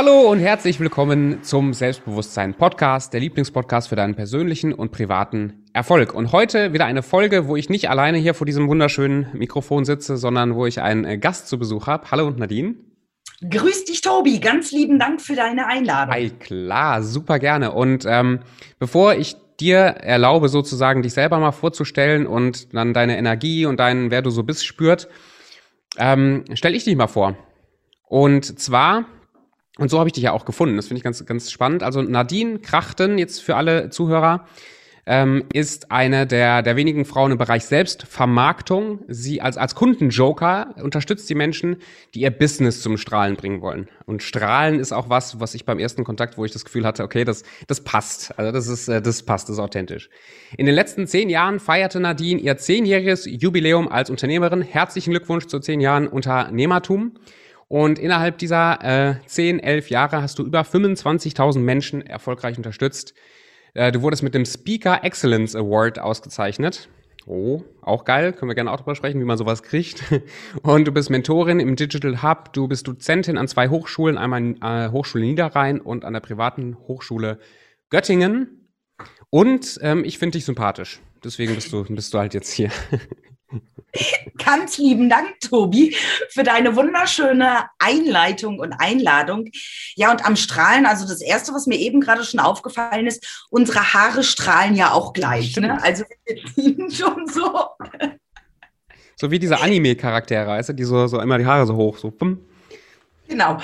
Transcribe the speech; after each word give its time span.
Hallo 0.00 0.30
und 0.30 0.38
herzlich 0.38 0.78
willkommen 0.78 1.42
zum 1.42 1.74
Selbstbewusstsein 1.74 2.54
Podcast, 2.54 3.12
der 3.12 3.18
Lieblingspodcast 3.18 3.88
für 3.88 3.96
deinen 3.96 4.14
persönlichen 4.14 4.72
und 4.72 4.92
privaten 4.92 5.64
Erfolg. 5.72 6.14
Und 6.14 6.30
heute 6.30 6.72
wieder 6.72 6.86
eine 6.86 7.02
Folge, 7.02 7.48
wo 7.48 7.56
ich 7.56 7.68
nicht 7.68 7.90
alleine 7.90 8.16
hier 8.16 8.34
vor 8.34 8.46
diesem 8.46 8.68
wunderschönen 8.68 9.26
Mikrofon 9.32 9.84
sitze, 9.84 10.16
sondern 10.16 10.54
wo 10.54 10.66
ich 10.66 10.80
einen 10.80 11.04
äh, 11.04 11.18
Gast 11.18 11.48
zu 11.48 11.58
Besuch 11.58 11.88
habe. 11.88 12.12
Hallo 12.12 12.30
Nadine. 12.30 12.76
Grüß 13.40 13.86
dich, 13.86 14.00
Tobi. 14.00 14.38
Ganz 14.38 14.70
lieben 14.70 15.00
Dank 15.00 15.20
für 15.20 15.34
deine 15.34 15.66
Einladung. 15.66 16.14
Hi, 16.14 16.30
klar, 16.30 17.02
super 17.02 17.40
gerne. 17.40 17.72
Und 17.72 18.04
ähm, 18.06 18.38
bevor 18.78 19.14
ich 19.14 19.34
dir 19.58 19.78
erlaube, 19.78 20.48
sozusagen 20.48 21.02
dich 21.02 21.14
selber 21.14 21.40
mal 21.40 21.50
vorzustellen 21.50 22.28
und 22.28 22.72
dann 22.72 22.94
deine 22.94 23.18
Energie 23.18 23.66
und 23.66 23.80
deinen, 23.80 24.12
wer 24.12 24.22
du 24.22 24.30
so 24.30 24.44
bist, 24.44 24.64
spürt, 24.64 25.08
ähm, 25.96 26.44
stell 26.54 26.76
ich 26.76 26.84
dich 26.84 26.94
mal 26.94 27.08
vor. 27.08 27.36
Und 28.06 28.60
zwar 28.60 29.04
und 29.78 29.90
so 29.90 29.98
habe 29.98 30.08
ich 30.08 30.12
dich 30.12 30.24
ja 30.24 30.32
auch 30.32 30.44
gefunden. 30.44 30.76
Das 30.76 30.88
finde 30.88 30.98
ich 30.98 31.04
ganz, 31.04 31.24
ganz 31.24 31.50
spannend. 31.50 31.82
Also 31.82 32.02
Nadine 32.02 32.58
Krachten, 32.58 33.16
jetzt 33.16 33.40
für 33.40 33.56
alle 33.56 33.90
Zuhörer, 33.90 34.44
ähm, 35.06 35.44
ist 35.54 35.90
eine 35.90 36.26
der, 36.26 36.62
der 36.62 36.76
wenigen 36.76 37.06
Frauen 37.06 37.32
im 37.32 37.38
Bereich 37.38 37.64
Selbstvermarktung. 37.64 39.00
Sie 39.08 39.40
als, 39.40 39.56
als 39.56 39.74
Kundenjoker 39.74 40.74
unterstützt 40.82 41.30
die 41.30 41.34
Menschen, 41.34 41.76
die 42.14 42.20
ihr 42.20 42.30
Business 42.30 42.82
zum 42.82 42.98
Strahlen 42.98 43.36
bringen 43.36 43.62
wollen. 43.62 43.88
Und 44.04 44.22
Strahlen 44.22 44.80
ist 44.80 44.92
auch 44.92 45.08
was, 45.08 45.40
was 45.40 45.54
ich 45.54 45.64
beim 45.64 45.78
ersten 45.78 46.04
Kontakt, 46.04 46.36
wo 46.36 46.44
ich 46.44 46.52
das 46.52 46.64
Gefühl 46.66 46.84
hatte, 46.84 47.04
okay, 47.04 47.24
das, 47.24 47.42
das 47.68 47.80
passt. 47.80 48.38
Also 48.38 48.52
das 48.52 48.66
ist, 48.66 48.88
äh, 48.88 49.00
das 49.00 49.22
passt, 49.22 49.48
das 49.48 49.54
ist 49.54 49.60
authentisch. 49.60 50.10
In 50.58 50.66
den 50.66 50.74
letzten 50.74 51.06
zehn 51.06 51.30
Jahren 51.30 51.58
feierte 51.58 52.00
Nadine 52.00 52.40
ihr 52.40 52.58
zehnjähriges 52.58 53.26
Jubiläum 53.26 53.88
als 53.88 54.10
Unternehmerin. 54.10 54.60
Herzlichen 54.60 55.10
Glückwunsch 55.10 55.46
zu 55.46 55.58
zehn 55.60 55.80
Jahren 55.80 56.08
Unternehmertum. 56.08 57.12
Und 57.68 57.98
innerhalb 57.98 58.38
dieser 58.38 58.82
äh, 58.82 59.14
10, 59.26 59.60
11 59.60 59.90
Jahre 59.90 60.22
hast 60.22 60.38
du 60.38 60.44
über 60.44 60.62
25.000 60.62 61.58
Menschen 61.60 62.00
erfolgreich 62.00 62.56
unterstützt. 62.56 63.14
Äh, 63.74 63.92
du 63.92 64.02
wurdest 64.02 64.22
mit 64.22 64.34
dem 64.34 64.46
Speaker 64.46 65.04
Excellence 65.04 65.54
Award 65.54 65.98
ausgezeichnet. 65.98 66.88
Oh, 67.26 67.62
auch 67.82 68.06
geil. 68.06 68.32
Können 68.32 68.48
wir 68.48 68.54
gerne 68.54 68.72
auch 68.72 68.78
drüber 68.78 68.94
sprechen, 68.94 69.20
wie 69.20 69.24
man 69.26 69.36
sowas 69.36 69.62
kriegt. 69.62 70.02
Und 70.62 70.86
du 70.86 70.92
bist 70.92 71.10
Mentorin 71.10 71.60
im 71.60 71.76
Digital 71.76 72.22
Hub. 72.22 72.54
Du 72.54 72.68
bist 72.68 72.88
Dozentin 72.88 73.36
an 73.36 73.48
zwei 73.48 73.68
Hochschulen, 73.68 74.16
einmal 74.16 74.56
an 74.60 74.88
äh, 74.88 74.90
Hochschule 74.90 75.24
Niederrhein 75.24 75.78
und 75.82 76.06
an 76.06 76.14
der 76.14 76.20
privaten 76.20 76.78
Hochschule 76.88 77.38
Göttingen. 77.90 78.70
Und 79.28 79.78
ähm, 79.82 80.04
ich 80.04 80.18
finde 80.18 80.38
dich 80.38 80.46
sympathisch. 80.46 81.02
Deswegen 81.22 81.54
bist 81.54 81.70
du, 81.70 81.84
bist 81.84 82.14
du 82.14 82.18
halt 82.18 82.32
jetzt 82.32 82.50
hier. 82.50 82.70
Ganz 84.44 84.78
lieben 84.78 85.08
Dank, 85.08 85.40
Tobi, 85.40 85.96
für 86.30 86.42
deine 86.42 86.76
wunderschöne 86.76 87.66
Einleitung 87.78 88.58
und 88.58 88.72
Einladung. 88.72 89.50
Ja, 89.94 90.10
und 90.10 90.24
am 90.24 90.36
Strahlen, 90.36 90.86
also 90.86 91.06
das 91.06 91.20
Erste, 91.20 91.52
was 91.52 91.66
mir 91.66 91.78
eben 91.78 92.00
gerade 92.00 92.24
schon 92.24 92.40
aufgefallen 92.40 93.06
ist, 93.06 93.46
unsere 93.50 93.94
Haare 93.94 94.22
strahlen 94.22 94.74
ja 94.74 94.92
auch 94.92 95.12
gleich. 95.12 95.56
Ne? 95.56 95.82
Also 95.82 96.04
schon 96.90 97.26
so. 97.26 97.68
So 99.16 99.30
wie 99.30 99.38
diese 99.38 99.60
Anime-Charaktere, 99.60 100.46
weißt 100.46 100.68
du, 100.68 100.72
die 100.74 100.84
so, 100.84 101.06
so 101.08 101.20
immer 101.20 101.38
die 101.38 101.46
Haare 101.46 101.66
so 101.66 101.74
hoch, 101.74 101.98
so. 101.98 102.12
Genau. 103.28 103.58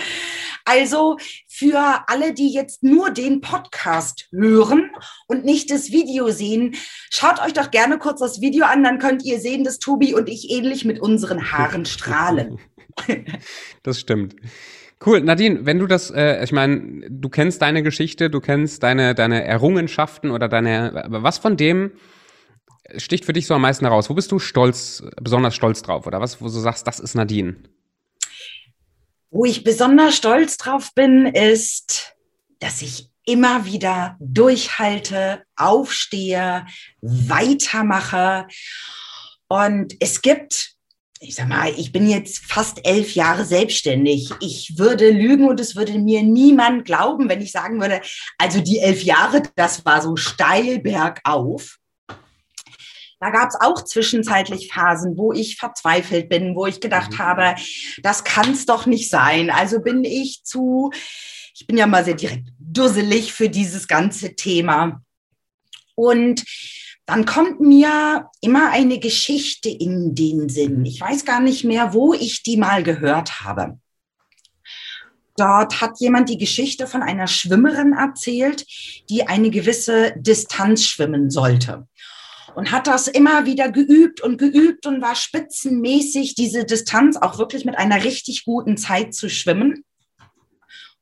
Also 0.64 1.18
für 1.46 2.04
alle, 2.06 2.32
die 2.32 2.52
jetzt 2.52 2.82
nur 2.82 3.10
den 3.10 3.40
Podcast 3.40 4.28
hören 4.32 4.90
und 5.26 5.44
nicht 5.44 5.70
das 5.70 5.90
Video 5.90 6.30
sehen, 6.30 6.74
schaut 7.10 7.40
euch 7.42 7.52
doch 7.52 7.70
gerne 7.70 7.98
kurz 7.98 8.20
das 8.20 8.40
Video 8.40 8.64
an, 8.64 8.82
dann 8.82 8.98
könnt 8.98 9.24
ihr 9.24 9.40
sehen, 9.40 9.64
dass 9.64 9.78
Tobi 9.78 10.14
und 10.14 10.28
ich 10.28 10.50
ähnlich 10.50 10.84
mit 10.84 11.00
unseren 11.00 11.52
Haaren 11.52 11.84
strahlen. 11.84 12.58
Das 13.82 14.00
stimmt. 14.00 14.36
Cool, 15.04 15.20
Nadine, 15.20 15.66
wenn 15.66 15.78
du 15.78 15.86
das, 15.86 16.10
äh, 16.10 16.42
ich 16.42 16.52
meine, 16.52 17.10
du 17.10 17.28
kennst 17.28 17.60
deine 17.60 17.82
Geschichte, 17.82 18.30
du 18.30 18.40
kennst 18.40 18.82
deine, 18.82 19.14
deine 19.14 19.44
Errungenschaften 19.44 20.30
oder 20.30 20.48
deine, 20.48 21.04
was 21.08 21.36
von 21.38 21.56
dem 21.56 21.92
sticht 22.96 23.24
für 23.24 23.32
dich 23.32 23.46
so 23.46 23.54
am 23.54 23.62
meisten 23.62 23.84
heraus? 23.84 24.08
Wo 24.08 24.14
bist 24.14 24.32
du 24.32 24.38
stolz, 24.38 25.02
besonders 25.20 25.54
stolz 25.54 25.82
drauf? 25.82 26.06
Oder 26.06 26.20
was, 26.20 26.40
wo 26.40 26.46
du 26.46 26.50
sagst, 26.50 26.86
das 26.86 27.00
ist 27.00 27.14
Nadine? 27.14 27.56
Wo 29.34 29.44
ich 29.44 29.64
besonders 29.64 30.16
stolz 30.16 30.58
drauf 30.58 30.94
bin, 30.94 31.26
ist, 31.26 32.14
dass 32.60 32.82
ich 32.82 33.10
immer 33.26 33.66
wieder 33.66 34.16
durchhalte, 34.20 35.42
aufstehe, 35.56 36.64
weitermache. 37.00 38.46
Und 39.48 39.94
es 39.98 40.22
gibt, 40.22 40.76
ich 41.18 41.34
sag 41.34 41.48
mal, 41.48 41.74
ich 41.76 41.90
bin 41.90 42.08
jetzt 42.08 42.44
fast 42.44 42.86
elf 42.86 43.16
Jahre 43.16 43.44
selbstständig. 43.44 44.30
Ich 44.38 44.78
würde 44.78 45.10
lügen 45.10 45.48
und 45.48 45.58
es 45.58 45.74
würde 45.74 45.98
mir 45.98 46.22
niemand 46.22 46.84
glauben, 46.84 47.28
wenn 47.28 47.42
ich 47.42 47.50
sagen 47.50 47.80
würde, 47.80 48.02
also 48.38 48.60
die 48.60 48.78
elf 48.78 49.02
Jahre, 49.02 49.42
das 49.56 49.84
war 49.84 50.00
so 50.00 50.14
steil 50.14 50.78
bergauf. 50.78 51.80
Da 53.24 53.30
gab 53.30 53.48
es 53.48 53.58
auch 53.58 53.82
zwischenzeitlich 53.82 54.70
Phasen, 54.70 55.16
wo 55.16 55.32
ich 55.32 55.56
verzweifelt 55.56 56.28
bin, 56.28 56.54
wo 56.54 56.66
ich 56.66 56.82
gedacht 56.82 57.12
mhm. 57.12 57.18
habe, 57.20 57.54
das 58.02 58.22
kann 58.22 58.52
es 58.52 58.66
doch 58.66 58.84
nicht 58.84 59.08
sein. 59.08 59.48
Also 59.48 59.80
bin 59.80 60.04
ich 60.04 60.44
zu, 60.44 60.90
ich 61.54 61.66
bin 61.66 61.78
ja 61.78 61.86
mal 61.86 62.04
sehr 62.04 62.16
direkt, 62.16 62.50
dusselig 62.58 63.32
für 63.32 63.48
dieses 63.48 63.88
ganze 63.88 64.36
Thema. 64.36 65.00
Und 65.94 66.44
dann 67.06 67.24
kommt 67.24 67.60
mir 67.60 68.28
immer 68.42 68.72
eine 68.72 68.98
Geschichte 68.98 69.70
in 69.70 70.14
den 70.14 70.50
Sinn. 70.50 70.84
Ich 70.84 71.00
weiß 71.00 71.24
gar 71.24 71.40
nicht 71.40 71.64
mehr, 71.64 71.94
wo 71.94 72.12
ich 72.12 72.42
die 72.42 72.58
mal 72.58 72.82
gehört 72.82 73.40
habe. 73.40 73.78
Dort 75.38 75.80
hat 75.80 75.98
jemand 75.98 76.28
die 76.28 76.38
Geschichte 76.38 76.86
von 76.86 77.02
einer 77.02 77.26
Schwimmerin 77.26 77.94
erzählt, 77.94 78.66
die 79.08 79.26
eine 79.26 79.48
gewisse 79.48 80.12
Distanz 80.18 80.84
schwimmen 80.84 81.30
sollte 81.30 81.88
und 82.54 82.70
hat 82.70 82.86
das 82.86 83.08
immer 83.08 83.46
wieder 83.46 83.70
geübt 83.70 84.20
und 84.20 84.38
geübt 84.38 84.86
und 84.86 85.02
war 85.02 85.14
spitzenmäßig, 85.14 86.34
diese 86.34 86.64
Distanz 86.64 87.16
auch 87.16 87.38
wirklich 87.38 87.64
mit 87.64 87.76
einer 87.76 88.04
richtig 88.04 88.44
guten 88.44 88.76
Zeit 88.76 89.14
zu 89.14 89.28
schwimmen. 89.28 89.84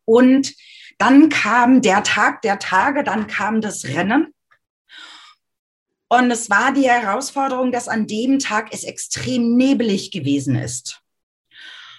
Und 0.04 0.54
dann 0.98 1.28
kam 1.28 1.82
der 1.82 2.02
Tag 2.02 2.42
der 2.42 2.58
Tage, 2.58 3.04
dann 3.04 3.26
kam 3.26 3.60
das 3.60 3.84
Rennen. 3.84 4.32
Und 6.08 6.30
es 6.30 6.50
war 6.50 6.72
die 6.72 6.88
Herausforderung, 6.88 7.72
dass 7.72 7.88
an 7.88 8.06
dem 8.06 8.38
Tag 8.38 8.68
es 8.72 8.84
extrem 8.84 9.56
nebelig 9.56 10.10
gewesen 10.10 10.56
ist, 10.56 11.00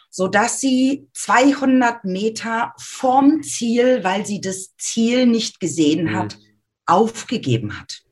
sodass 0.09 0.59
sie 0.59 1.07
200 1.13 2.05
Meter 2.05 2.73
vorm 2.77 3.41
Ziel, 3.41 4.03
weil 4.03 4.25
sie 4.25 4.39
das 4.39 4.75
Ziel 4.77 5.25
nicht 5.25 5.59
gesehen 5.59 6.15
hat, 6.15 6.37
mhm. 6.37 6.43
aufgegeben 6.85 7.79
hat. 7.79 8.03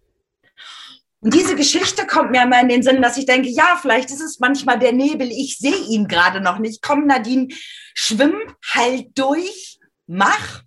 Und 1.24 1.36
diese 1.36 1.56
Geschichte 1.56 2.08
kommt 2.08 2.32
mir 2.32 2.42
immer 2.42 2.59
in 2.62 2.70
den 2.70 2.82
Sinn, 2.82 3.00
dass 3.02 3.16
ich 3.16 3.28
denke, 3.28 3.50
ja, 3.50 3.78
vielleicht 3.80 4.09
ist 4.09 4.22
es 4.22 4.40
manchmal 4.40 4.80
der 4.80 4.92
Nebel, 4.92 5.30
ich 5.32 5.59
sehe 5.59 5.86
ihn 5.88 6.08
gerade 6.08 6.42
noch 6.42 6.58
nicht. 6.58 6.82
Komm, 6.82 7.06
Nadine, 7.06 7.48
schwimm, 7.94 8.34
halt 8.74 9.09
durch, 9.14 9.78
mach. 10.08 10.64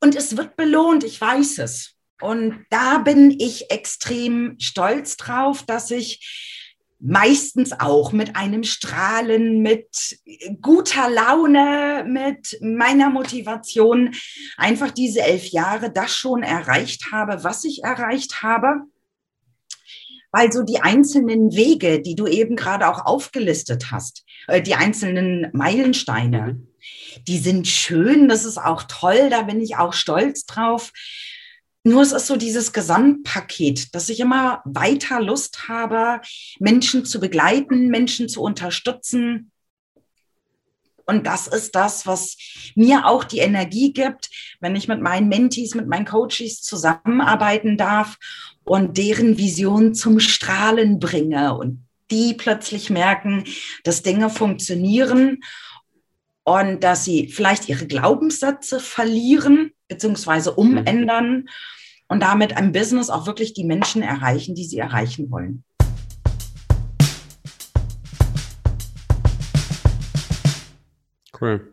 Und 0.00 0.16
es 0.16 0.38
wird 0.38 0.56
belohnt, 0.56 1.04
ich 1.04 1.20
weiß 1.20 1.58
es. 1.58 1.96
Und 2.22 2.64
da 2.70 2.98
bin 2.98 3.30
ich 3.38 3.70
extrem 3.70 4.56
stolz 4.58 5.18
drauf, 5.18 5.64
dass 5.64 5.90
ich 5.90 6.56
meistens 6.98 7.72
auch 7.78 8.12
mit 8.12 8.36
einem 8.36 8.64
Strahlen, 8.64 9.60
mit 9.60 10.18
guter 10.62 11.10
Laune, 11.10 12.04
mit 12.06 12.58
meiner 12.62 13.10
Motivation 13.10 14.14
einfach 14.56 14.90
diese 14.90 15.20
elf 15.20 15.46
Jahre 15.48 15.92
das 15.92 16.14
schon 16.14 16.42
erreicht 16.42 17.12
habe, 17.12 17.44
was 17.44 17.64
ich 17.64 17.84
erreicht 17.84 18.42
habe 18.42 18.86
weil 20.32 20.52
so 20.52 20.62
die 20.62 20.80
einzelnen 20.80 21.54
Wege, 21.54 22.00
die 22.00 22.14
du 22.14 22.26
eben 22.26 22.56
gerade 22.56 22.88
auch 22.88 23.04
aufgelistet 23.04 23.90
hast, 23.90 24.24
äh, 24.46 24.62
die 24.62 24.74
einzelnen 24.74 25.48
Meilensteine, 25.52 26.54
mhm. 26.54 26.68
die 27.26 27.38
sind 27.38 27.66
schön, 27.66 28.28
das 28.28 28.44
ist 28.44 28.58
auch 28.58 28.84
toll, 28.84 29.28
da 29.30 29.42
bin 29.42 29.60
ich 29.60 29.76
auch 29.76 29.92
stolz 29.92 30.46
drauf. 30.46 30.92
Nur 31.82 32.02
es 32.02 32.12
ist 32.12 32.26
so 32.26 32.36
dieses 32.36 32.72
Gesamtpaket, 32.72 33.94
dass 33.94 34.10
ich 34.10 34.20
immer 34.20 34.60
weiter 34.66 35.20
Lust 35.20 35.68
habe, 35.68 36.20
Menschen 36.58 37.06
zu 37.06 37.20
begleiten, 37.20 37.88
Menschen 37.88 38.28
zu 38.28 38.42
unterstützen. 38.42 39.50
Und 41.10 41.26
das 41.26 41.48
ist 41.48 41.74
das, 41.74 42.06
was 42.06 42.36
mir 42.76 43.04
auch 43.04 43.24
die 43.24 43.40
Energie 43.40 43.92
gibt, 43.92 44.30
wenn 44.60 44.76
ich 44.76 44.86
mit 44.86 45.00
meinen 45.00 45.28
Mentees, 45.28 45.74
mit 45.74 45.88
meinen 45.88 46.04
Coaches 46.04 46.62
zusammenarbeiten 46.62 47.76
darf 47.76 48.16
und 48.62 48.96
deren 48.96 49.36
Vision 49.36 49.92
zum 49.92 50.20
Strahlen 50.20 51.00
bringe 51.00 51.56
und 51.56 51.84
die 52.12 52.34
plötzlich 52.34 52.90
merken, 52.90 53.42
dass 53.82 54.04
Dinge 54.04 54.30
funktionieren 54.30 55.40
und 56.44 56.84
dass 56.84 57.04
sie 57.04 57.26
vielleicht 57.26 57.68
ihre 57.68 57.88
Glaubenssätze 57.88 58.78
verlieren 58.78 59.72
bzw. 59.88 60.50
umändern 60.50 61.30
mhm. 61.30 61.48
und 62.06 62.22
damit 62.22 62.56
ein 62.56 62.70
Business 62.70 63.10
auch 63.10 63.26
wirklich 63.26 63.52
die 63.52 63.64
Menschen 63.64 64.02
erreichen, 64.02 64.54
die 64.54 64.64
sie 64.64 64.78
erreichen 64.78 65.28
wollen. 65.32 65.64
Cool. 71.40 71.68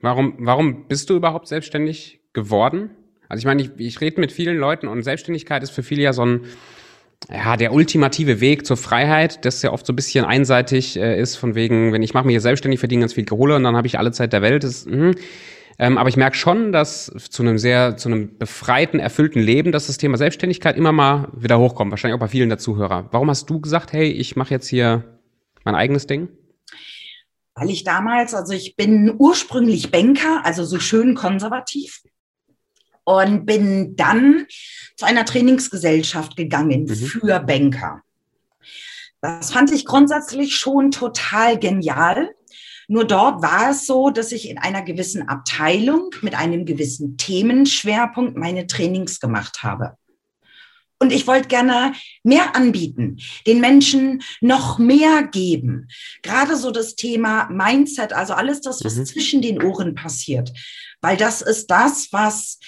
Warum, 0.00 0.34
warum 0.38 0.88
bist 0.88 1.10
du 1.10 1.16
überhaupt 1.16 1.48
selbstständig 1.48 2.20
geworden? 2.32 2.90
Also 3.28 3.40
ich 3.40 3.46
meine, 3.46 3.62
ich, 3.62 3.70
ich 3.78 4.00
rede 4.00 4.20
mit 4.20 4.32
vielen 4.32 4.58
Leuten 4.58 4.88
und 4.88 5.02
Selbstständigkeit 5.02 5.62
ist 5.62 5.70
für 5.70 5.82
viele 5.82 6.02
ja 6.02 6.12
so 6.12 6.24
ein, 6.24 6.40
ja, 7.30 7.56
der 7.56 7.72
ultimative 7.72 8.40
Weg 8.40 8.66
zur 8.66 8.76
Freiheit, 8.76 9.44
das 9.44 9.62
ja 9.62 9.72
oft 9.72 9.86
so 9.86 9.92
ein 9.92 9.96
bisschen 9.96 10.24
einseitig 10.24 10.98
äh, 10.98 11.20
ist, 11.20 11.36
von 11.36 11.54
wegen, 11.54 11.92
wenn 11.92 12.02
ich 12.02 12.14
mache 12.14 12.26
mich 12.26 12.34
hier 12.34 12.40
selbstständig, 12.40 12.80
verdiene 12.80 13.00
ganz 13.00 13.12
viel 13.12 13.24
Kohle 13.24 13.56
und 13.56 13.62
dann 13.62 13.76
habe 13.76 13.86
ich 13.86 13.98
alle 13.98 14.12
Zeit 14.12 14.32
der 14.32 14.42
Welt. 14.42 14.64
Das, 14.64 14.86
mh. 14.86 15.12
Ähm, 15.78 15.98
aber 15.98 16.08
ich 16.08 16.16
merke 16.16 16.36
schon, 16.36 16.72
dass 16.72 17.06
zu 17.30 17.42
einem 17.42 17.58
sehr, 17.58 17.96
zu 17.96 18.08
einem 18.08 18.36
befreiten, 18.38 19.00
erfüllten 19.00 19.40
Leben, 19.40 19.72
dass 19.72 19.86
das 19.86 19.98
Thema 19.98 20.16
Selbstständigkeit 20.18 20.76
immer 20.76 20.92
mal 20.92 21.28
wieder 21.34 21.58
hochkommt. 21.58 21.90
Wahrscheinlich 21.90 22.16
auch 22.16 22.20
bei 22.20 22.28
vielen 22.28 22.50
der 22.50 22.58
Zuhörer. 22.58 23.08
Warum 23.12 23.30
hast 23.30 23.48
du 23.48 23.60
gesagt, 23.60 23.92
hey, 23.92 24.10
ich 24.10 24.36
mache 24.36 24.50
jetzt 24.50 24.68
hier 24.68 25.04
mein 25.64 25.74
eigenes 25.74 26.06
Ding? 26.06 26.28
Weil 27.54 27.70
ich 27.70 27.84
damals, 27.84 28.34
also 28.34 28.52
ich 28.52 28.76
bin 28.76 29.14
ursprünglich 29.18 29.90
Banker, 29.90 30.44
also 30.44 30.64
so 30.64 30.78
schön 30.80 31.14
konservativ 31.14 32.02
und 33.04 33.44
bin 33.46 33.96
dann 33.96 34.46
zu 34.96 35.04
einer 35.04 35.24
Trainingsgesellschaft 35.24 36.36
gegangen 36.36 36.84
mhm. 36.84 36.94
für 36.94 37.40
Banker. 37.40 38.02
Das 39.20 39.52
fand 39.52 39.70
ich 39.70 39.84
grundsätzlich 39.84 40.56
schon 40.56 40.90
total 40.90 41.58
genial. 41.58 42.30
Nur 42.88 43.06
dort 43.06 43.42
war 43.42 43.70
es 43.70 43.86
so, 43.86 44.10
dass 44.10 44.32
ich 44.32 44.48
in 44.48 44.58
einer 44.58 44.82
gewissen 44.82 45.28
Abteilung 45.28 46.10
mit 46.22 46.34
einem 46.34 46.66
gewissen 46.66 47.16
Themenschwerpunkt 47.16 48.36
meine 48.36 48.66
Trainings 48.66 49.20
gemacht 49.20 49.62
habe. 49.62 49.96
Und 51.02 51.12
ich 51.12 51.26
wollte 51.26 51.48
gerne 51.48 51.94
mehr 52.22 52.54
anbieten, 52.54 53.18
den 53.44 53.60
Menschen 53.60 54.22
noch 54.40 54.78
mehr 54.78 55.24
geben. 55.24 55.88
Gerade 56.22 56.54
so 56.56 56.70
das 56.70 56.94
Thema 56.94 57.48
Mindset, 57.50 58.12
also 58.12 58.34
alles 58.34 58.60
das, 58.60 58.84
was 58.84 58.94
mhm. 58.94 59.06
zwischen 59.06 59.42
den 59.42 59.60
Ohren 59.60 59.96
passiert. 59.96 60.52
Weil 61.00 61.16
das 61.16 61.42
ist 61.42 61.72
das, 61.72 62.12
was 62.12 62.60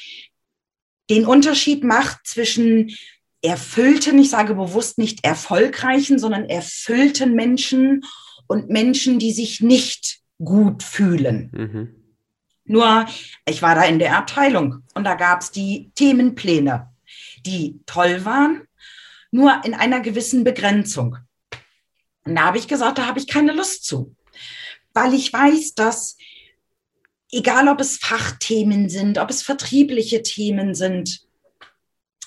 den 1.08 1.26
Unterschied 1.26 1.84
macht 1.84 2.26
zwischen 2.26 2.96
erfüllten, 3.40 4.18
ich 4.18 4.30
sage 4.30 4.56
bewusst 4.56 4.98
nicht 4.98 5.24
erfolgreichen, 5.24 6.18
sondern 6.18 6.46
erfüllten 6.46 7.36
Menschen 7.36 8.04
und 8.48 8.68
Menschen, 8.68 9.20
die 9.20 9.30
sich 9.30 9.60
nicht 9.60 10.18
gut 10.42 10.82
fühlen. 10.82 11.52
Mhm. 11.52 11.94
Nur, 12.64 13.06
ich 13.48 13.62
war 13.62 13.76
da 13.76 13.84
in 13.84 14.00
der 14.00 14.18
Abteilung 14.18 14.82
und 14.94 15.04
da 15.04 15.14
gab 15.14 15.42
es 15.42 15.52
die 15.52 15.92
Themenpläne, 15.94 16.93
die 17.44 17.80
toll 17.86 18.24
waren, 18.24 18.66
nur 19.30 19.62
in 19.64 19.74
einer 19.74 20.00
gewissen 20.00 20.44
Begrenzung. 20.44 21.16
Und 22.24 22.36
da 22.36 22.44
habe 22.44 22.58
ich 22.58 22.68
gesagt, 22.68 22.98
da 22.98 23.06
habe 23.06 23.18
ich 23.18 23.26
keine 23.26 23.52
Lust 23.52 23.84
zu, 23.84 24.14
weil 24.92 25.14
ich 25.14 25.32
weiß, 25.32 25.74
dass 25.74 26.16
egal 27.30 27.68
ob 27.68 27.80
es 27.80 27.98
Fachthemen 27.98 28.88
sind, 28.88 29.18
ob 29.18 29.30
es 29.30 29.42
vertriebliche 29.42 30.22
Themen 30.22 30.74
sind, 30.74 31.20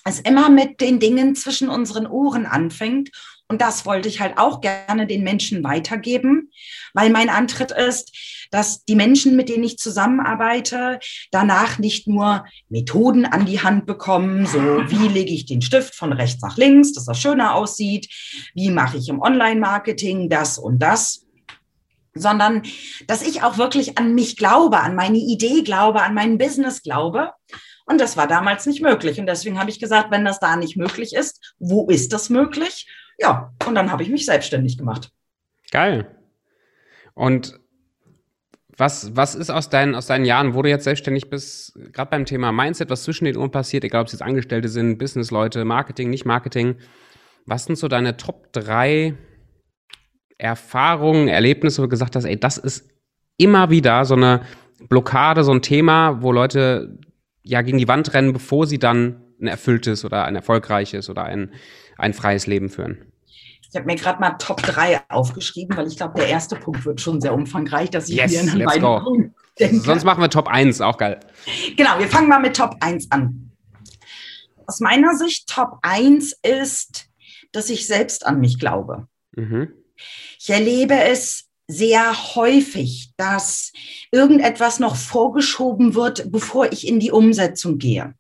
es 0.04 0.20
immer 0.20 0.50
mit 0.50 0.82
den 0.82 1.00
Dingen 1.00 1.36
zwischen 1.36 1.70
unseren 1.70 2.08
Ohren 2.08 2.46
anfängt 2.46 3.10
und 3.50 3.62
das 3.62 3.86
wollte 3.86 4.10
ich 4.10 4.20
halt 4.20 4.38
auch 4.38 4.60
gerne 4.60 5.08
den 5.08 5.24
Menschen 5.24 5.64
weitergeben, 5.64 6.52
weil 6.94 7.10
mein 7.10 7.30
Antritt 7.30 7.72
ist, 7.72 8.48
dass 8.52 8.84
die 8.84 8.96
Menschen, 8.96 9.36
mit 9.38 9.48
denen 9.48 9.64
ich 9.64 9.78
zusammenarbeite, 9.78 11.00
danach 11.32 11.80
nicht 11.80 12.08
nur 12.08 12.46
Methoden 12.68 13.26
an 13.26 13.46
die 13.46 13.62
Hand 13.62 13.86
bekommen, 13.86 14.46
so 14.46 14.60
wie 14.60 15.08
lege 15.08 15.32
ich 15.32 15.46
den 15.46 15.62
Stift 15.62 15.96
von 15.96 16.12
rechts 16.12 16.42
nach 16.42 16.58
links, 16.58 16.92
dass 16.94 17.06
das 17.06 17.20
schöner 17.20 17.56
aussieht, 17.56 18.10
wie 18.54 18.70
mache 18.70 18.98
ich 18.98 19.08
im 19.08 19.22
Online-Marketing 19.22 20.30
das 20.30 20.58
und 20.58 20.80
das, 20.80 21.26
sondern 22.14 22.64
dass 23.08 23.22
ich 23.22 23.44
auch 23.44 23.58
wirklich 23.58 23.98
an 23.98 24.14
mich 24.14 24.36
glaube, 24.36 24.80
an 24.80 24.96
meine 24.96 25.20
Idee 25.20 25.62
glaube, 25.64 26.02
an 26.02 26.14
mein 26.14 26.38
Business 26.38 26.82
glaube. 26.82 27.32
Und 27.86 28.02
das 28.02 28.18
war 28.18 28.28
damals 28.28 28.66
nicht 28.66 28.82
möglich. 28.82 29.18
Und 29.20 29.28
deswegen 29.28 29.58
habe 29.58 29.70
ich 29.70 29.80
gesagt, 29.80 30.12
wenn 30.12 30.26
das 30.26 30.42
da 30.42 30.58
nicht 30.58 30.76
möglich 30.76 31.14
ist, 31.14 31.56
wo 31.58 31.88
ist 31.88 32.12
das 32.12 32.30
möglich? 32.30 32.86
Ja, 33.18 33.54
und 33.68 33.76
dann 33.76 33.92
habe 33.92 34.04
ich 34.04 34.10
mich 34.10 34.26
selbstständig 34.26 34.78
gemacht. 34.78 35.12
Geil. 35.72 36.16
Und 37.14 37.60
was, 38.78 39.16
was 39.16 39.34
ist 39.34 39.50
aus 39.50 39.70
deinen, 39.70 39.96
aus 39.96 40.06
deinen 40.06 40.26
Jahren, 40.26 40.54
wo 40.54 40.62
du 40.62 40.70
jetzt 40.70 40.84
selbstständig 40.84 41.30
bist, 41.30 41.74
gerade 41.92 42.12
beim 42.12 42.26
Thema 42.26 42.52
Mindset, 42.52 42.92
was 42.92 43.04
zwischen 43.04 43.26
den 43.26 43.36
Ohren 43.36 43.50
passiert, 43.50 43.84
egal 43.84 44.02
ob 44.02 44.08
es 44.08 44.14
jetzt 44.14 44.22
Angestellte 44.22 44.70
sind, 44.70 45.00
Businessleute, 45.00 45.66
Marketing, 45.66 46.12
nicht 46.12 46.26
Marketing, 46.26 46.76
was 47.48 47.66
sind 47.66 47.78
so 47.78 47.88
deine 47.88 48.18
Top 48.18 48.54
3 48.54 49.16
Erfahrungen, 50.38 51.28
Erlebnisse, 51.28 51.82
wo 51.82 51.86
du 51.86 51.90
gesagt 51.90 52.16
hast, 52.16 52.26
ey, 52.26 52.40
das 52.40 52.58
ist 52.58 52.92
immer 53.38 53.72
wieder 53.72 54.06
so 54.06 54.16
eine 54.16 54.42
Blockade, 54.88 55.44
so 55.44 55.52
ein 55.52 55.64
Thema, 55.64 56.22
wo 56.22 56.32
Leute 56.32 57.00
ja 57.42 57.62
gegen 57.64 57.80
die 57.80 57.88
Wand 57.88 58.14
rennen, 58.14 58.34
bevor 58.34 58.68
sie 58.68 58.78
dann 58.78 59.24
ein 59.42 59.48
erfülltes 59.48 60.06
oder 60.06 60.26
ein 60.26 60.36
erfolgreiches 60.36 61.10
oder 61.10 61.24
ein, 61.24 61.52
ein 61.98 62.14
freies 62.14 62.48
Leben 62.48 62.70
führen? 62.70 63.12
Ich 63.70 63.76
habe 63.76 63.86
mir 63.86 63.96
gerade 63.96 64.20
mal 64.20 64.32
Top 64.32 64.62
3 64.62 65.02
aufgeschrieben, 65.10 65.76
weil 65.76 65.88
ich 65.88 65.98
glaube, 65.98 66.14
der 66.16 66.28
erste 66.28 66.56
Punkt 66.56 66.86
wird 66.86 67.02
schon 67.02 67.20
sehr 67.20 67.34
umfangreich, 67.34 67.90
dass 67.90 68.10
ich 68.10 68.16
yes, 68.16 68.32
hier 68.32 68.42
in 68.42 68.58
let's 68.58 68.80
go. 68.80 69.02
denke. 69.60 69.80
Sonst 69.82 70.04
machen 70.04 70.22
wir 70.22 70.30
Top 70.30 70.48
1, 70.48 70.82
auch 70.82 70.98
geil. 70.98 71.20
Genau, 71.76 72.00
wir 72.00 72.08
fangen 72.08 72.30
mal 72.30 72.40
mit 72.40 72.56
Top 72.56 72.76
1 72.80 73.12
an. 73.12 73.52
Aus 74.66 74.80
meiner 74.80 75.16
Sicht, 75.16 75.48
Top 75.50 75.80
1 75.82 76.40
ist, 76.44 77.10
dass 77.52 77.70
ich 77.70 77.88
selbst 77.88 78.26
an 78.26 78.40
mich 78.40 78.60
glaube. 78.60 79.08
Mhm. 79.36 79.74
Ich 80.40 80.50
erlebe 80.50 80.96
es 80.96 81.46
sehr 81.68 82.36
häufig, 82.36 83.12
dass 83.18 83.74
irgendetwas 84.12 84.80
noch 84.80 84.96
vorgeschoben 84.96 85.96
wird, 85.96 86.32
bevor 86.32 86.72
ich 86.72 86.88
in 86.88 87.00
die 87.00 87.12
Umsetzung 87.12 87.78
gehe. 87.78 88.14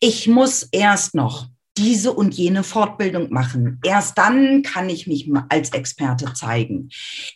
Ich 0.00 0.28
muss 0.28 0.62
erst 0.72 1.14
noch 1.14 1.48
diese 1.78 2.12
und 2.12 2.34
jene 2.34 2.62
Fortbildung 2.62 3.30
machen. 3.30 3.80
Erst 3.84 4.18
dann 4.18 4.62
kann 4.62 4.88
ich 4.88 5.06
mich 5.06 5.30
als 5.48 5.72
Experte 5.72 6.32
zeigen. 6.32 6.90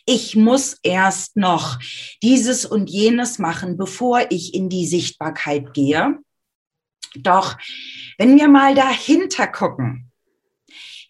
Ich 0.05 0.35
muss 0.35 0.77
erst 0.83 1.37
noch 1.37 1.79
dieses 2.21 2.65
und 2.65 2.89
jenes 2.89 3.39
machen, 3.39 3.77
bevor 3.77 4.25
ich 4.29 4.53
in 4.53 4.69
die 4.69 4.87
Sichtbarkeit 4.87 5.73
gehe. 5.73 6.19
Doch 7.15 7.57
wenn 8.17 8.37
wir 8.37 8.47
mal 8.47 8.73
dahinter 8.73 9.47
gucken, 9.47 10.11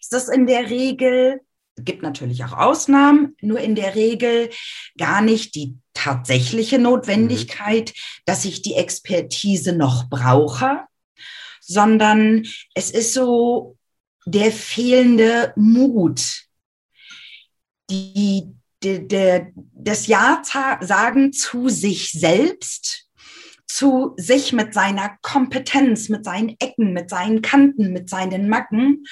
ist 0.00 0.12
das 0.12 0.28
in 0.28 0.46
der 0.46 0.68
Regel 0.68 1.40
gibt 1.76 2.02
natürlich 2.02 2.44
auch 2.44 2.52
Ausnahmen, 2.52 3.34
nur 3.40 3.58
in 3.58 3.74
der 3.74 3.94
Regel 3.94 4.50
gar 4.98 5.22
nicht 5.22 5.54
die 5.54 5.78
tatsächliche 5.94 6.78
Notwendigkeit, 6.78 7.90
mhm. 7.90 8.22
dass 8.26 8.44
ich 8.44 8.62
die 8.62 8.74
Expertise 8.74 9.72
noch 9.72 10.08
brauche, 10.08 10.84
sondern 11.62 12.44
es 12.74 12.90
ist 12.90 13.14
so 13.14 13.76
der 14.26 14.52
fehlende 14.52 15.52
Mut, 15.56 16.44
die, 17.88 18.48
die, 18.82 19.06
der, 19.06 19.52
das 19.54 20.06
Ja 20.06 20.42
sagen 20.80 21.32
zu 21.32 21.68
sich 21.68 22.10
selbst, 22.10 23.08
zu 23.66 24.12
sich 24.18 24.52
mit 24.52 24.74
seiner 24.74 25.16
Kompetenz, 25.22 26.08
mit 26.08 26.24
seinen 26.24 26.56
Ecken, 26.58 26.92
mit 26.92 27.08
seinen 27.08 27.40
Kanten, 27.40 27.92
mit 27.92 28.10
seinen 28.10 28.48
Macken 28.48 29.04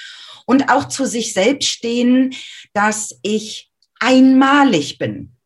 und 0.44 0.70
auch 0.70 0.88
zu 0.88 1.06
sich 1.06 1.32
selbst 1.32 1.68
stehen, 1.68 2.34
dass 2.74 3.18
ich 3.22 3.70
einmalig 4.00 4.98
bin. 4.98 5.36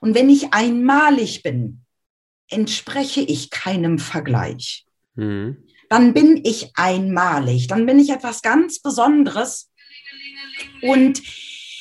Und 0.00 0.14
wenn 0.14 0.28
ich 0.28 0.52
einmalig 0.52 1.42
bin, 1.42 1.84
entspreche 2.48 3.20
ich 3.20 3.50
keinem 3.50 3.98
Vergleich. 3.98 4.86
Mhm. 5.14 5.64
Dann 5.94 6.12
bin 6.12 6.40
ich 6.42 6.72
einmalig, 6.74 7.68
dann 7.68 7.86
bin 7.86 8.00
ich 8.00 8.10
etwas 8.10 8.42
ganz 8.42 8.80
Besonderes. 8.80 9.70
Und 10.82 11.22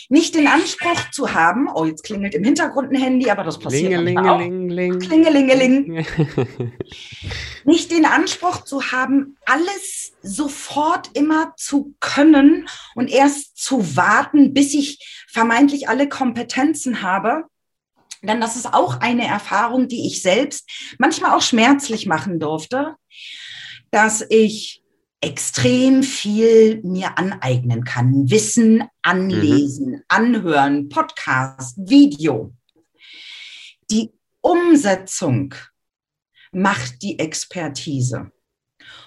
nicht 0.08 0.36
den 0.36 0.46
Anspruch 0.46 1.10
zu 1.10 1.34
haben, 1.34 1.68
oh, 1.74 1.86
jetzt 1.86 2.04
klingelt 2.04 2.36
im 2.36 2.44
Hintergrund 2.44 2.92
ein 2.92 3.02
Handy, 3.02 3.32
aber 3.32 3.44
das 3.44 3.58
passiert 3.58 3.92
Klingelingeling. 3.92 5.00
Klingelingeling. 5.00 6.06
nicht 7.66 7.92
den 7.92 8.06
Anspruch 8.06 8.66
zu 8.66 8.92
haben, 8.92 9.36
alles 9.48 10.14
sofort 10.22 11.10
immer 11.18 11.56
zu 11.58 11.96
können 12.00 12.70
und 12.94 13.10
erst 13.10 13.58
zu 13.58 13.96
warten, 13.96 14.54
bis 14.54 14.76
ich 14.76 15.26
vermeintlich 15.28 15.90
alle 15.90 16.08
Kompetenzen 16.08 17.02
habe. 17.02 17.46
Denn 18.22 18.40
das 18.40 18.58
ist 18.58 18.72
auch 18.72 19.02
eine 19.02 19.26
Erfahrung, 19.26 19.88
die 19.88 20.06
ich 20.06 20.22
selbst 20.22 20.70
manchmal 21.00 21.32
auch 21.32 21.42
schmerzlich 21.42 22.06
machen 22.06 22.40
durfte, 22.40 22.96
dass 23.94 24.26
ich 24.28 24.84
extrem 25.22 26.02
viel 26.02 26.82
mir 26.82 27.16
aneignen 27.20 27.84
kann. 27.84 28.28
Wissen 28.30 28.84
anlesen, 29.04 29.92
mhm. 29.92 30.04
anhören, 30.08 30.90
Podcast, 30.90 31.78
Video. 31.78 32.56
Die 33.92 34.12
Umsetzung 34.42 35.54
macht 36.52 37.04
die 37.04 37.20
Expertise. 37.20 38.32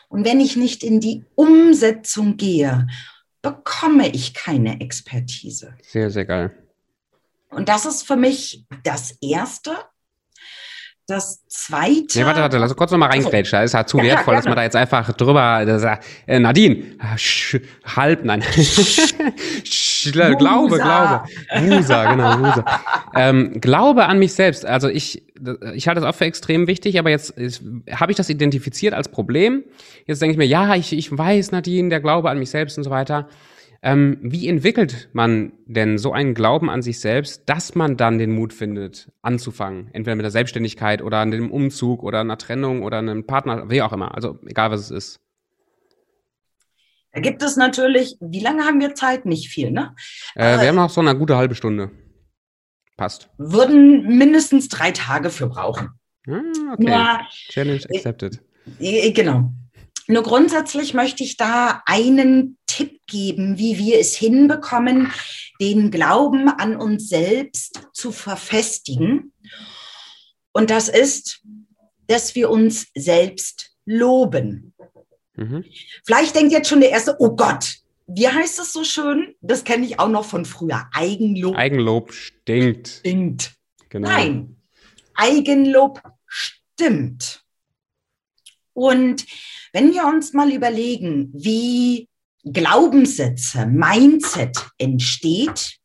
Und 0.08 0.24
wenn 0.24 0.38
ich 0.38 0.56
nicht 0.56 0.84
in 0.84 1.00
die 1.00 1.24
Umsetzung 1.34 2.36
gehe, 2.36 2.86
bekomme 3.42 4.08
ich 4.08 4.34
keine 4.34 4.80
Expertise. 4.80 5.74
Sehr, 5.82 6.10
sehr 6.10 6.26
geil. 6.26 6.56
Und 7.50 7.68
das 7.68 7.86
ist 7.86 8.04
für 8.04 8.16
mich 8.16 8.64
das 8.84 9.18
Erste. 9.20 9.76
Das 11.08 11.46
zweite. 11.46 12.18
Nee, 12.18 12.24
warte, 12.24 12.40
warte, 12.40 12.58
lass 12.58 12.70
uns 12.70 12.76
kurz 12.76 12.90
nochmal 12.90 13.10
reingrätschen. 13.10 13.60
Das 13.60 13.70
ist 13.70 13.74
halt 13.74 13.88
zu 13.88 13.98
ja, 13.98 14.04
wertvoll, 14.04 14.34
ja, 14.34 14.38
dass 14.38 14.46
man 14.46 14.56
da 14.56 14.64
jetzt 14.64 14.74
einfach 14.74 15.12
drüber, 15.12 15.64
das, 15.64 15.84
äh, 16.26 16.40
Nadine, 16.40 16.82
sch, 17.16 17.58
halb, 17.84 18.24
nein. 18.24 18.42
sch, 19.64 20.10
glaube, 20.10 20.36
glaube. 20.36 21.22
Musa, 21.60 22.10
genau, 22.12 22.38
Musa. 22.38 22.64
Ähm, 23.14 23.60
glaube 23.60 24.06
an 24.06 24.18
mich 24.18 24.34
selbst. 24.34 24.66
Also 24.66 24.88
ich, 24.88 25.22
ich 25.74 25.86
halte 25.86 26.00
das 26.00 26.10
auch 26.12 26.18
für 26.18 26.24
extrem 26.24 26.66
wichtig, 26.66 26.98
aber 26.98 27.10
jetzt 27.10 27.34
habe 27.92 28.10
ich 28.10 28.16
das 28.16 28.28
identifiziert 28.28 28.92
als 28.92 29.08
Problem. 29.08 29.62
Jetzt 30.06 30.20
denke 30.20 30.32
ich 30.32 30.38
mir, 30.38 30.46
ja, 30.46 30.74
ich, 30.74 30.92
ich 30.92 31.16
weiß, 31.16 31.52
Nadine, 31.52 31.88
der 31.88 32.00
Glaube 32.00 32.30
an 32.30 32.38
mich 32.40 32.50
selbst 32.50 32.78
und 32.78 32.84
so 32.84 32.90
weiter. 32.90 33.28
Ähm, 33.82 34.18
wie 34.22 34.48
entwickelt 34.48 35.08
man 35.12 35.52
denn 35.66 35.98
so 35.98 36.12
einen 36.12 36.34
Glauben 36.34 36.70
an 36.70 36.82
sich 36.82 37.00
selbst, 37.00 37.42
dass 37.46 37.74
man 37.74 37.96
dann 37.96 38.18
den 38.18 38.32
Mut 38.32 38.52
findet, 38.52 39.12
anzufangen? 39.22 39.88
Entweder 39.92 40.16
mit 40.16 40.24
der 40.24 40.30
Selbstständigkeit 40.30 41.02
oder 41.02 41.20
einem 41.20 41.50
Umzug 41.50 42.02
oder 42.02 42.20
einer 42.20 42.38
Trennung 42.38 42.82
oder 42.82 42.98
einem 42.98 43.26
Partner, 43.26 43.70
wie 43.70 43.82
auch 43.82 43.92
immer. 43.92 44.14
Also 44.14 44.38
egal, 44.46 44.70
was 44.70 44.80
es 44.80 44.90
ist. 44.90 45.20
Da 47.12 47.20
gibt 47.20 47.42
es 47.42 47.56
natürlich, 47.56 48.16
wie 48.20 48.40
lange 48.40 48.64
haben 48.64 48.80
wir 48.80 48.94
Zeit? 48.94 49.24
Nicht 49.24 49.48
viel, 49.48 49.70
ne? 49.70 49.94
Äh, 50.34 50.60
wir 50.60 50.68
haben 50.68 50.76
noch 50.76 50.90
so 50.90 51.00
eine 51.00 51.16
gute 51.16 51.36
halbe 51.36 51.54
Stunde. 51.54 51.90
Passt. 52.96 53.30
Würden 53.38 54.18
mindestens 54.18 54.68
drei 54.68 54.90
Tage 54.90 55.30
für 55.30 55.48
brauchen. 55.48 55.90
Ah, 56.28 56.40
okay. 56.74 56.90
Ja, 56.90 57.20
Challenge 57.30 57.80
accepted. 57.94 58.42
Äh, 58.80 59.12
genau. 59.12 59.52
Nur 60.08 60.22
grundsätzlich 60.22 60.94
möchte 60.94 61.24
ich 61.24 61.36
da 61.36 61.82
einen 61.86 62.58
Tipp 62.66 63.00
geben, 63.06 63.58
wie 63.58 63.78
wir 63.78 63.98
es 63.98 64.14
hinbekommen, 64.16 65.12
den 65.60 65.90
Glauben 65.90 66.48
an 66.48 66.76
uns 66.76 67.08
selbst 67.08 67.80
zu 67.92 68.12
verfestigen. 68.12 69.32
Und 70.52 70.70
das 70.70 70.88
ist, 70.88 71.42
dass 72.06 72.34
wir 72.34 72.50
uns 72.50 72.86
selbst 72.94 73.72
loben. 73.84 74.74
Mhm. 75.34 75.64
Vielleicht 76.04 76.34
denkt 76.34 76.52
jetzt 76.52 76.68
schon 76.68 76.80
der 76.80 76.90
erste, 76.90 77.16
oh 77.18 77.34
Gott, 77.34 77.76
wie 78.06 78.28
heißt 78.28 78.60
es 78.60 78.72
so 78.72 78.84
schön? 78.84 79.34
Das 79.40 79.64
kenne 79.64 79.84
ich 79.84 79.98
auch 79.98 80.08
noch 80.08 80.24
von 80.24 80.44
früher. 80.44 80.86
Eigenlob. 80.92 81.56
Eigenlob 81.56 82.12
stinkt. 82.12 82.88
Stinkt. 82.88 83.54
Genau. 83.88 84.08
Nein, 84.08 84.56
Eigenlob 85.14 86.00
stimmt. 86.26 87.45
Und 88.76 89.24
wenn 89.72 89.94
wir 89.94 90.04
uns 90.04 90.34
mal 90.34 90.52
überlegen, 90.52 91.30
wie 91.32 92.08
Glaubenssätze, 92.44 93.64
Mindset 93.64 94.66
entsteht, 94.76 95.78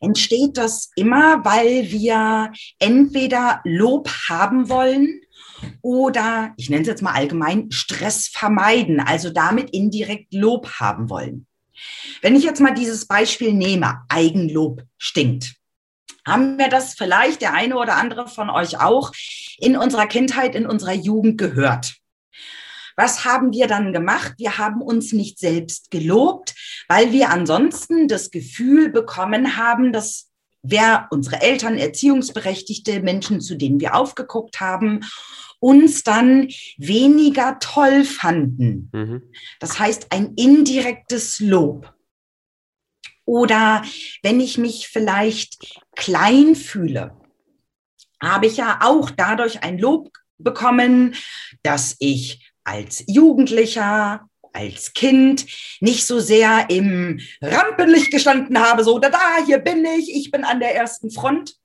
entsteht 0.00 0.56
das 0.56 0.90
immer, 0.96 1.44
weil 1.44 1.88
wir 1.92 2.52
entweder 2.80 3.60
Lob 3.62 4.10
haben 4.28 4.68
wollen 4.68 5.20
oder, 5.82 6.52
ich 6.56 6.68
nenne 6.68 6.82
es 6.82 6.88
jetzt 6.88 7.02
mal 7.02 7.14
allgemein, 7.14 7.70
Stress 7.70 8.26
vermeiden, 8.26 8.98
also 8.98 9.30
damit 9.30 9.70
indirekt 9.70 10.34
Lob 10.34 10.68
haben 10.80 11.10
wollen. 11.10 11.46
Wenn 12.22 12.34
ich 12.34 12.42
jetzt 12.42 12.60
mal 12.60 12.74
dieses 12.74 13.06
Beispiel 13.06 13.52
nehme, 13.52 14.00
Eigenlob 14.08 14.82
stinkt, 14.98 15.54
haben 16.26 16.58
wir 16.58 16.68
das 16.68 16.94
vielleicht 16.94 17.40
der 17.40 17.54
eine 17.54 17.76
oder 17.76 17.96
andere 17.96 18.26
von 18.26 18.50
euch 18.50 18.80
auch 18.80 19.12
in 19.58 19.76
unserer 19.76 20.06
Kindheit, 20.06 20.56
in 20.56 20.66
unserer 20.66 20.92
Jugend 20.92 21.38
gehört. 21.38 21.99
Was 23.00 23.24
haben 23.24 23.54
wir 23.54 23.66
dann 23.66 23.94
gemacht? 23.94 24.34
Wir 24.36 24.58
haben 24.58 24.82
uns 24.82 25.14
nicht 25.14 25.38
selbst 25.38 25.90
gelobt, 25.90 26.54
weil 26.86 27.12
wir 27.12 27.30
ansonsten 27.30 28.08
das 28.08 28.30
Gefühl 28.30 28.90
bekommen 28.90 29.56
haben, 29.56 29.90
dass 29.90 30.28
wer 30.62 31.08
unsere 31.10 31.40
Eltern, 31.40 31.78
erziehungsberechtigte 31.78 33.00
Menschen, 33.00 33.40
zu 33.40 33.56
denen 33.56 33.80
wir 33.80 33.94
aufgeguckt 33.94 34.60
haben, 34.60 35.00
uns 35.60 36.04
dann 36.04 36.48
weniger 36.76 37.58
toll 37.58 38.04
fanden. 38.04 38.90
Mhm. 38.92 39.22
Das 39.60 39.78
heißt, 39.78 40.08
ein 40.12 40.34
indirektes 40.34 41.40
Lob. 41.40 41.94
Oder 43.24 43.82
wenn 44.22 44.40
ich 44.40 44.58
mich 44.58 44.88
vielleicht 44.88 45.80
klein 45.96 46.54
fühle, 46.54 47.16
habe 48.22 48.44
ich 48.44 48.58
ja 48.58 48.80
auch 48.82 49.10
dadurch 49.10 49.62
ein 49.62 49.78
Lob 49.78 50.10
bekommen, 50.36 51.14
dass 51.62 51.96
ich 51.98 52.49
als 52.70 53.02
Jugendlicher, 53.08 54.28
als 54.52 54.92
Kind 54.92 55.46
nicht 55.80 56.06
so 56.06 56.20
sehr 56.20 56.70
im 56.70 57.20
Rampenlicht 57.42 58.12
gestanden 58.12 58.60
habe, 58.60 58.84
so, 58.84 58.98
da, 59.00 59.10
da, 59.10 59.44
hier 59.44 59.58
bin 59.58 59.84
ich, 59.84 60.14
ich 60.14 60.30
bin 60.30 60.44
an 60.44 60.60
der 60.60 60.74
ersten 60.74 61.10
Front. 61.10 61.56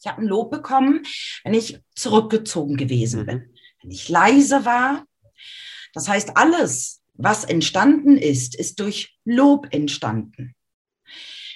Ich 0.00 0.06
habe 0.08 0.22
ein 0.22 0.26
Lob 0.26 0.50
bekommen, 0.50 1.04
wenn 1.44 1.54
ich 1.54 1.78
zurückgezogen 1.94 2.76
gewesen 2.76 3.22
mhm. 3.22 3.26
bin, 3.26 3.54
wenn 3.82 3.90
ich 3.90 4.08
leise 4.08 4.64
war. 4.64 5.04
Das 5.94 6.08
heißt, 6.08 6.36
alles, 6.36 7.02
was 7.14 7.44
entstanden 7.44 8.18
ist, 8.18 8.56
ist 8.56 8.80
durch 8.80 9.16
Lob 9.24 9.68
entstanden. 9.70 10.54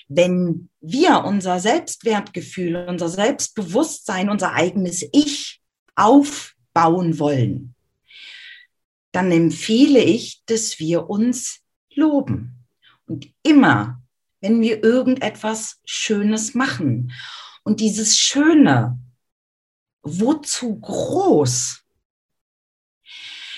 Wenn 0.09 0.71
wir 0.81 1.25
unser 1.25 1.61
Selbstwertgefühl, 1.61 2.77
unser 2.89 3.09
Selbstbewusstsein, 3.09 4.31
unser 4.31 4.55
eigenes 4.55 5.05
Ich 5.13 5.61
aufbauen 5.95 7.19
wollen, 7.19 7.75
dann 9.13 9.33
empfehle 9.33 10.01
ich, 10.01 10.43
dass 10.47 10.79
wir 10.79 11.11
uns 11.11 11.61
loben. 11.95 12.67
Und 13.07 13.29
immer, 13.43 14.03
wenn 14.41 14.61
wir 14.61 14.83
irgendetwas 14.83 15.81
Schönes 15.85 16.55
machen 16.55 17.13
und 17.65 17.81
dieses 17.81 18.19
Schöne, 18.19 18.99
wozu 20.03 20.79
groß? 20.81 21.83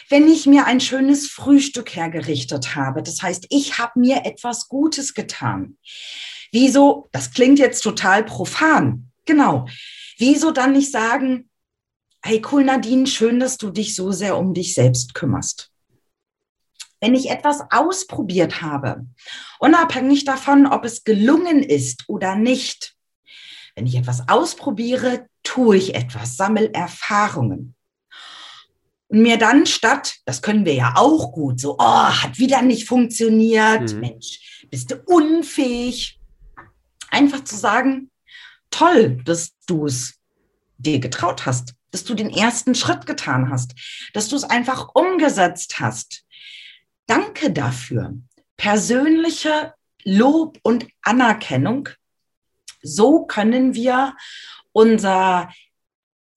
Wenn 0.09 0.29
ich 0.29 0.47
mir 0.47 0.67
ein 0.67 0.81
schönes 0.81 1.29
Frühstück 1.29 1.95
hergerichtet 1.95 2.75
habe, 2.75 3.03
das 3.03 3.23
heißt, 3.23 3.47
ich 3.51 3.79
habe 3.79 4.01
mir 4.01 4.27
etwas 4.27 4.69
Gutes 4.69 5.15
getan. 5.15 5.79
Wieso, 6.51 7.09
das 7.13 7.33
klingt 7.33 7.59
jetzt 7.59 7.81
total 7.81 8.25
profan, 8.25 9.11
genau. 9.25 9.67
Wieso 10.19 10.51
dann 10.51 10.73
nicht 10.73 10.91
sagen, 10.91 11.49
hey 12.25 12.41
cool 12.51 12.65
Nadine, 12.65 13.07
schön, 13.07 13.41
dass 13.41 13.59
du 13.59 13.71
dich 13.71 13.95
so 13.95 14.13
sehr 14.13 14.39
um 14.39 14.55
dich 14.55 14.75
selbst 14.75 15.15
kümmerst. 15.15 15.71
Wenn 17.01 17.15
ich 17.17 17.31
etwas 17.31 17.61
ausprobiert 17.71 18.63
habe, 18.63 19.07
unabhängig 19.59 20.25
davon, 20.25 20.67
ob 20.67 20.85
es 20.85 21.03
gelungen 21.03 21.63
ist 21.63 22.09
oder 22.09 22.37
nicht, 22.37 22.95
wenn 23.75 23.87
ich 23.87 23.97
etwas 23.97 24.29
ausprobiere, 24.29 25.27
tue 25.43 25.77
ich 25.77 25.97
etwas, 25.97 26.37
sammle 26.37 26.73
Erfahrungen. 26.73 27.75
Und 29.09 29.23
mir 29.23 29.37
dann 29.37 29.67
statt, 29.67 30.15
das 30.25 30.43
können 30.43 30.65
wir 30.65 30.75
ja 30.75 30.95
auch 30.95 31.33
gut, 31.33 31.59
so, 31.59 31.77
oh, 31.79 32.09
hat 32.09 32.39
wieder 32.39 32.63
nicht 32.63 32.87
funktioniert, 32.87 33.93
mhm. 33.95 34.01
Mensch, 34.01 34.65
bist 34.71 34.93
du 34.93 34.97
unfähig, 35.07 36.21
einfach 37.11 37.43
zu 37.43 37.57
sagen, 37.57 38.11
toll, 38.71 39.21
dass 39.25 39.55
du 39.67 39.87
es 39.87 40.21
dir 40.79 41.01
getraut 41.01 41.47
hast 41.47 41.75
dass 41.93 42.05
du 42.05 42.15
den 42.15 42.31
ersten 42.31 42.75
Schritt 42.75 43.07
getan 43.07 43.51
hast, 43.51 43.75
dass 44.13 44.29
du 44.29 44.37
es 44.37 44.45
einfach 44.45 44.89
umgesetzt 44.95 45.79
hast. 45.79 46.25
Danke 47.07 47.53
dafür. 47.53 48.15
Persönliche 48.57 49.75
Lob 50.05 50.59
und 50.63 50.89
Anerkennung. 51.03 51.89
So 52.83 53.25
können 53.25 53.75
wir 53.75 54.17
unser 54.73 55.53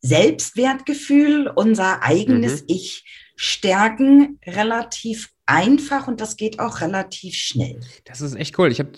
Selbstwertgefühl, 0.02 1.48
unser 1.48 2.04
eigenes 2.04 2.62
mhm. 2.62 2.68
Ich 2.68 3.06
stärken, 3.36 4.40
relativ 4.46 5.32
einfach 5.46 6.08
und 6.08 6.22
das 6.22 6.38
geht 6.38 6.60
auch 6.60 6.82
relativ 6.82 7.36
schnell. 7.36 7.80
Das 8.06 8.22
ist 8.22 8.36
echt 8.36 8.58
cool. 8.58 8.72
Ich 8.72 8.80
habe 8.80 8.92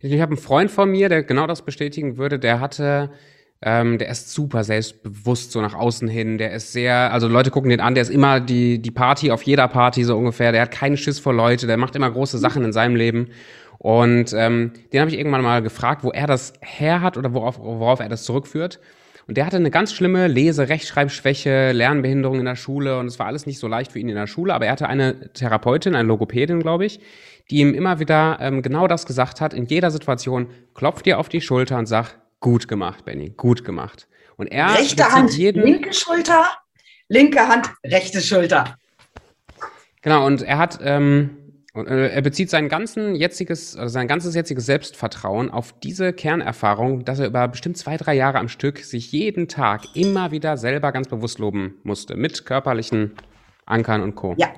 ich 0.00 0.20
hab 0.20 0.30
einen 0.30 0.38
Freund 0.38 0.70
von 0.70 0.90
mir, 0.90 1.08
der 1.08 1.22
genau 1.22 1.46
das 1.46 1.64
bestätigen 1.64 2.16
würde. 2.16 2.38
Der 2.38 2.60
hatte 2.60 3.12
ähm, 3.64 3.98
der 3.98 4.08
ist 4.08 4.32
super 4.32 4.64
selbstbewusst 4.64 5.52
so 5.52 5.60
nach 5.60 5.74
außen 5.74 6.08
hin. 6.08 6.38
Der 6.38 6.52
ist 6.52 6.72
sehr, 6.72 7.12
also 7.12 7.28
Leute 7.28 7.50
gucken 7.50 7.70
den 7.70 7.80
an, 7.80 7.94
der 7.94 8.02
ist 8.02 8.10
immer 8.10 8.40
die, 8.40 8.80
die 8.80 8.90
Party 8.90 9.30
auf 9.30 9.42
jeder 9.42 9.68
Party 9.68 10.04
so 10.04 10.16
ungefähr. 10.16 10.52
Der 10.52 10.62
hat 10.62 10.72
keinen 10.72 10.96
Schiss 10.96 11.20
vor 11.20 11.32
Leute, 11.32 11.66
der 11.66 11.76
macht 11.76 11.94
immer 11.94 12.10
große 12.10 12.38
Sachen 12.38 12.64
in 12.64 12.72
seinem 12.72 12.96
Leben. 12.96 13.28
Und 13.78 14.32
ähm, 14.32 14.72
den 14.92 15.00
habe 15.00 15.10
ich 15.10 15.18
irgendwann 15.18 15.42
mal 15.42 15.62
gefragt, 15.62 16.04
wo 16.04 16.10
er 16.10 16.26
das 16.26 16.52
her 16.60 17.00
hat 17.00 17.16
oder 17.16 17.34
worauf, 17.34 17.58
worauf 17.58 18.00
er 18.00 18.08
das 18.08 18.24
zurückführt. 18.24 18.80
Und 19.28 19.36
der 19.36 19.46
hatte 19.46 19.56
eine 19.56 19.70
ganz 19.70 19.92
schlimme 19.92 20.26
Lese-, 20.26 20.68
Rechtschreibschwäche, 20.68 21.72
Lernbehinderung 21.72 22.40
in 22.40 22.44
der 22.44 22.56
Schule 22.56 22.98
und 22.98 23.06
es 23.06 23.18
war 23.18 23.26
alles 23.26 23.46
nicht 23.46 23.58
so 23.58 23.68
leicht 23.68 23.92
für 23.92 23.98
ihn 23.98 24.08
in 24.08 24.16
der 24.16 24.26
Schule. 24.26 24.54
Aber 24.54 24.66
er 24.66 24.72
hatte 24.72 24.88
eine 24.88 25.32
Therapeutin, 25.32 25.94
eine 25.94 26.08
Logopädin, 26.08 26.60
glaube 26.60 26.84
ich, 26.84 27.00
die 27.50 27.58
ihm 27.58 27.74
immer 27.74 28.00
wieder 28.00 28.38
ähm, 28.40 28.62
genau 28.62 28.88
das 28.88 29.06
gesagt 29.06 29.40
hat. 29.40 29.54
In 29.54 29.66
jeder 29.66 29.90
Situation 29.90 30.48
klopft 30.74 31.06
dir 31.06 31.18
auf 31.18 31.28
die 31.28 31.40
Schulter 31.40 31.78
und 31.78 31.86
sagt, 31.86 32.18
Gut 32.42 32.66
gemacht, 32.66 33.04
Benny, 33.04 33.30
gut 33.30 33.64
gemacht. 33.64 34.08
Und 34.36 34.48
er 34.48 34.74
rechte 34.74 35.12
Hand, 35.12 35.38
jeden 35.38 35.62
linke 35.62 35.94
Schulter, 35.94 36.44
linke 37.06 37.46
Hand, 37.46 37.70
rechte 37.84 38.20
Schulter. 38.20 38.76
Genau, 40.02 40.26
und 40.26 40.42
er 40.42 40.58
hat, 40.58 40.80
ähm, 40.82 41.62
äh, 41.76 42.08
er 42.08 42.20
bezieht 42.20 42.50
sein 42.50 42.68
ganzen 42.68 43.14
jetziges, 43.14 43.76
also 43.76 43.92
sein 43.92 44.08
ganzes 44.08 44.34
jetziges 44.34 44.66
Selbstvertrauen 44.66 45.52
auf 45.52 45.78
diese 45.78 46.12
Kernerfahrung, 46.12 47.04
dass 47.04 47.20
er 47.20 47.28
über 47.28 47.46
bestimmt 47.46 47.76
zwei, 47.76 47.96
drei 47.96 48.14
Jahre 48.14 48.40
am 48.40 48.48
Stück 48.48 48.80
sich 48.80 49.12
jeden 49.12 49.46
Tag 49.46 49.94
immer 49.94 50.32
wieder 50.32 50.56
selber 50.56 50.90
ganz 50.90 51.06
bewusst 51.06 51.38
loben 51.38 51.76
musste, 51.84 52.16
mit 52.16 52.44
körperlichen 52.44 53.14
Ankern 53.66 54.02
und 54.02 54.16
Co. 54.16 54.34
Ja. 54.36 54.52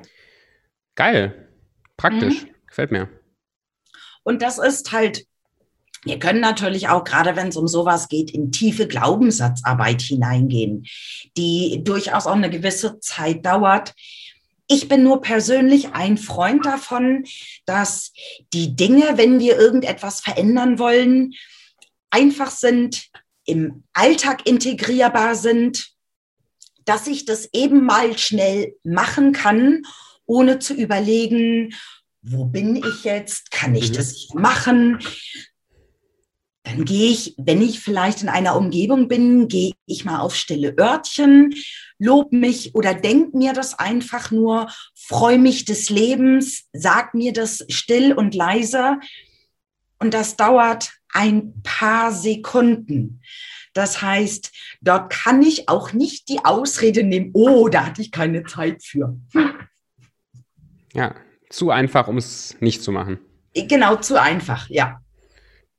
Geil. 0.95 1.51
Praktisch. 1.99 2.45
Mhm. 2.45 2.49
Gefällt 2.67 2.93
mir. 2.93 3.11
Und 4.23 4.41
das 4.41 4.57
ist 4.57 4.91
halt, 4.91 5.27
wir 6.05 6.19
können 6.19 6.41
natürlich 6.41 6.89
auch, 6.89 7.05
gerade 7.05 7.37
wenn 7.37 7.49
es 7.49 7.57
um 7.57 7.67
sowas 7.67 8.09
geht, 8.09 8.31
in 8.31 8.53
tiefe 8.53 8.87
Glaubenssatzarbeit 8.87 10.03
hineingehen, 10.03 10.87
die 11.37 11.83
durchaus 11.83 12.27
auch 12.27 12.37
eine 12.37 12.51
gewisse 12.51 13.01
Zeit 13.01 13.45
dauert. 13.45 13.95
Ich 14.67 14.89
bin 14.89 15.03
nur 15.03 15.21
persönlich 15.21 15.93
ein 15.93 16.17
Freund 16.17 16.65
davon, 16.65 17.25
dass 17.67 18.13
die 18.53 18.77
Dinge, 18.77 19.17
wenn 19.17 19.39
wir 19.39 19.59
irgendetwas 19.59 20.21
verändern 20.21 20.79
wollen, 20.79 21.35
einfach 22.11 22.51
sind, 22.51 23.09
im 23.47 23.85
Alltag 23.93 24.47
integrierbar 24.47 25.35
sind, 25.35 25.91
dass 26.85 27.07
ich 27.07 27.25
das 27.25 27.49
eben 27.53 27.85
mal 27.85 28.17
schnell 28.19 28.75
machen 28.85 29.33
kann, 29.33 29.83
ohne 30.27 30.59
zu 30.59 30.75
überlegen, 30.75 31.75
wo 32.23 32.47
bin 32.47 32.77
ich 32.77 33.05
jetzt? 33.05 33.51
Kann 33.51 33.75
ich 33.75 33.91
mhm. 33.91 33.95
das 33.95 34.29
machen? 34.33 34.99
Dann 36.65 36.87
gehe 36.87 37.11
ich, 37.11 37.35
wenn 37.37 37.61
ich 37.61 37.81
vielleicht 37.81 38.23
in 38.23 38.31
einer 38.31 38.57
Umgebung 38.57 39.07
bin, 39.07 39.49
gehe 39.49 39.75
ich 39.85 40.07
mal 40.07 40.21
auf 40.21 40.35
stille 40.35 40.75
Örtchen, 40.79 41.55
lob 41.99 42.33
mich 42.33 42.75
oder 42.75 42.95
denk 42.95 43.35
mir 43.35 43.53
das 43.53 43.79
einfach 43.79 44.31
nur, 44.31 44.69
freue 44.95 45.39
mich 45.39 45.67
des 45.67 45.91
Lebens, 45.91 46.65
sag 46.73 47.15
mir 47.15 47.35
das 47.35 47.67
still 47.69 48.15
und 48.15 48.35
leise. 48.35 48.99
Und 49.99 50.15
das 50.15 50.37
dauert 50.37 50.91
ein 51.13 51.63
paar 51.63 52.13
Sekunden. 52.13 53.21
Das 53.75 54.01
heißt, 54.01 54.51
dort 54.81 55.13
kann 55.13 55.43
ich 55.43 55.69
auch 55.69 55.93
nicht 55.93 56.31
die 56.31 56.45
Ausrede 56.45 57.03
nehmen, 57.03 57.31
oh, 57.35 57.69
da 57.69 57.87
hatte 57.87 58.01
ich 58.01 58.11
keine 58.11 58.45
Zeit 58.45 58.83
für. 58.83 59.19
Ja, 60.95 61.15
zu 61.51 61.71
einfach, 61.71 62.09
um 62.09 62.17
es 62.17 62.57
nicht 62.61 62.83
zu 62.83 62.91
machen. 62.91 63.19
Genau, 63.53 63.97
zu 63.97 64.21
einfach, 64.21 64.71
ja. 64.71 65.01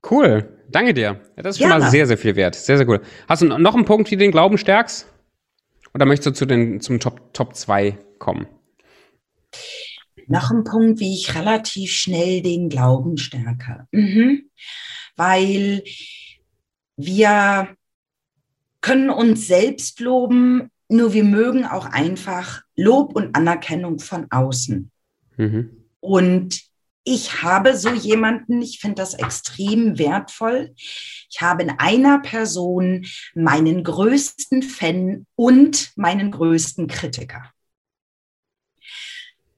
Cool, 0.09 0.54
danke 0.69 0.93
dir. 0.93 1.21
Das 1.35 1.55
ist 1.55 1.61
schon 1.61 1.69
mal 1.69 1.89
sehr, 1.89 2.07
sehr 2.07 2.17
viel 2.17 2.35
wert. 2.35 2.55
Sehr, 2.55 2.77
sehr 2.77 2.87
cool. 2.87 3.01
Hast 3.27 3.41
du 3.41 3.45
noch 3.45 3.75
einen 3.75 3.85
Punkt, 3.85 4.11
wie 4.11 4.15
du 4.15 4.23
den 4.23 4.31
Glauben 4.31 4.57
stärkst? 4.57 5.11
Oder 5.93 6.05
möchtest 6.05 6.27
du 6.27 6.31
zu 6.33 6.45
den, 6.45 6.81
zum 6.81 6.99
Top, 6.99 7.33
Top 7.33 7.55
2 7.55 7.97
kommen? 8.19 8.47
Noch 10.27 10.51
ein 10.51 10.63
Punkt, 10.63 10.99
wie 10.99 11.13
ich 11.13 11.35
relativ 11.35 11.91
schnell 11.91 12.41
den 12.41 12.69
Glauben 12.69 13.17
stärke. 13.17 13.87
Mhm. 13.91 14.49
Weil 15.15 15.83
wir 16.97 17.69
können 18.81 19.09
uns 19.09 19.47
selbst 19.47 19.99
loben, 19.99 20.69
nur 20.89 21.13
wir 21.13 21.23
mögen 21.23 21.65
auch 21.65 21.85
einfach 21.85 22.61
Lob 22.75 23.15
und 23.15 23.35
Anerkennung 23.35 23.99
von 23.99 24.27
außen. 24.29 24.91
Mhm. 25.37 25.85
Und 25.99 26.61
ich 27.07 27.43
habe 27.43 27.77
so 27.77 27.91
jemanden, 27.91 28.61
ich 28.63 28.79
finde 28.79 28.95
das 28.95 29.13
extrem 29.13 29.99
wertvoll. 29.99 30.73
Ich 31.29 31.39
habe 31.39 31.61
in 31.61 31.69
einer 31.69 32.19
Person 32.19 33.05
meinen 33.35 33.83
größten 33.83 34.63
Fan 34.63 35.27
und 35.35 35.91
meinen 35.95 36.31
größten 36.31 36.87
Kritiker. 36.87 37.51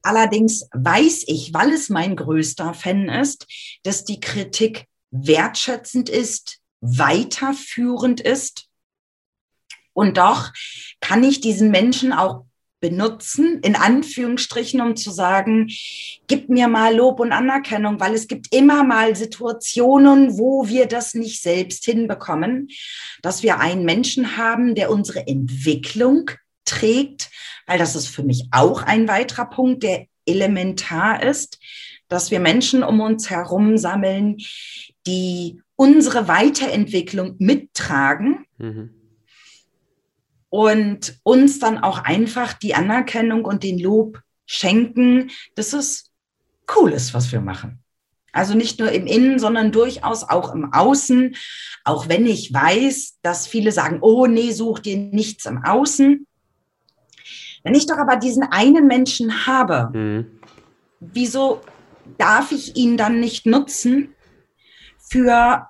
Allerdings 0.01 0.67
weiß 0.73 1.23
ich, 1.27 1.53
weil 1.53 1.71
es 1.71 1.89
mein 1.89 2.17
größter 2.17 2.73
Fan 2.73 3.07
ist, 3.07 3.47
dass 3.83 4.03
die 4.03 4.19
Kritik 4.19 4.85
wertschätzend 5.11 6.09
ist, 6.09 6.59
weiterführend 6.81 8.19
ist. 8.19 8.67
Und 9.93 10.17
doch 10.17 10.51
kann 10.99 11.23
ich 11.23 11.39
diesen 11.39 11.71
Menschen 11.71 12.11
auch 12.11 12.46
benutzen, 12.79 13.59
in 13.63 13.75
Anführungsstrichen, 13.75 14.81
um 14.81 14.95
zu 14.95 15.09
sagen, 15.11 15.69
gib 16.27 16.49
mir 16.49 16.67
mal 16.67 16.95
Lob 16.95 17.19
und 17.19 17.31
Anerkennung, 17.31 17.99
weil 17.99 18.13
es 18.13 18.27
gibt 18.27 18.53
immer 18.53 18.83
mal 18.83 19.15
Situationen, 19.15 20.37
wo 20.37 20.67
wir 20.67 20.85
das 20.85 21.13
nicht 21.13 21.41
selbst 21.41 21.85
hinbekommen, 21.85 22.69
dass 23.21 23.41
wir 23.41 23.59
einen 23.59 23.83
Menschen 23.83 24.37
haben, 24.37 24.75
der 24.75 24.91
unsere 24.91 25.25
Entwicklung 25.27 26.29
trägt, 26.65 27.31
weil 27.65 27.79
das 27.79 27.95
ist 27.95 28.07
für 28.07 28.23
mich 28.23 28.47
auch 28.51 28.83
ein 28.83 29.07
weiterer 29.07 29.45
Punkt, 29.45 29.83
der 29.83 30.05
elementar 30.25 31.23
ist, 31.23 31.59
dass 32.09 32.31
wir 32.31 32.39
Menschen 32.39 32.83
um 32.83 32.99
uns 33.01 33.29
herum 33.29 33.77
sammeln, 33.77 34.37
die 35.07 35.61
unsere 35.75 36.27
Weiterentwicklung 36.27 37.35
mittragen. 37.39 38.45
Mhm 38.57 38.96
und 40.49 41.19
uns 41.23 41.59
dann 41.59 41.77
auch 41.77 41.99
einfach 41.99 42.53
die 42.53 42.75
Anerkennung 42.75 43.45
und 43.45 43.63
den 43.63 43.79
Lob 43.79 44.21
schenken, 44.45 45.29
dass 45.55 45.73
es 45.73 46.11
cool 46.75 46.91
ist, 46.91 47.13
was 47.13 47.31
wir 47.31 47.41
machen. 47.41 47.79
Also 48.31 48.53
nicht 48.53 48.79
nur 48.79 48.91
im 48.91 49.07
Innen, 49.07 49.39
sondern 49.39 49.71
durchaus 49.71 50.23
auch 50.23 50.53
im 50.53 50.71
Außen. 50.71 51.35
Auch 51.83 52.07
wenn 52.07 52.25
ich 52.25 52.53
weiß, 52.53 53.17
dass 53.21 53.47
viele 53.47 53.71
sagen, 53.71 53.99
oh 54.01 54.27
nee, 54.27 54.51
such 54.51 54.79
dir 54.79 54.97
nichts 54.97 55.45
im 55.45 55.63
Außen. 55.63 56.27
Wenn 57.63 57.75
ich 57.75 57.87
doch 57.87 57.97
aber 57.97 58.15
diesen 58.17 58.43
einen 58.43 58.87
Menschen 58.87 59.47
habe, 59.47 59.89
mhm. 59.91 60.39
wieso 60.99 61.61
darf 62.17 62.51
ich 62.51 62.75
ihn 62.75 62.95
dann 62.95 63.19
nicht 63.19 63.45
nutzen 63.45 64.13
für 64.99 65.67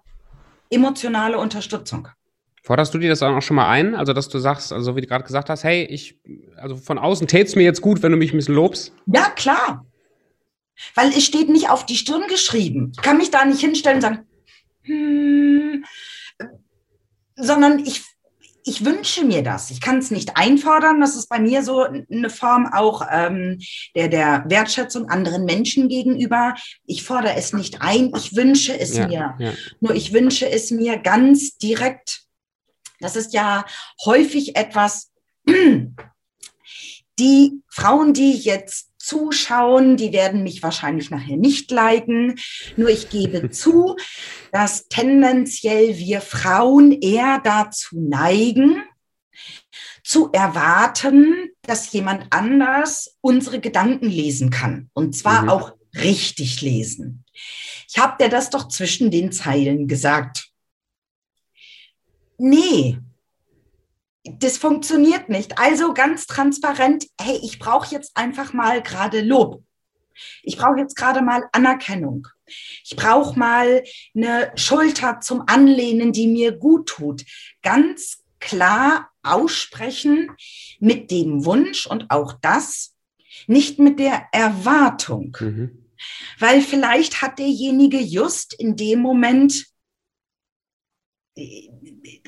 emotionale 0.69 1.37
Unterstützung? 1.39 2.09
Forderst 2.67 2.93
du 2.93 2.97
dir 2.97 3.07
das 3.07 3.23
auch 3.23 3.41
schon 3.41 3.55
mal 3.55 3.69
ein? 3.69 3.95
Also, 3.95 4.11
dass 4.11 4.27
du 4.27 4.39
sagst, 4.39 4.73
also 4.73 4.97
wie 4.97 4.99
du 4.99 5.07
gerade 5.07 5.23
gesagt 5.23 5.49
hast, 5.49 5.63
hey, 5.63 5.85
ich, 5.85 6.19
also 6.57 6.75
von 6.75 6.97
außen 6.97 7.25
tät's 7.25 7.55
mir 7.55 7.63
jetzt 7.63 7.79
gut, 7.79 8.03
wenn 8.03 8.11
du 8.11 8.17
mich 8.17 8.33
ein 8.33 8.37
bisschen 8.37 8.55
lobst? 8.55 8.91
Ja, 9.05 9.29
klar. 9.29 9.85
Weil 10.93 11.07
es 11.11 11.23
steht 11.23 11.47
nicht 11.47 11.69
auf 11.69 11.85
die 11.85 11.95
Stirn 11.95 12.27
geschrieben. 12.27 12.91
Ich 12.93 13.01
kann 13.01 13.19
mich 13.19 13.31
da 13.31 13.45
nicht 13.45 13.61
hinstellen 13.61 13.99
und 13.99 14.01
sagen, 14.01 14.19
hm, 14.81 15.85
sondern 17.37 17.79
ich, 17.79 18.03
ich 18.65 18.83
wünsche 18.83 19.23
mir 19.23 19.43
das. 19.43 19.71
Ich 19.71 19.79
kann 19.79 19.99
es 19.99 20.11
nicht 20.11 20.35
einfordern. 20.35 20.99
Das 20.99 21.15
ist 21.15 21.29
bei 21.29 21.39
mir 21.39 21.63
so 21.63 21.83
eine 21.83 22.29
Form 22.29 22.67
auch 22.73 23.01
ähm, 23.09 23.59
der, 23.95 24.09
der 24.09 24.43
Wertschätzung 24.49 25.07
anderen 25.07 25.45
Menschen 25.45 25.87
gegenüber. 25.87 26.53
Ich 26.85 27.05
fordere 27.05 27.35
es 27.37 27.53
nicht 27.53 27.81
ein, 27.81 28.11
ich 28.17 28.35
wünsche 28.35 28.77
es 28.77 28.97
ja, 28.97 29.07
mir. 29.07 29.35
Ja. 29.39 29.53
Nur 29.79 29.95
ich 29.95 30.11
wünsche 30.11 30.49
es 30.49 30.69
mir 30.69 30.97
ganz 30.97 31.57
direkt 31.57 32.26
das 32.99 33.15
ist 33.15 33.33
ja 33.33 33.65
häufig 34.05 34.55
etwas, 34.55 35.11
die 37.19 37.61
Frauen, 37.69 38.13
die 38.13 38.33
jetzt 38.33 38.91
zuschauen, 38.97 39.95
die 39.95 40.11
werden 40.11 40.43
mich 40.43 40.61
wahrscheinlich 40.61 41.09
nachher 41.09 41.37
nicht 41.37 41.71
liken. 41.71 42.35
Nur 42.75 42.89
ich 42.89 43.09
gebe 43.09 43.49
zu, 43.51 43.95
dass 44.51 44.87
tendenziell 44.89 45.97
wir 45.97 46.21
Frauen 46.21 46.91
eher 46.91 47.39
dazu 47.43 47.99
neigen, 47.99 48.83
zu 50.03 50.31
erwarten, 50.31 51.49
dass 51.61 51.91
jemand 51.91 52.27
anders 52.31 53.17
unsere 53.21 53.59
Gedanken 53.59 54.09
lesen 54.09 54.49
kann. 54.49 54.89
Und 54.93 55.15
zwar 55.15 55.43
mhm. 55.43 55.49
auch 55.49 55.73
richtig 55.95 56.61
lesen. 56.61 57.25
Ich 57.89 57.97
habe 57.97 58.21
dir 58.21 58.29
das 58.29 58.49
doch 58.49 58.67
zwischen 58.67 59.11
den 59.11 59.31
Zeilen 59.31 59.87
gesagt 59.87 60.49
nee, 62.37 62.99
das 64.23 64.57
funktioniert 64.57 65.29
nicht. 65.29 65.57
Also 65.57 65.93
ganz 65.93 66.25
transparent, 66.27 67.07
hey, 67.19 67.39
ich 67.43 67.59
brauche 67.59 67.93
jetzt 67.93 68.15
einfach 68.15 68.53
mal 68.53 68.81
gerade 68.81 69.21
Lob. 69.21 69.63
Ich 70.43 70.57
brauche 70.57 70.79
jetzt 70.79 70.95
gerade 70.95 71.21
mal 71.21 71.43
Anerkennung. 71.51 72.27
Ich 72.83 72.95
brauche 72.95 73.37
mal 73.37 73.83
eine 74.15 74.51
Schulter 74.55 75.19
zum 75.19 75.43
Anlehnen, 75.47 76.11
die 76.11 76.27
mir 76.27 76.53
gut 76.53 76.87
tut. 76.89 77.23
Ganz 77.61 78.23
klar 78.39 79.09
aussprechen 79.23 80.31
mit 80.79 81.11
dem 81.11 81.45
Wunsch 81.45 81.85
und 81.85 82.09
auch 82.09 82.33
das, 82.41 82.95
nicht 83.47 83.79
mit 83.79 83.99
der 83.99 84.27
Erwartung. 84.31 85.35
Mhm. 85.39 85.85
Weil 86.39 86.61
vielleicht 86.61 87.21
hat 87.21 87.39
derjenige 87.39 87.99
just 87.99 88.53
in 88.53 88.75
dem 88.75 89.01
Moment 89.01 89.65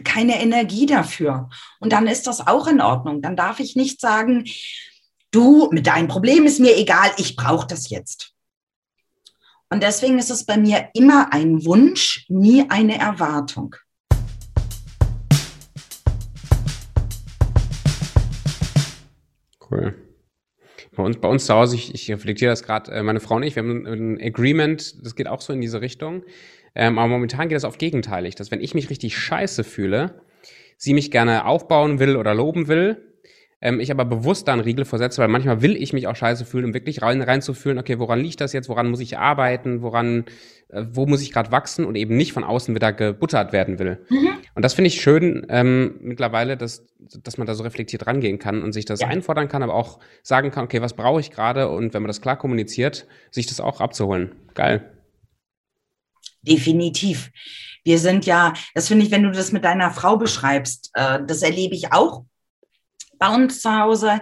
keine 0.04 0.42
Energie 0.42 0.86
dafür. 0.86 1.50
Und 1.80 1.94
dann 1.94 2.08
ist 2.08 2.28
das 2.28 2.46
auch 2.46 2.68
in 2.68 2.82
Ordnung. 2.82 3.22
Dann 3.22 3.36
darf 3.36 3.60
ich 3.60 3.76
nicht 3.76 4.02
sagen, 4.02 4.46
du, 5.32 5.70
mit 5.72 5.88
deinem 5.88 6.08
Problem 6.08 6.46
ist 6.46 6.60
mir 6.60 6.78
egal, 6.78 7.12
ich 7.18 7.36
brauche 7.36 7.68
das 7.68 7.90
jetzt. 7.90 8.34
Und 9.72 9.84
deswegen 9.84 10.18
ist 10.18 10.32
es 10.32 10.46
bei 10.46 10.58
mir 10.58 10.90
immer 10.94 11.32
ein 11.32 11.64
Wunsch, 11.64 12.26
nie 12.28 12.66
eine 12.70 12.98
Erwartung. 12.98 13.76
Cool. 19.70 19.96
Bei 20.96 21.04
uns, 21.04 21.18
bei 21.18 21.28
uns 21.30 21.46
zu 21.46 21.54
Hause, 21.54 21.76
ich, 21.76 21.94
ich 21.94 22.12
reflektiere 22.12 22.52
das 22.52 22.64
gerade, 22.64 22.92
äh, 22.92 23.04
meine 23.04 23.20
Frau 23.20 23.36
und 23.36 23.44
ich, 23.44 23.56
wir 23.56 23.64
haben 23.64 23.86
ein 23.86 24.20
Agreement, 24.20 25.06
das 25.06 25.16
geht 25.16 25.28
auch 25.28 25.42
so 25.42 25.54
in 25.54 25.62
diese 25.62 25.82
Richtung. 25.82 26.24
Ähm, 26.80 26.98
aber 26.98 27.10
momentan 27.10 27.50
geht 27.50 27.58
das 27.58 27.66
oft 27.66 27.78
gegenteilig, 27.78 28.36
dass 28.36 28.52
wenn 28.52 28.62
ich 28.62 28.74
mich 28.74 28.90
richtig 28.90 29.18
scheiße 29.18 29.66
fühle, 29.66 30.22
sie 30.78 30.94
mich 30.94 31.12
gerne 31.12 31.46
aufbauen 31.46 32.00
will 32.00 32.16
oder 32.16 32.34
loben 32.34 32.70
will, 32.70 33.10
ähm, 33.60 33.82
ich 33.82 33.92
aber 33.92 34.06
bewusst 34.06 34.48
da 34.48 34.54
einen 34.54 34.62
Riegel 34.62 34.86
vorsetze, 34.86 35.22
weil 35.22 35.28
manchmal 35.28 35.62
will 35.62 35.76
ich 35.76 35.92
mich 35.92 36.08
auch 36.08 36.16
scheiße 36.16 36.46
fühlen, 36.46 36.64
um 36.64 36.74
wirklich 36.74 37.02
rein, 37.02 37.22
reinzufühlen, 37.22 37.80
okay, 37.80 38.00
woran 38.00 38.22
liegt 38.22 38.40
das 38.40 38.54
jetzt, 38.54 38.70
woran 38.70 38.90
muss 38.90 39.02
ich 39.02 39.18
arbeiten, 39.18 39.82
woran, 39.82 40.24
äh, 40.70 40.86
wo 40.90 41.06
muss 41.06 41.22
ich 41.22 41.34
gerade 41.34 41.52
wachsen 41.52 41.84
und 41.84 41.96
eben 41.96 42.16
nicht 42.16 42.32
von 42.32 42.46
außen 42.46 42.74
wieder 42.74 42.94
gebuttert 42.94 43.52
werden 43.52 43.78
will. 43.78 43.98
Mhm. 44.10 44.30
Und 44.56 44.64
das 44.64 44.74
finde 44.74 44.88
ich 44.88 45.02
schön 45.02 45.48
ähm, 45.50 45.96
mittlerweile, 46.00 46.56
dass, 46.56 46.88
dass 47.22 47.38
man 47.38 47.46
da 47.46 47.56
so 47.56 47.64
reflektiert 47.64 48.08
rangehen 48.08 48.40
kann 48.40 48.64
und 48.64 48.72
sich 48.72 48.86
das 48.86 49.02
ja. 49.02 49.08
einfordern 49.08 49.50
kann, 49.50 49.64
aber 49.64 49.74
auch 49.74 50.00
sagen 50.24 50.50
kann, 50.50 50.64
okay, 50.64 50.82
was 50.82 50.94
brauche 50.94 51.20
ich 51.20 51.30
gerade 51.30 51.68
und 51.68 51.94
wenn 51.94 52.02
man 52.02 52.08
das 52.08 52.22
klar 52.22 52.38
kommuniziert, 52.38 53.06
sich 53.32 53.48
das 53.48 53.60
auch 53.60 53.82
abzuholen. 53.82 54.32
Geil. 54.54 54.94
Definitiv. 56.42 57.32
Wir 57.84 58.00
sind 58.00 58.26
ja, 58.26 58.54
das 58.74 58.88
finde 58.88 59.06
ich, 59.06 59.12
wenn 59.12 59.24
du 59.24 59.32
das 59.32 59.52
mit 59.52 59.64
deiner 59.66 59.92
Frau 59.92 60.18
beschreibst, 60.18 60.92
äh, 60.94 61.20
das 61.26 61.42
erlebe 61.42 61.76
ich 61.76 61.92
auch 61.92 62.26
bei 63.18 63.34
uns 63.34 63.62
zu 63.62 63.78
Hause. 63.78 64.22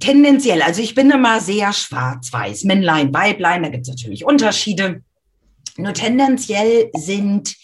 Tendenziell, 0.00 0.62
also 0.62 0.80
ich 0.80 0.94
bin 0.94 1.10
immer 1.10 1.40
sehr 1.40 1.72
schwarz-weiß, 1.72 2.64
Männlein, 2.64 3.12
Weiblein, 3.12 3.62
da 3.62 3.68
gibt 3.68 3.82
es 3.82 3.94
natürlich 3.94 4.24
Unterschiede. 4.24 5.02
Nur 5.76 5.92
tendenziell 5.92 6.90
sind 6.96 7.56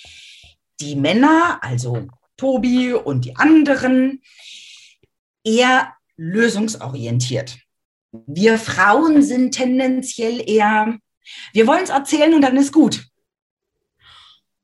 die 0.80 0.96
Männer, 0.96 1.58
also 1.62 2.08
Tobi 2.36 2.92
und 2.92 3.24
die 3.24 3.36
anderen, 3.36 4.22
eher 5.44 5.94
lösungsorientiert. 6.16 7.58
Wir 8.12 8.58
Frauen 8.58 9.22
sind 9.22 9.52
tendenziell 9.52 10.42
eher, 10.48 10.98
wir 11.52 11.66
wollen 11.66 11.84
es 11.84 11.90
erzählen 11.90 12.34
und 12.34 12.42
dann 12.42 12.56
ist 12.56 12.72
gut. 12.72 13.06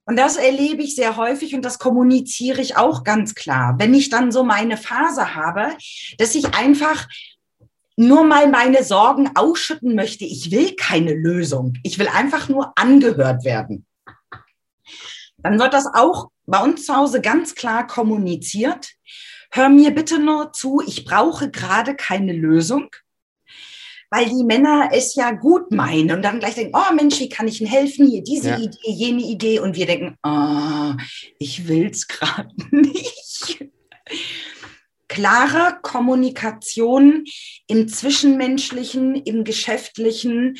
Und 0.04 0.16
das 0.16 0.36
erlebe 0.36 0.82
ich 0.82 0.94
sehr 0.94 1.16
häufig 1.16 1.54
und 1.54 1.62
das 1.62 1.80
kommuniziere 1.80 2.60
ich 2.60 2.76
auch 2.76 3.02
ganz 3.02 3.34
klar. 3.34 3.74
Wenn 3.78 3.92
ich 3.92 4.08
dann 4.08 4.30
so 4.30 4.44
meine 4.44 4.76
Phase 4.76 5.34
habe, 5.34 5.76
dass 6.18 6.36
ich 6.36 6.54
einfach 6.54 7.08
nur 7.96 8.24
mal 8.24 8.48
meine 8.48 8.84
Sorgen 8.84 9.30
ausschütten 9.34 9.94
möchte. 9.94 10.24
Ich 10.24 10.50
will 10.50 10.76
keine 10.76 11.14
Lösung. 11.14 11.74
Ich 11.82 11.98
will 11.98 12.08
einfach 12.08 12.48
nur 12.48 12.72
angehört 12.76 13.44
werden. 13.44 13.86
Dann 15.38 15.58
wird 15.58 15.72
das 15.72 15.86
auch 15.86 16.28
bei 16.44 16.62
uns 16.62 16.84
zu 16.84 16.94
Hause 16.94 17.20
ganz 17.20 17.54
klar 17.54 17.86
kommuniziert. 17.86 18.92
Hör 19.50 19.68
mir 19.68 19.92
bitte 19.92 20.18
nur 20.18 20.52
zu, 20.52 20.82
ich 20.86 21.04
brauche 21.04 21.50
gerade 21.50 21.96
keine 21.96 22.32
Lösung 22.32 22.90
weil 24.10 24.26
die 24.26 24.44
Männer 24.44 24.90
es 24.92 25.14
ja 25.14 25.32
gut 25.32 25.72
meinen 25.72 26.12
und 26.12 26.22
dann 26.22 26.38
gleich 26.38 26.54
denken, 26.54 26.76
oh 26.76 26.94
Mensch, 26.94 27.18
wie 27.20 27.28
kann 27.28 27.48
ich 27.48 27.60
Ihnen 27.60 27.70
helfen? 27.70 28.06
Hier 28.08 28.22
diese 28.22 28.50
ja. 28.50 28.58
Idee, 28.58 28.90
jene 28.90 29.22
Idee 29.22 29.58
und 29.58 29.76
wir 29.76 29.86
denken, 29.86 30.16
oh, 30.22 30.92
ich 31.38 31.66
will 31.68 31.86
es 31.90 32.06
gerade 32.06 32.54
nicht. 32.70 33.66
Klare 35.08 35.78
Kommunikation 35.82 37.24
im 37.66 37.88
Zwischenmenschlichen, 37.88 39.14
im 39.14 39.44
Geschäftlichen 39.44 40.56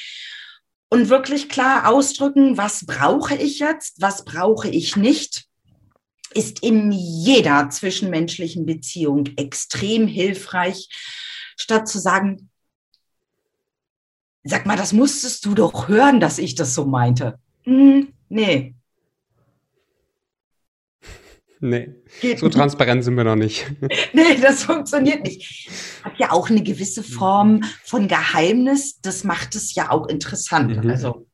und 0.89 1.09
wirklich 1.09 1.49
klar 1.49 1.89
ausdrücken, 1.89 2.57
was 2.57 2.87
brauche 2.87 3.35
ich 3.35 3.59
jetzt, 3.59 4.01
was 4.01 4.25
brauche 4.25 4.69
ich 4.69 4.97
nicht, 4.97 5.47
ist 6.35 6.63
in 6.63 6.93
jeder 6.93 7.71
zwischenmenschlichen 7.71 8.67
Beziehung 8.67 9.27
extrem 9.37 10.07
hilfreich, 10.07 10.89
statt 11.57 11.89
zu 11.89 11.99
sagen, 11.99 12.51
Sag 14.47 14.65
mal, 14.67 14.77
das 14.77 14.93
musstest 14.93 15.45
du 15.45 15.55
doch 15.55 15.89
hören, 15.89 16.21
dass 16.21 16.39
ich 16.39 16.55
das 16.55 16.75
so 16.75 16.87
meinte. 16.87 17.39
Hm, 17.65 18.09
nee. 18.29 18.75
Nee, 21.59 21.95
Geht 22.21 22.39
so 22.39 22.47
nicht. 22.47 22.57
transparent 22.57 23.03
sind 23.03 23.17
wir 23.17 23.25
noch 23.25 23.35
nicht. 23.35 23.67
nee, 24.13 24.39
das 24.41 24.65
funktioniert 24.65 25.25
nicht. 25.25 25.71
Hat 26.05 26.13
ja 26.19 26.31
auch 26.31 26.51
eine 26.51 26.63
gewisse 26.63 27.03
Form 27.03 27.65
von 27.83 28.09
Geheimnis. 28.09 29.01
Das 29.01 29.25
macht 29.25 29.55
es 29.57 29.75
ja 29.75 29.91
auch 29.91 30.07
interessant. 30.07 30.85
Mhm. 30.85 30.91
Also 30.91 31.26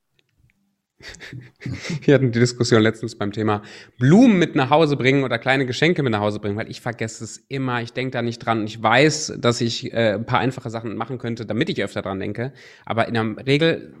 Wir 2.01 2.15
hatten 2.15 2.31
die 2.31 2.39
Diskussion 2.39 2.81
letztens 2.81 3.15
beim 3.15 3.31
Thema 3.31 3.61
Blumen 3.97 4.37
mit 4.37 4.55
nach 4.55 4.69
Hause 4.69 4.95
bringen 4.97 5.23
oder 5.23 5.37
kleine 5.37 5.65
Geschenke 5.65 6.03
mit 6.03 6.11
nach 6.11 6.19
Hause 6.19 6.39
bringen, 6.39 6.57
weil 6.57 6.69
ich 6.69 6.81
vergesse 6.81 7.23
es 7.23 7.43
immer, 7.47 7.81
ich 7.81 7.93
denke 7.93 8.11
da 8.11 8.21
nicht 8.21 8.39
dran. 8.39 8.65
Ich 8.65 8.81
weiß, 8.81 9.35
dass 9.37 9.61
ich 9.61 9.93
äh, 9.93 10.13
ein 10.13 10.25
paar 10.25 10.39
einfache 10.39 10.69
Sachen 10.69 10.95
machen 10.95 11.17
könnte, 11.17 11.45
damit 11.45 11.69
ich 11.69 11.83
öfter 11.83 12.01
dran 12.01 12.19
denke. 12.19 12.53
Aber 12.85 13.07
in 13.07 13.13
der 13.13 13.45
Regel, 13.45 13.93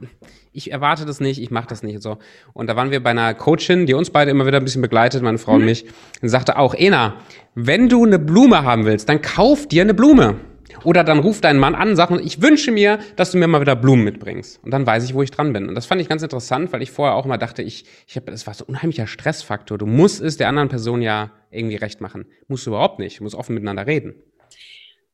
ich 0.51 0.71
erwarte 0.71 1.05
das 1.05 1.19
nicht, 1.19 1.41
ich 1.41 1.51
mache 1.51 1.67
das 1.67 1.83
nicht 1.83 1.95
und 1.95 2.01
so. 2.01 2.17
Und 2.53 2.67
da 2.67 2.75
waren 2.75 2.91
wir 2.91 3.01
bei 3.01 3.09
einer 3.09 3.33
Coachin, 3.33 3.85
die 3.85 3.93
uns 3.93 4.09
beide 4.09 4.31
immer 4.31 4.45
wieder 4.45 4.57
ein 4.57 4.63
bisschen 4.63 4.81
begleitet, 4.81 5.21
meine 5.23 5.37
Frau 5.37 5.53
mhm. 5.53 5.59
und 5.59 5.65
mich, 5.65 5.85
und 6.21 6.29
sagte 6.29 6.57
auch, 6.57 6.73
Ena, 6.73 7.17
wenn 7.55 7.89
du 7.89 8.05
eine 8.05 8.19
Blume 8.19 8.63
haben 8.63 8.85
willst, 8.85 9.09
dann 9.09 9.21
kauf 9.21 9.67
dir 9.67 9.81
eine 9.81 9.93
Blume. 9.93 10.35
Oder 10.83 11.03
dann 11.03 11.19
ruft 11.19 11.43
dein 11.43 11.57
Mann 11.57 11.75
an 11.75 11.89
und 11.89 11.95
sagt, 11.95 12.13
ich 12.23 12.41
wünsche 12.41 12.71
mir, 12.71 12.99
dass 13.15 13.31
du 13.31 13.37
mir 13.37 13.47
mal 13.47 13.61
wieder 13.61 13.75
Blumen 13.75 14.03
mitbringst. 14.03 14.63
Und 14.63 14.71
dann 14.71 14.85
weiß 14.85 15.03
ich, 15.05 15.13
wo 15.13 15.21
ich 15.21 15.31
dran 15.31 15.53
bin. 15.53 15.67
Und 15.67 15.75
das 15.75 15.85
fand 15.85 16.01
ich 16.01 16.09
ganz 16.09 16.23
interessant, 16.23 16.73
weil 16.73 16.81
ich 16.81 16.91
vorher 16.91 17.15
auch 17.15 17.25
immer 17.25 17.37
dachte, 17.37 17.61
ich, 17.61 17.85
ich 18.07 18.15
habe, 18.15 18.31
das 18.31 18.47
war 18.47 18.53
so 18.53 18.65
ein 18.65 18.69
unheimlicher 18.69 19.07
Stressfaktor. 19.07 19.77
Du 19.77 19.85
musst 19.85 20.21
es 20.21 20.37
der 20.37 20.49
anderen 20.49 20.69
Person 20.69 21.01
ja 21.01 21.31
irgendwie 21.51 21.75
recht 21.75 22.01
machen. 22.01 22.25
Musst 22.47 22.65
du 22.65 22.71
überhaupt 22.71 22.99
nicht. 22.99 23.19
Du 23.19 23.23
musst 23.23 23.35
offen 23.35 23.53
miteinander 23.53 23.87
reden. 23.87 24.15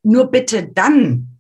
Nur 0.04 0.32
bitte 0.32 0.70
dann 0.74 1.40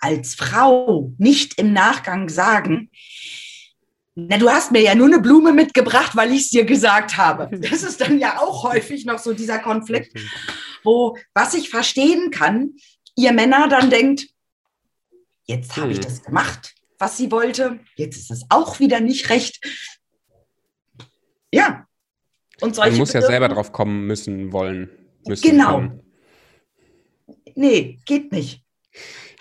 als 0.00 0.34
Frau 0.34 1.12
nicht 1.18 1.58
im 1.58 1.72
Nachgang 1.72 2.28
sagen, 2.28 2.90
na, 4.16 4.38
du 4.38 4.48
hast 4.48 4.70
mir 4.70 4.80
ja 4.80 4.94
nur 4.94 5.06
eine 5.06 5.18
Blume 5.18 5.52
mitgebracht, 5.52 6.14
weil 6.14 6.32
ich 6.32 6.42
es 6.42 6.50
dir 6.50 6.64
gesagt 6.64 7.16
habe. 7.16 7.48
Das 7.58 7.82
ist 7.82 8.00
dann 8.00 8.18
ja 8.18 8.38
auch 8.38 8.62
häufig 8.62 9.06
noch 9.06 9.18
so 9.18 9.32
dieser 9.32 9.58
Konflikt, 9.58 10.16
wo, 10.84 11.16
was 11.34 11.54
ich 11.54 11.68
verstehen 11.68 12.30
kann, 12.30 12.74
ihr 13.16 13.32
Männer 13.32 13.68
dann 13.68 13.90
denkt, 13.90 14.28
jetzt 15.44 15.76
habe 15.76 15.92
ich 15.92 15.98
hm. 15.98 16.04
das 16.04 16.22
gemacht, 16.22 16.74
was 16.98 17.16
sie 17.16 17.30
wollte, 17.30 17.80
jetzt 17.96 18.16
ist 18.16 18.30
es 18.30 18.44
auch 18.48 18.78
wieder 18.80 19.00
nicht 19.00 19.30
recht. 19.30 19.60
Ja. 21.52 21.86
Und 22.60 22.74
solche 22.74 22.92
Man 22.92 23.00
muss 23.00 23.12
ja 23.12 23.22
selber 23.22 23.48
drauf 23.48 23.72
kommen 23.72 24.06
müssen, 24.06 24.52
wollen. 24.52 24.90
Müssen, 25.26 25.50
genau. 25.50 25.78
Können. 25.78 26.00
Nee, 27.54 28.00
geht 28.04 28.32
nicht. 28.32 28.64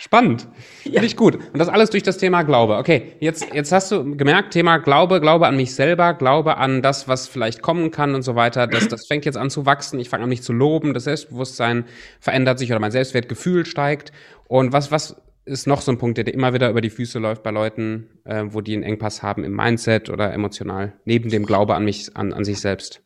Spannend. 0.04 0.50
Ja. 0.84 0.92
Finde 0.92 1.06
ich 1.06 1.16
gut. 1.16 1.36
Und 1.36 1.60
das 1.60 1.70
alles 1.70 1.89
durch 1.89 2.04
das 2.04 2.18
Thema 2.18 2.44
Glaube. 2.44 2.76
Okay, 2.76 3.13
jetzt, 3.22 3.54
jetzt 3.54 3.72
hast 3.72 3.89
du 3.89 4.18
gemerkt, 4.18 4.52
Thema 4.52 4.80
Glaube, 4.80 5.22
Glaube 5.22 5.48
an 5.48 5.56
mich 5.56 5.76
selber, 5.76 6.13
Glaube 6.13 6.58
an 6.58 6.82
das, 6.82 7.08
was 7.08 7.30
vielleicht 7.30 7.62
kommen 7.62 7.89
kann 7.89 8.13
und 8.13 8.22
so 8.22 8.36
weiter. 8.36 8.68
Das, 8.68 8.89
das 8.89 9.08
fängt 9.08 9.24
jetzt 9.24 9.38
an 9.38 9.50
zu 9.50 9.66
wachsen. 9.66 10.02
Ich 10.02 10.10
fange 10.10 10.24
an, 10.24 10.30
mich 10.30 10.44
zu 10.44 10.52
loben. 10.52 10.94
Das 10.94 11.06
Selbstbewusstsein 11.06 11.86
verändert 12.20 12.60
sich 12.60 12.70
oder 12.70 12.82
mein 12.82 12.92
Selbstwertgefühl 12.92 13.66
steigt. 13.66 14.12
Und 14.50 14.74
was, 14.74 14.92
was 14.92 15.16
ist 15.46 15.68
noch 15.68 15.80
so 15.80 15.94
ein 15.94 16.00
Punkt, 16.00 16.18
der 16.18 16.26
dir 16.26 16.34
immer 16.34 16.54
wieder 16.54 16.70
über 16.70 16.82
die 16.82 16.89
Füße 16.89 17.18
läuft 17.18 17.42
bei 17.42 17.52
Leuten, 17.52 18.10
äh, 18.26 18.44
wo 18.48 18.60
die 18.60 18.74
einen 18.74 18.84
Engpass 18.84 19.24
haben 19.24 19.46
im 19.46 19.56
Mindset 19.56 20.10
oder 20.10 20.34
emotional, 20.34 20.92
neben 21.06 21.30
dem 21.30 21.46
Glaube 21.46 21.76
an 21.76 21.86
mich, 21.86 22.13
an, 22.18 22.34
an 22.34 22.44
sich 22.44 22.60
selbst? 22.60 23.02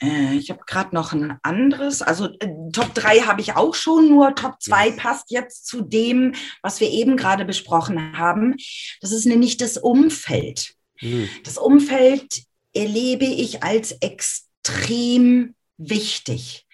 Äh, 0.00 0.34
ich 0.34 0.50
habe 0.50 0.60
gerade 0.66 0.94
noch 0.94 1.12
ein 1.12 1.38
anderes. 1.42 2.02
Also 2.02 2.26
äh, 2.26 2.48
Top 2.72 2.94
3 2.94 3.20
habe 3.20 3.40
ich 3.40 3.56
auch 3.56 3.74
schon, 3.74 4.08
nur 4.08 4.34
Top 4.34 4.60
2 4.60 4.92
passt 4.92 5.30
jetzt 5.30 5.66
zu 5.66 5.82
dem, 5.82 6.34
was 6.62 6.80
wir 6.80 6.90
eben 6.90 7.16
gerade 7.16 7.44
besprochen 7.44 8.16
haben. 8.16 8.56
Das 9.00 9.12
ist 9.12 9.26
nämlich 9.26 9.56
das 9.56 9.76
Umfeld. 9.76 10.74
Mhm. 11.00 11.28
Das 11.44 11.58
Umfeld 11.58 12.42
erlebe 12.74 13.24
ich 13.24 13.62
als 13.62 13.92
extrem 13.92 15.54
wichtig. 15.76 16.66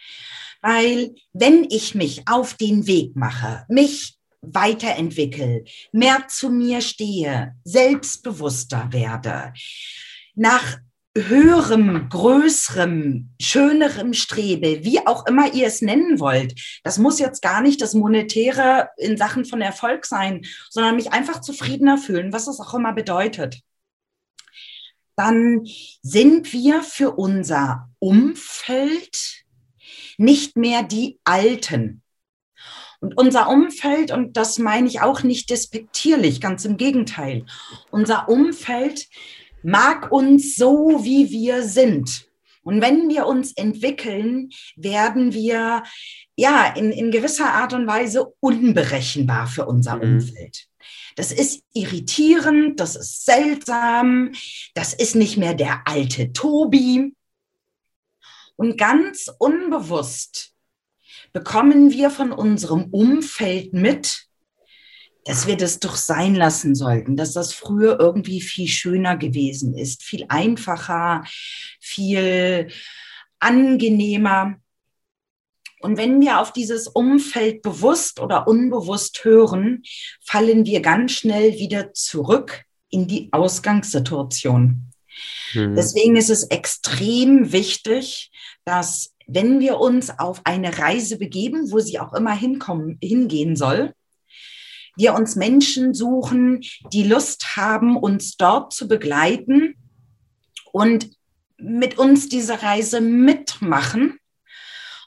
Weil 0.60 1.14
wenn 1.32 1.64
ich 1.64 1.94
mich 1.94 2.22
auf 2.26 2.54
den 2.54 2.86
Weg 2.86 3.16
mache, 3.16 3.64
mich 3.68 4.16
weiterentwickle, 4.40 5.64
mehr 5.92 6.26
zu 6.28 6.50
mir 6.50 6.80
stehe, 6.80 7.54
selbstbewusster 7.64 8.88
werde, 8.90 9.52
nach 10.34 10.78
höherem, 11.16 12.08
größerem, 12.08 13.30
schönerem 13.40 14.14
strebe, 14.14 14.84
wie 14.84 15.06
auch 15.06 15.26
immer 15.26 15.52
ihr 15.54 15.66
es 15.66 15.80
nennen 15.80 16.18
wollt. 16.18 16.60
Das 16.82 16.98
muss 16.98 17.20
jetzt 17.20 17.40
gar 17.40 17.60
nicht 17.60 17.80
das 17.80 17.94
Monetäre 17.94 18.90
in 18.96 19.16
Sachen 19.16 19.44
von 19.44 19.60
Erfolg 19.60 20.06
sein, 20.06 20.44
sondern 20.70 20.96
mich 20.96 21.12
einfach 21.12 21.40
zufriedener 21.40 21.98
fühlen, 21.98 22.32
was 22.32 22.46
das 22.46 22.58
auch 22.58 22.74
immer 22.74 22.92
bedeutet. 22.92 23.60
Dann 25.16 25.64
sind 26.02 26.52
wir 26.52 26.82
für 26.82 27.12
unser 27.12 27.88
Umfeld 28.00 29.44
nicht 30.18 30.56
mehr 30.56 30.82
die 30.82 31.20
Alten. 31.24 32.02
Und 32.98 33.16
unser 33.16 33.48
Umfeld, 33.48 34.10
und 34.10 34.36
das 34.36 34.58
meine 34.58 34.88
ich 34.88 35.02
auch 35.02 35.22
nicht 35.22 35.50
despektierlich, 35.50 36.40
ganz 36.40 36.64
im 36.64 36.76
Gegenteil, 36.76 37.44
unser 37.90 38.28
Umfeld 38.28 39.06
mag 39.64 40.12
uns 40.12 40.56
so, 40.56 41.00
wie 41.02 41.30
wir 41.30 41.62
sind. 41.62 42.28
Und 42.62 42.80
wenn 42.80 43.08
wir 43.08 43.26
uns 43.26 43.52
entwickeln, 43.52 44.50
werden 44.76 45.32
wir 45.32 45.82
ja 46.36 46.66
in, 46.74 46.92
in 46.92 47.10
gewisser 47.10 47.52
Art 47.52 47.72
und 47.72 47.86
Weise 47.86 48.32
unberechenbar 48.40 49.46
für 49.46 49.66
unser 49.66 49.96
mhm. 49.96 50.14
Umfeld. 50.14 50.66
Das 51.16 51.30
ist 51.30 51.62
irritierend, 51.72 52.80
das 52.80 52.96
ist 52.96 53.24
seltsam, 53.24 54.32
das 54.74 54.94
ist 54.94 55.14
nicht 55.14 55.36
mehr 55.36 55.54
der 55.54 55.82
alte 55.86 56.32
Tobi. 56.32 57.14
Und 58.56 58.78
ganz 58.78 59.30
unbewusst 59.38 60.52
bekommen 61.32 61.90
wir 61.90 62.10
von 62.10 62.32
unserem 62.32 62.84
Umfeld 62.90 63.72
mit, 63.72 64.26
dass 65.24 65.46
wir 65.46 65.56
das 65.56 65.80
doch 65.80 65.96
sein 65.96 66.34
lassen 66.34 66.74
sollten, 66.74 67.16
dass 67.16 67.32
das 67.32 67.52
früher 67.52 67.98
irgendwie 67.98 68.40
viel 68.40 68.68
schöner 68.68 69.16
gewesen 69.16 69.76
ist, 69.76 70.02
viel 70.02 70.26
einfacher, 70.28 71.24
viel 71.80 72.68
angenehmer. 73.40 74.56
Und 75.80 75.96
wenn 75.96 76.20
wir 76.20 76.40
auf 76.40 76.52
dieses 76.52 76.88
Umfeld 76.88 77.62
bewusst 77.62 78.20
oder 78.20 78.46
unbewusst 78.46 79.24
hören, 79.24 79.82
fallen 80.22 80.66
wir 80.66 80.80
ganz 80.80 81.12
schnell 81.12 81.54
wieder 81.58 81.92
zurück 81.92 82.64
in 82.90 83.06
die 83.06 83.30
Ausgangssituation. 83.32 84.90
Mhm. 85.54 85.74
Deswegen 85.74 86.16
ist 86.16 86.30
es 86.30 86.44
extrem 86.44 87.52
wichtig, 87.52 88.30
dass 88.64 89.14
wenn 89.26 89.60
wir 89.60 89.78
uns 89.78 90.18
auf 90.18 90.42
eine 90.44 90.78
Reise 90.78 91.18
begeben, 91.18 91.70
wo 91.70 91.80
sie 91.80 91.98
auch 91.98 92.12
immer 92.12 92.34
hinkommen, 92.34 92.98
hingehen 93.02 93.56
soll, 93.56 93.94
wir 94.96 95.14
uns 95.14 95.36
Menschen 95.36 95.94
suchen, 95.94 96.62
die 96.92 97.04
Lust 97.04 97.56
haben, 97.56 97.96
uns 97.96 98.36
dort 98.36 98.72
zu 98.72 98.88
begleiten 98.88 99.74
und 100.72 101.10
mit 101.56 101.98
uns 101.98 102.28
diese 102.28 102.62
Reise 102.62 103.00
mitmachen 103.00 104.18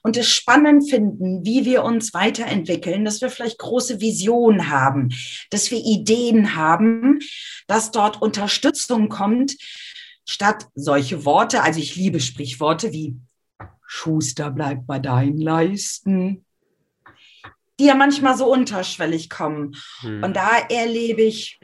und 0.03 0.15
es 0.15 0.29
spannend 0.29 0.89
finden, 0.89 1.45
wie 1.45 1.65
wir 1.65 1.83
uns 1.83 2.13
weiterentwickeln, 2.13 3.03
dass 3.03 3.21
wir 3.21 3.29
vielleicht 3.29 3.57
große 3.57 3.99
Visionen 3.99 4.69
haben, 4.69 5.09
dass 5.49 5.69
wir 5.69 5.79
Ideen 5.79 6.55
haben, 6.55 7.19
dass 7.67 7.91
dort 7.91 8.21
Unterstützung 8.21 9.09
kommt, 9.09 9.57
statt 10.25 10.67
solche 10.75 11.25
Worte, 11.25 11.61
also 11.61 11.79
ich 11.79 11.95
liebe 11.95 12.19
Sprichworte 12.19 12.93
wie 12.93 13.17
Schuster 13.85 14.51
bleibt 14.51 14.87
bei 14.87 14.99
deinen 14.99 15.39
Leisten, 15.39 16.45
die 17.79 17.85
ja 17.85 17.95
manchmal 17.95 18.37
so 18.37 18.51
unterschwellig 18.51 19.29
kommen. 19.29 19.75
Hm. 20.01 20.23
Und 20.23 20.35
da 20.35 20.57
erlebe 20.69 21.21
ich 21.21 21.59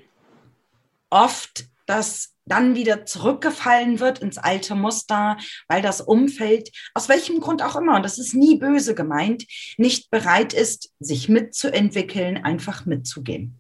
oft, 1.10 1.66
dass 1.86 2.34
dann 2.46 2.76
wieder 2.76 3.06
zurückgefallen 3.06 4.00
wird 4.00 4.20
ins 4.20 4.38
alte 4.38 4.76
Muster, 4.76 5.38
weil 5.68 5.82
das 5.82 6.02
Umfeld, 6.02 6.72
aus 6.94 7.08
welchem 7.10 7.40
Grund 7.40 7.62
auch 7.62 7.76
immer, 7.76 7.96
und 7.96 8.04
das 8.04 8.20
ist 8.20 8.34
nie 8.34 8.58
böse 8.58 8.96
gemeint, 8.96 9.46
nicht 9.78 10.12
bereit 10.12 10.54
ist, 10.54 10.92
sich 11.00 11.30
mitzuentwickeln, 11.30 12.44
einfach 12.44 12.86
mitzugehen. 12.86 13.60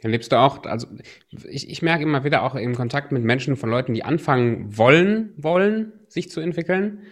Erlebst 0.00 0.30
du 0.30 0.36
auch, 0.36 0.64
also 0.64 0.86
ich, 1.30 1.68
ich 1.68 1.82
merke 1.82 2.04
immer 2.04 2.22
wieder 2.22 2.44
auch 2.44 2.54
im 2.54 2.74
Kontakt 2.76 3.10
mit 3.10 3.24
Menschen 3.24 3.56
von 3.56 3.68
Leuten, 3.68 3.94
die 3.94 4.04
anfangen 4.04 4.76
wollen, 4.76 5.32
wollen, 5.36 5.92
sich 6.08 6.30
zu 6.30 6.40
entwickeln, 6.40 7.02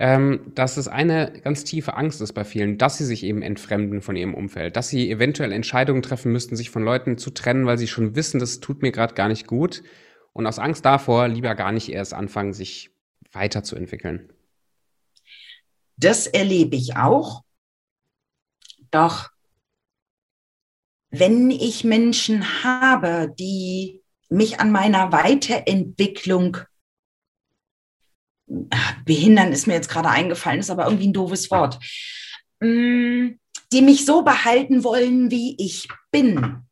ähm, 0.00 0.52
dass 0.54 0.76
es 0.76 0.86
eine 0.86 1.32
ganz 1.42 1.64
tiefe 1.64 1.96
Angst 1.96 2.20
ist 2.20 2.32
bei 2.32 2.44
vielen, 2.44 2.78
dass 2.78 2.98
sie 2.98 3.04
sich 3.04 3.24
eben 3.24 3.42
entfremden 3.42 4.00
von 4.00 4.14
ihrem 4.14 4.32
Umfeld, 4.32 4.76
dass 4.76 4.88
sie 4.88 5.10
eventuell 5.10 5.50
Entscheidungen 5.50 6.02
treffen 6.02 6.30
müssten, 6.30 6.54
sich 6.54 6.70
von 6.70 6.84
Leuten 6.84 7.18
zu 7.18 7.30
trennen, 7.30 7.66
weil 7.66 7.78
sie 7.78 7.88
schon 7.88 8.14
wissen, 8.14 8.38
das 8.38 8.60
tut 8.60 8.80
mir 8.80 8.92
gerade 8.92 9.14
gar 9.14 9.26
nicht 9.26 9.48
gut. 9.48 9.82
Und 10.32 10.46
aus 10.46 10.60
Angst 10.60 10.84
davor 10.84 11.26
lieber 11.26 11.56
gar 11.56 11.72
nicht 11.72 11.88
erst 11.88 12.14
anfangen, 12.14 12.52
sich 12.52 12.92
weiterzuentwickeln. 13.32 14.32
Das 15.96 16.28
erlebe 16.28 16.76
ich 16.76 16.96
auch. 16.96 17.42
Doch 18.92 19.30
wenn 21.10 21.50
ich 21.50 21.82
Menschen 21.82 22.62
habe, 22.62 23.34
die 23.36 24.04
mich 24.28 24.60
an 24.60 24.70
meiner 24.70 25.10
Weiterentwicklung 25.10 26.58
behindern 29.04 29.52
ist 29.52 29.66
mir 29.66 29.74
jetzt 29.74 29.88
gerade 29.88 30.08
eingefallen, 30.08 30.60
ist 30.60 30.70
aber 30.70 30.84
irgendwie 30.86 31.08
ein 31.08 31.12
doofes 31.12 31.50
Wort, 31.50 31.78
mm, 32.60 33.28
die 33.72 33.82
mich 33.82 34.04
so 34.04 34.22
behalten 34.22 34.84
wollen, 34.84 35.30
wie 35.30 35.54
ich 35.58 35.88
bin. 36.10 36.62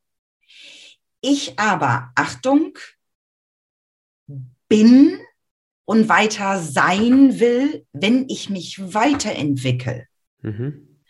Ich 1.20 1.58
aber, 1.58 2.10
Achtung, 2.14 2.78
bin 4.68 5.20
und 5.84 6.08
weiter 6.08 6.60
sein 6.60 7.38
will, 7.38 7.86
wenn 7.92 8.28
ich 8.28 8.50
mich 8.50 8.78
weiterentwickle. 8.94 10.06
Mhm. 10.42 11.00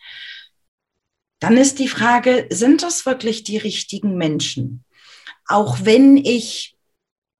Dann 1.39 1.57
ist 1.57 1.79
die 1.79 1.87
Frage, 1.87 2.47
sind 2.49 2.83
das 2.83 3.05
wirklich 3.05 3.43
die 3.43 3.57
richtigen 3.57 4.17
Menschen? 4.17 4.83
Auch 5.47 5.79
wenn 5.83 6.17
ich 6.17 6.76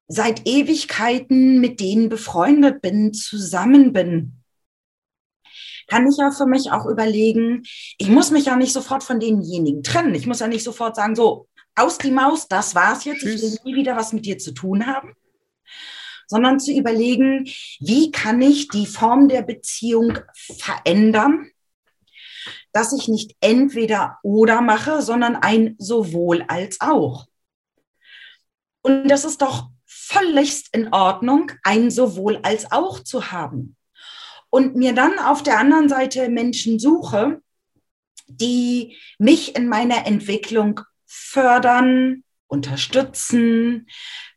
seit 0.07 0.47
Ewigkeiten 0.47 1.59
mit 1.59 1.79
denen 1.79 2.09
befreundet 2.09 2.81
bin, 2.81 3.13
zusammen 3.13 3.93
bin, 3.93 4.37
kann 5.87 6.07
ich 6.07 6.17
ja 6.17 6.31
für 6.31 6.45
mich 6.45 6.71
auch 6.71 6.85
überlegen, 6.85 7.63
ich 7.97 8.09
muss 8.09 8.31
mich 8.31 8.45
ja 8.45 8.55
nicht 8.55 8.73
sofort 8.73 9.03
von 9.03 9.19
denjenigen 9.19 9.83
trennen. 9.83 10.15
Ich 10.15 10.27
muss 10.27 10.39
ja 10.39 10.47
nicht 10.47 10.63
sofort 10.63 10.95
sagen, 10.95 11.15
so, 11.15 11.47
aus 11.75 11.97
die 11.97 12.11
Maus, 12.11 12.47
das 12.47 12.75
war's 12.75 13.05
jetzt, 13.05 13.21
Tschüss. 13.21 13.35
ich 13.35 13.51
will 13.51 13.59
nie 13.63 13.75
wieder 13.75 13.95
was 13.95 14.11
mit 14.11 14.25
dir 14.25 14.37
zu 14.37 14.53
tun 14.53 14.85
haben. 14.85 15.13
Sondern 16.27 16.59
zu 16.59 16.73
überlegen, 16.73 17.45
wie 17.79 18.11
kann 18.11 18.41
ich 18.41 18.67
die 18.67 18.85
Form 18.85 19.29
der 19.29 19.43
Beziehung 19.43 20.17
verändern, 20.33 21.49
dass 22.73 22.91
ich 22.91 23.07
nicht 23.07 23.35
entweder 23.39 24.19
oder 24.23 24.61
mache, 24.61 25.01
sondern 25.01 25.37
ein 25.37 25.75
sowohl 25.77 26.43
als 26.49 26.81
auch. 26.81 27.27
Und 28.81 29.07
das 29.07 29.23
ist 29.23 29.41
doch 29.41 29.69
völligst 30.07 30.73
in 30.73 30.93
Ordnung, 30.93 31.51
ein 31.63 31.91
sowohl 31.91 32.39
als 32.43 32.71
auch 32.71 32.99
zu 32.99 33.31
haben. 33.31 33.75
Und 34.49 34.75
mir 34.75 34.93
dann 34.93 35.19
auf 35.19 35.43
der 35.43 35.59
anderen 35.59 35.89
Seite 35.89 36.29
Menschen 36.29 36.79
suche, 36.79 37.41
die 38.27 38.97
mich 39.19 39.55
in 39.55 39.67
meiner 39.67 40.05
Entwicklung 40.05 40.81
fördern, 41.05 42.23
unterstützen, 42.47 43.87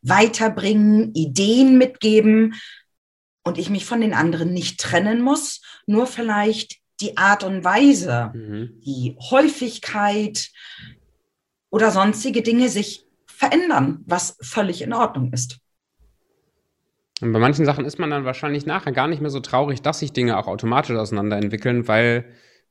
weiterbringen, 0.01 1.13
Ideen 1.13 1.77
mitgeben 1.77 2.55
und 3.43 3.57
ich 3.57 3.69
mich 3.69 3.85
von 3.85 4.01
den 4.01 4.13
anderen 4.13 4.53
nicht 4.53 4.79
trennen 4.79 5.21
muss, 5.21 5.61
nur 5.85 6.07
vielleicht 6.07 6.79
die 6.99 7.17
Art 7.17 7.43
und 7.43 7.63
Weise, 7.63 8.31
mhm. 8.33 8.81
die 8.85 9.15
Häufigkeit 9.29 10.49
oder 11.69 11.91
sonstige 11.91 12.41
Dinge 12.41 12.69
sich 12.69 13.05
verändern, 13.41 14.03
was 14.05 14.37
völlig 14.41 14.83
in 14.83 14.93
Ordnung 14.93 15.33
ist. 15.33 15.57
Und 17.21 17.33
bei 17.33 17.39
manchen 17.39 17.65
Sachen 17.65 17.85
ist 17.85 17.97
man 17.97 18.11
dann 18.11 18.23
wahrscheinlich 18.23 18.67
nachher 18.67 18.91
gar 18.91 19.07
nicht 19.07 19.19
mehr 19.19 19.31
so 19.31 19.39
traurig, 19.39 19.81
dass 19.81 19.99
sich 19.99 20.13
Dinge 20.13 20.37
auch 20.37 20.45
automatisch 20.47 20.95
auseinanderentwickeln, 20.95 21.87
weil 21.87 22.25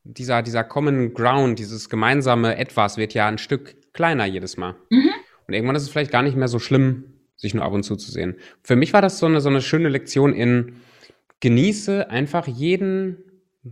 dieser, 0.05 0.43
dieser 0.43 0.63
Common 0.63 1.13
Ground, 1.13 1.59
dieses 1.59 1.89
gemeinsame 1.89 2.57
Etwas 2.57 2.99
wird 2.99 3.15
ja 3.15 3.27
ein 3.27 3.39
Stück 3.39 3.93
kleiner 3.93 4.27
jedes 4.27 4.57
Mal. 4.57 4.77
Mhm. 4.91 5.11
Und 5.49 5.55
irgendwann 5.55 5.75
ist 5.75 5.83
es 5.83 5.91
vielleicht 5.91 6.13
gar 6.13 6.23
nicht 6.23 6.37
mehr 6.37 6.47
so 6.47 6.61
schlimm, 6.61 7.15
sich 7.37 7.53
nur 7.53 7.65
ab 7.65 7.73
und 7.73 7.83
zu 7.83 7.97
zu 7.97 8.13
sehen. 8.13 8.37
Für 8.63 8.77
mich 8.77 8.93
war 8.93 9.03
das 9.03 9.19
so 9.19 9.27
eine, 9.27 9.41
so 9.41 9.49
eine 9.49 9.63
schöne 9.63 9.89
Lektion 9.89 10.33
in 10.33 10.77
genieße 11.41 12.11
einfach 12.11 12.47
jeden 12.47 13.17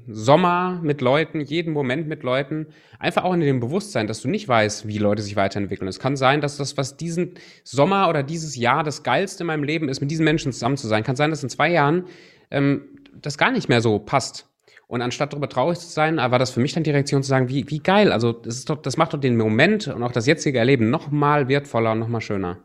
Sommer 0.07 0.81
mit 0.83 1.01
Leuten, 1.01 1.41
jeden 1.41 1.73
Moment 1.73 2.09
mit 2.09 2.23
Leuten, 2.23 2.67
einfach 2.99 3.25
auch 3.25 3.33
in 3.33 3.41
dem 3.41 3.59
Bewusstsein, 3.59 4.07
dass 4.07 4.21
du 4.21 4.29
nicht 4.29 4.47
weißt, 4.47 4.87
wie 4.87 4.99
Leute 4.99 5.23
sich 5.23 5.35
weiterentwickeln. 5.35 5.89
Es 5.89 5.99
kann 5.99 6.17
sein, 6.17 6.43
dass 6.43 6.59
das, 6.59 6.77
was 6.77 6.99
diesen 6.99 7.35
Sommer 7.65 8.11
oder 8.11 8.23
dieses 8.23 8.55
Jahr 8.55 8.85
das 8.85 9.03
Geilste 9.03 9.45
in 9.45 9.47
meinem 9.47 9.65
Leben 9.65 9.89
ist, 9.89 10.01
mit 10.01 10.11
diesen 10.11 10.25
Menschen 10.25 10.53
zusammen 10.53 10.77
zu 10.77 10.89
sein, 10.89 11.05
kann 11.05 11.17
sein, 11.17 11.31
dass 11.31 11.43
in 11.43 11.49
zwei 11.49 11.71
Jahren 11.71 12.05
ähm, 12.51 12.99
das 13.15 13.39
gar 13.39 13.51
nicht 13.51 13.71
mehr 13.71 13.81
so 13.81 13.99
passt. 13.99 14.47
Und 14.89 15.01
anstatt 15.01 15.33
darüber 15.33 15.49
traurig 15.49 15.79
zu 15.79 15.89
sein, 15.89 16.17
war 16.17 16.39
das 16.39 16.51
für 16.51 16.61
mich 16.61 16.73
dann 16.75 16.83
die 16.83 16.91
Reaktion 16.91 17.23
zu 17.23 17.29
sagen, 17.29 17.49
wie, 17.49 17.69
wie 17.71 17.81
geil. 17.81 18.13
Also 18.13 18.33
das, 18.33 18.57
ist 18.57 18.71
doch, 18.71 18.81
das 18.81 18.97
macht 18.99 19.15
doch 19.15 19.21
den 19.21 19.37
Moment 19.37 19.89
und 19.89 20.03
auch 20.03 20.13
das 20.13 20.27
jetzige 20.27 20.59
Erleben 20.59 20.91
noch 20.91 21.11
mal 21.11 21.49
wertvoller 21.49 21.93
und 21.93 21.99
noch 21.99 22.09
mal 22.09 22.21
schöner. 22.21 22.59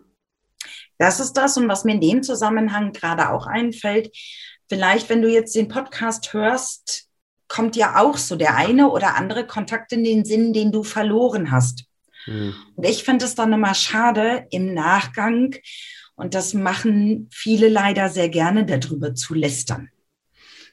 Das 0.98 1.20
ist 1.20 1.34
das 1.34 1.58
und 1.58 1.68
was 1.68 1.86
mir 1.86 1.96
in 1.96 2.02
dem 2.02 2.24
Zusammenhang 2.24 2.92
gerade 2.92 3.30
auch 3.30 3.48
einfällt. 3.48 4.10
Vielleicht, 4.70 5.10
wenn 5.10 5.22
du 5.22 5.30
jetzt 5.30 5.56
den 5.56 5.68
Podcast 5.68 6.34
hörst, 6.34 7.10
kommt 7.48 7.76
ja 7.76 8.02
auch 8.02 8.18
so 8.18 8.36
der 8.36 8.56
eine 8.56 8.90
oder 8.90 9.16
andere 9.16 9.46
Kontakt 9.46 9.92
in 9.92 10.04
den 10.04 10.26
Sinn, 10.26 10.54
den 10.54 10.72
du 10.72 10.84
verloren 10.84 11.52
hast. 11.52 11.86
Mhm. 12.26 12.54
Und 12.76 12.86
ich 12.86 13.04
finde 13.04 13.26
es 13.26 13.36
dann 13.36 13.54
immer 13.54 13.74
schade 13.74 14.48
im 14.52 14.74
Nachgang, 14.74 15.56
und 16.16 16.36
das 16.36 16.54
machen 16.54 17.28
viele 17.32 17.70
leider 17.70 18.10
sehr 18.10 18.30
gerne, 18.30 18.66
darüber 18.66 19.16
zu 19.16 19.34
lästern. 19.34 19.90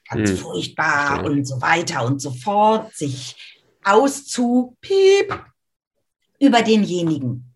Ganz 0.08 0.32
mhm. 0.32 0.36
furchtbar 0.36 1.24
und 1.24 1.44
so 1.46 1.60
weiter 1.62 2.04
und 2.04 2.20
so 2.20 2.30
fort, 2.30 2.94
sich 2.94 3.36
auszupiep 3.82 5.44
über 6.38 6.62
denjenigen. 6.62 7.54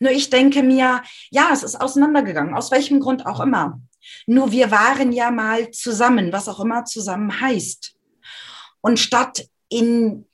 Nur 0.00 0.10
ich 0.10 0.28
denke 0.28 0.62
mir, 0.62 1.02
ja, 1.30 1.50
es 1.52 1.62
ist 1.62 1.80
auseinandergegangen, 1.80 2.54
aus 2.54 2.70
welchem 2.70 3.00
Grund 3.00 3.26
auch 3.26 3.40
immer. 3.40 3.80
Nur 4.26 4.52
wir 4.52 4.70
waren 4.70 5.12
ja 5.12 5.30
mal 5.30 5.70
zusammen, 5.70 6.32
was 6.32 6.48
auch 6.48 6.60
immer 6.60 6.84
zusammen 6.84 7.40
heißt. 7.40 7.94
Und 8.84 8.98
statt 8.98 9.48
in 9.70 10.26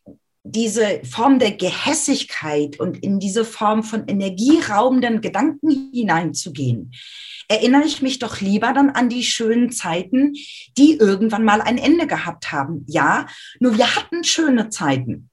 diese 0.42 1.02
Form 1.04 1.38
der 1.38 1.52
Gehässigkeit 1.52 2.80
und 2.80 3.00
in 3.00 3.20
diese 3.20 3.44
Form 3.44 3.84
von 3.84 4.08
energieraubenden 4.08 5.20
Gedanken 5.20 5.92
hineinzugehen, 5.94 6.90
erinnere 7.46 7.84
ich 7.84 8.02
mich 8.02 8.18
doch 8.18 8.40
lieber 8.40 8.72
dann 8.72 8.90
an 8.90 9.08
die 9.08 9.22
schönen 9.22 9.70
Zeiten, 9.70 10.34
die 10.76 10.96
irgendwann 10.98 11.44
mal 11.44 11.60
ein 11.60 11.78
Ende 11.78 12.08
gehabt 12.08 12.50
haben. 12.50 12.84
Ja, 12.88 13.28
nur 13.60 13.78
wir 13.78 13.94
hatten 13.94 14.24
schöne 14.24 14.68
Zeiten. 14.68 15.30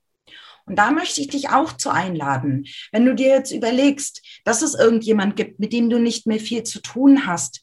Und 0.67 0.75
da 0.75 0.91
möchte 0.91 1.19
ich 1.19 1.29
dich 1.29 1.49
auch 1.49 1.73
zu 1.73 1.89
einladen. 1.89 2.67
Wenn 2.91 3.05
du 3.05 3.15
dir 3.15 3.29
jetzt 3.29 3.51
überlegst, 3.51 4.21
dass 4.43 4.61
es 4.61 4.75
irgendjemand 4.75 5.35
gibt, 5.35 5.59
mit 5.59 5.73
dem 5.73 5.89
du 5.89 5.97
nicht 5.97 6.27
mehr 6.27 6.39
viel 6.39 6.61
zu 6.61 6.81
tun 6.83 7.25
hast, 7.25 7.61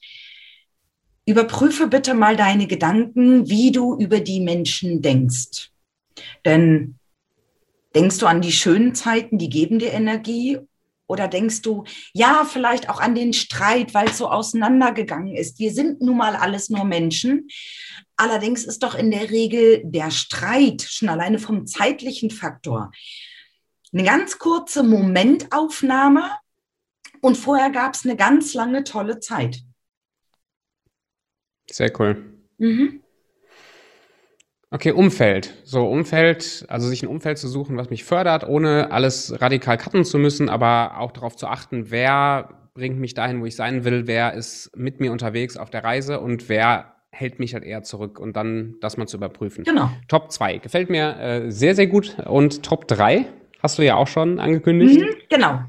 überprüfe 1.26 1.86
bitte 1.86 2.14
mal 2.14 2.36
deine 2.36 2.66
Gedanken, 2.66 3.48
wie 3.48 3.72
du 3.72 3.96
über 3.98 4.20
die 4.20 4.40
Menschen 4.40 5.02
denkst. 5.02 5.70
Denn 6.44 6.96
denkst 7.94 8.18
du 8.18 8.26
an 8.26 8.40
die 8.40 8.52
schönen 8.52 8.94
Zeiten, 8.94 9.38
die 9.38 9.48
geben 9.48 9.78
dir 9.78 9.92
Energie? 9.92 10.58
Oder 11.06 11.28
denkst 11.28 11.60
du, 11.62 11.84
ja, 12.14 12.46
vielleicht 12.50 12.88
auch 12.88 12.98
an 12.98 13.14
den 13.14 13.34
Streit, 13.34 13.92
weil 13.92 14.08
es 14.08 14.18
so 14.18 14.28
auseinandergegangen 14.28 15.36
ist. 15.36 15.58
Wir 15.58 15.70
sind 15.70 16.00
nun 16.00 16.16
mal 16.16 16.34
alles 16.34 16.70
nur 16.70 16.84
Menschen. 16.84 17.48
Allerdings 18.16 18.64
ist 18.64 18.82
doch 18.82 18.94
in 18.94 19.10
der 19.10 19.30
Regel 19.30 19.82
der 19.84 20.10
Streit 20.10 20.80
schon 20.82 21.10
alleine 21.10 21.38
vom 21.38 21.66
zeitlichen 21.66 22.30
Faktor 22.30 22.90
eine 23.94 24.02
ganz 24.02 24.38
kurze 24.38 24.82
Momentaufnahme 24.82 26.32
und 27.20 27.36
vorher 27.36 27.70
gab 27.70 27.94
es 27.94 28.04
eine 28.04 28.16
ganz 28.16 28.52
lange 28.52 28.82
tolle 28.82 29.20
Zeit. 29.20 29.62
Sehr 31.70 31.90
cool. 31.98 32.16
Mhm. 32.58 33.00
Okay, 34.70 34.90
Umfeld. 34.90 35.54
So, 35.64 35.86
Umfeld, 35.86 36.66
also 36.68 36.88
sich 36.88 37.02
ein 37.04 37.08
Umfeld 37.08 37.38
zu 37.38 37.46
suchen, 37.46 37.76
was 37.76 37.90
mich 37.90 38.02
fördert, 38.02 38.46
ohne 38.46 38.90
alles 38.90 39.40
radikal 39.40 39.78
cutten 39.78 40.04
zu 40.04 40.18
müssen, 40.18 40.48
aber 40.48 40.98
auch 40.98 41.12
darauf 41.12 41.36
zu 41.36 41.46
achten, 41.46 41.92
wer 41.92 42.70
bringt 42.74 42.98
mich 42.98 43.14
dahin, 43.14 43.40
wo 43.40 43.46
ich 43.46 43.54
sein 43.54 43.84
will, 43.84 44.08
wer 44.08 44.34
ist 44.34 44.76
mit 44.76 44.98
mir 44.98 45.12
unterwegs 45.12 45.56
auf 45.56 45.70
der 45.70 45.84
Reise 45.84 46.18
und 46.18 46.48
wer 46.48 46.94
hält 47.12 47.38
mich 47.38 47.54
halt 47.54 47.62
eher 47.62 47.84
zurück 47.84 48.18
und 48.18 48.34
dann 48.34 48.74
das 48.80 48.96
mal 48.96 49.06
zu 49.06 49.16
überprüfen. 49.16 49.62
Genau. 49.62 49.90
Top 50.08 50.32
2 50.32 50.58
gefällt 50.58 50.90
mir 50.90 51.16
äh, 51.20 51.50
sehr, 51.52 51.76
sehr 51.76 51.86
gut. 51.86 52.16
Und 52.26 52.64
Top 52.64 52.88
3 52.88 53.26
hast 53.62 53.78
du 53.78 53.82
ja 53.82 53.94
auch 53.94 54.08
schon 54.08 54.40
angekündigt. 54.40 55.00
Mhm, 55.00 55.14
genau. 55.30 55.60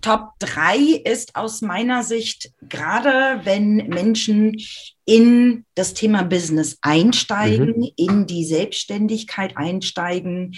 Top 0.00 0.32
3 0.38 0.76
ist 1.04 1.36
aus 1.36 1.62
meiner 1.62 2.02
Sicht, 2.02 2.52
gerade 2.62 3.40
wenn 3.44 3.76
Menschen 3.88 4.56
in 5.04 5.64
das 5.74 5.94
Thema 5.94 6.22
Business 6.22 6.78
einsteigen, 6.82 7.78
mhm. 7.78 7.90
in 7.96 8.26
die 8.26 8.44
Selbstständigkeit 8.44 9.56
einsteigen, 9.56 10.56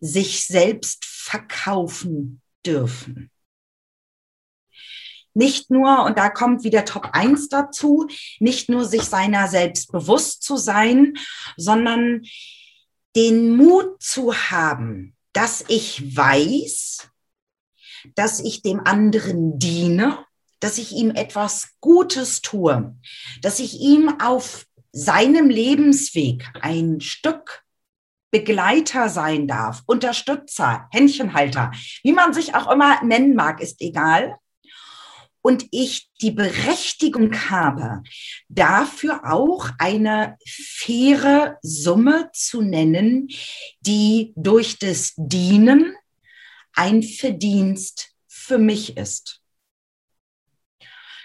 sich 0.00 0.46
selbst 0.46 1.04
verkaufen 1.04 2.40
dürfen 2.64 3.30
nicht 5.38 5.70
nur, 5.70 6.04
und 6.04 6.18
da 6.18 6.30
kommt 6.30 6.64
wieder 6.64 6.84
Top 6.84 7.10
1 7.12 7.48
dazu, 7.48 8.08
nicht 8.40 8.68
nur 8.68 8.84
sich 8.84 9.04
seiner 9.04 9.46
selbst 9.46 9.92
bewusst 9.92 10.42
zu 10.42 10.56
sein, 10.56 11.14
sondern 11.56 12.22
den 13.14 13.56
Mut 13.56 14.02
zu 14.02 14.34
haben, 14.34 15.16
dass 15.32 15.64
ich 15.68 16.16
weiß, 16.16 17.08
dass 18.14 18.40
ich 18.40 18.62
dem 18.62 18.80
anderen 18.80 19.58
diene, 19.58 20.18
dass 20.60 20.78
ich 20.78 20.92
ihm 20.92 21.10
etwas 21.10 21.68
Gutes 21.80 22.40
tue, 22.42 22.96
dass 23.42 23.60
ich 23.60 23.80
ihm 23.80 24.20
auf 24.20 24.66
seinem 24.92 25.48
Lebensweg 25.48 26.44
ein 26.60 27.00
Stück 27.00 27.62
Begleiter 28.30 29.08
sein 29.08 29.46
darf, 29.46 29.82
Unterstützer, 29.86 30.86
Händchenhalter, 30.90 31.72
wie 32.02 32.12
man 32.12 32.34
sich 32.34 32.54
auch 32.54 32.70
immer 32.70 33.02
nennen 33.02 33.34
mag, 33.34 33.60
ist 33.60 33.80
egal. 33.80 34.36
Und 35.40 35.66
ich 35.70 36.10
die 36.20 36.32
Berechtigung 36.32 37.32
habe, 37.48 38.02
dafür 38.48 39.22
auch 39.24 39.70
eine 39.78 40.36
faire 40.46 41.56
Summe 41.62 42.28
zu 42.34 42.60
nennen, 42.60 43.28
die 43.80 44.34
durch 44.36 44.78
das 44.78 45.14
Dienen 45.16 45.94
ein 46.78 47.02
Verdienst 47.02 48.14
für 48.26 48.58
mich 48.58 48.96
ist. 48.96 49.42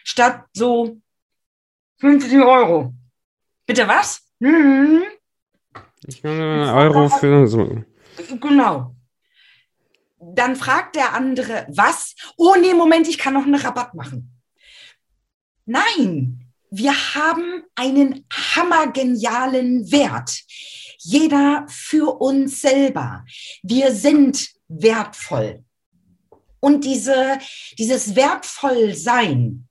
Statt 0.03 0.45
so 0.53 0.99
50 1.99 2.33
Euro. 2.41 2.93
Bitte 3.65 3.87
was? 3.87 4.21
Hm. 4.41 5.03
Ich 6.05 6.23
meine 6.23 6.73
Euro 6.73 7.07
für 7.07 7.47
so. 7.47 7.83
Genau 8.41 8.93
dann 10.35 10.55
fragt 10.55 10.95
der 10.95 11.13
andere, 11.13 11.65
was? 11.69 12.15
Oh 12.37 12.55
nee, 12.59 12.73
Moment, 12.73 13.07
ich 13.07 13.17
kann 13.17 13.33
noch 13.33 13.43
einen 13.43 13.55
Rabatt 13.55 13.93
machen. 13.93 14.31
Nein, 15.65 16.51
wir 16.69 16.93
haben 17.15 17.63
einen 17.75 18.25
hammergenialen 18.31 19.91
Wert. 19.91 20.41
Jeder 20.99 21.65
für 21.67 22.21
uns 22.21 22.61
selber. 22.61 23.25
Wir 23.61 23.91
sind 23.91 24.49
wertvoll. 24.81 25.63
Und 26.59 26.86
diese, 26.86 27.39
dieses 27.77 28.15
wertvoll 28.15 28.93
sein, 28.95 29.67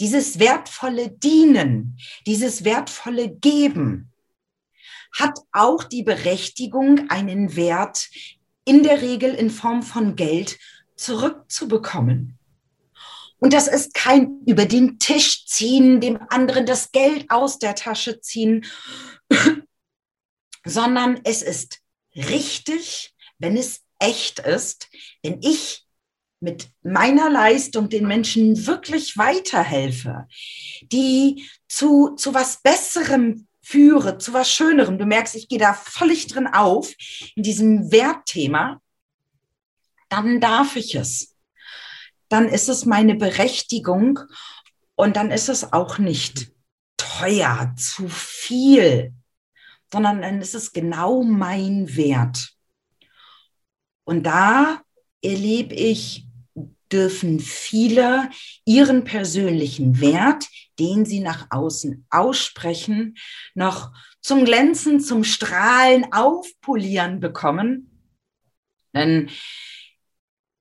dieses 0.00 0.38
wertvolle 0.38 1.10
Dienen, 1.10 1.98
dieses 2.26 2.64
wertvolle 2.64 3.30
Geben 3.30 4.12
hat 5.12 5.38
auch 5.52 5.84
die 5.84 6.02
Berechtigung, 6.02 7.08
einen 7.10 7.54
Wert 7.54 8.08
in 8.64 8.82
der 8.82 9.02
Regel 9.02 9.34
in 9.34 9.50
Form 9.50 9.82
von 9.82 10.16
Geld 10.16 10.58
zurückzubekommen. 10.96 12.38
Und 13.38 13.52
das 13.52 13.68
ist 13.68 13.94
kein 13.94 14.40
über 14.46 14.64
den 14.64 14.98
Tisch 14.98 15.46
ziehen, 15.46 16.00
dem 16.00 16.18
anderen 16.30 16.66
das 16.66 16.92
Geld 16.92 17.30
aus 17.30 17.58
der 17.58 17.74
Tasche 17.74 18.20
ziehen, 18.20 18.64
sondern 20.64 21.20
es 21.24 21.42
ist 21.42 21.80
richtig, 22.16 23.14
wenn 23.38 23.56
es 23.56 23.83
echt 23.98 24.40
ist, 24.40 24.88
wenn 25.22 25.40
ich 25.42 25.84
mit 26.40 26.68
meiner 26.82 27.30
Leistung 27.30 27.88
den 27.88 28.06
Menschen 28.06 28.66
wirklich 28.66 29.16
weiterhelfe, 29.16 30.26
die 30.82 31.48
zu, 31.68 32.14
zu 32.16 32.34
was 32.34 32.60
Besserem 32.60 33.46
führe 33.64 34.18
zu 34.18 34.34
was 34.34 34.50
Schönerem, 34.50 34.98
du 34.98 35.06
merkst, 35.06 35.34
ich 35.34 35.48
gehe 35.48 35.58
da 35.58 35.72
völlig 35.72 36.26
drin 36.26 36.46
auf, 36.46 36.92
in 37.34 37.42
diesem 37.42 37.90
Wertthema, 37.90 38.80
dann 40.10 40.38
darf 40.38 40.76
ich 40.76 40.94
es. 40.94 41.34
Dann 42.28 42.48
ist 42.48 42.68
es 42.68 42.84
meine 42.84 43.14
Berechtigung 43.14 44.20
und 44.96 45.16
dann 45.16 45.30
ist 45.30 45.48
es 45.48 45.72
auch 45.72 45.98
nicht 45.98 46.52
teuer, 46.98 47.74
zu 47.78 48.08
viel, 48.08 49.14
sondern 49.90 50.20
dann 50.20 50.42
ist 50.42 50.54
es 50.54 50.72
genau 50.72 51.22
mein 51.22 51.96
Wert. 51.96 52.53
Und 54.04 54.24
da 54.24 54.80
erlebe 55.22 55.74
ich 55.74 56.26
dürfen 56.92 57.40
viele 57.40 58.30
ihren 58.64 59.02
persönlichen 59.04 60.00
Wert, 60.00 60.46
den 60.78 61.04
sie 61.04 61.20
nach 61.20 61.48
außen 61.50 62.06
aussprechen, 62.10 63.16
noch 63.54 63.92
zum 64.20 64.44
Glänzen, 64.44 65.00
zum 65.00 65.24
Strahlen, 65.24 66.12
aufpolieren 66.12 67.20
bekommen. 67.20 67.90
Denn 68.94 69.28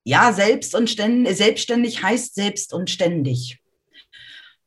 ja, 0.04 0.34
selbst 0.34 0.76
und 0.76 0.90
ständig, 0.90 1.38
selbstständig 1.38 2.02
heißt 2.04 2.36
selbst 2.36 2.74
und 2.74 2.90
ständig. 2.90 3.63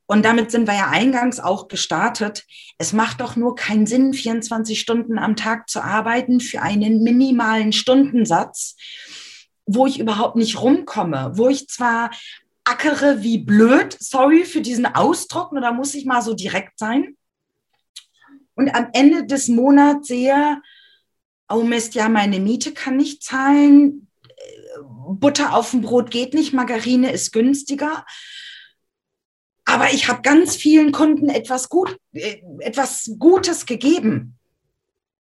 Und 0.07 0.25
damit 0.25 0.51
sind 0.51 0.69
wir 0.69 0.75
ja 0.75 0.88
eingangs 0.88 1.40
auch 1.40 1.69
gestartet. 1.69 2.45
Es 2.78 2.93
macht 2.93 3.20
doch 3.20 3.35
nur 3.35 3.57
keinen 3.57 3.87
Sinn, 3.87 4.14
24 4.14 4.78
Stunden 4.78 5.18
am 5.18 5.35
Tag 5.35 5.68
zu 5.68 5.83
arbeiten 5.83 6.41
für 6.41 6.62
einen 6.62 7.03
minimalen 7.03 7.72
Stundensatz 7.72 8.76
wo 9.66 9.87
ich 9.87 9.99
überhaupt 9.99 10.37
nicht 10.37 10.61
rumkomme, 10.61 11.33
wo 11.35 11.49
ich 11.49 11.68
zwar 11.68 12.11
ackere 12.64 13.22
wie 13.22 13.39
blöd, 13.39 13.97
sorry 13.99 14.45
für 14.45 14.61
diesen 14.61 14.87
Ausdruck, 14.87 15.53
nur 15.53 15.61
da 15.61 15.72
muss 15.72 15.95
ich 15.95 16.05
mal 16.05 16.22
so 16.22 16.35
direkt 16.35 16.78
sein. 16.78 17.16
Und 18.55 18.74
am 18.74 18.89
Ende 18.93 19.26
des 19.26 19.49
Monats 19.49 20.09
sehe, 20.09 20.61
oh 21.49 21.62
Mist, 21.62 21.95
ja, 21.95 22.09
meine 22.09 22.41
Miete 22.41 22.72
kann 22.72 22.97
nicht 22.97 23.22
zahlen, 23.22 24.09
Butter 25.09 25.55
auf 25.55 25.72
dem 25.72 25.83
Brot 25.83 26.11
geht 26.11 26.35
nicht, 26.35 26.53
Margarine 26.53 27.12
ist 27.12 27.33
günstiger. 27.33 28.05
Aber 29.67 29.93
ich 29.93 30.09
habe 30.09 30.23
ganz 30.23 30.57
vielen 30.57 30.93
Kunden 30.93 31.29
etwas, 31.29 31.69
gut, 31.69 31.99
äh, 32.12 32.37
etwas 32.61 33.11
Gutes 33.19 33.67
gegeben. 33.67 34.39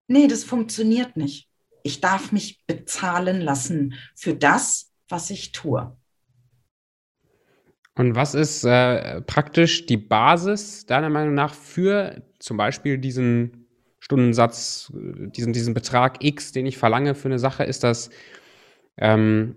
Nee, 0.07 0.29
das 0.29 0.45
funktioniert 0.45 1.17
nicht. 1.17 1.49
Ich 1.83 2.01
darf 2.01 2.33
mich 2.33 2.65
bezahlen 2.67 3.41
lassen 3.41 3.95
für 4.15 4.35
das, 4.35 4.93
was 5.09 5.31
ich 5.31 5.53
tue. 5.53 5.95
Und 7.97 8.15
was 8.15 8.35
ist 8.35 8.65
äh, 8.65 9.21
praktisch 9.23 9.87
die 9.87 9.97
Basis 9.97 10.87
deiner 10.87 11.11
Meinung 11.11 11.35
nach 11.35 11.53
für 11.53 12.23
zum 12.39 12.57
Beispiel 12.57 12.97
diesen 12.97 13.67
Stundensatz, 13.99 14.93
diesen, 14.95 15.53
diesen 15.53 15.75
Betrag 15.75 16.23
X, 16.23 16.53
den 16.53 16.65
ich 16.67 16.79
verlange 16.79 17.17
für 17.17 17.27
eine 17.27 17.41
Sache? 17.41 17.65
Ist 17.65 17.83
das 17.83 18.11
ähm, 18.99 19.57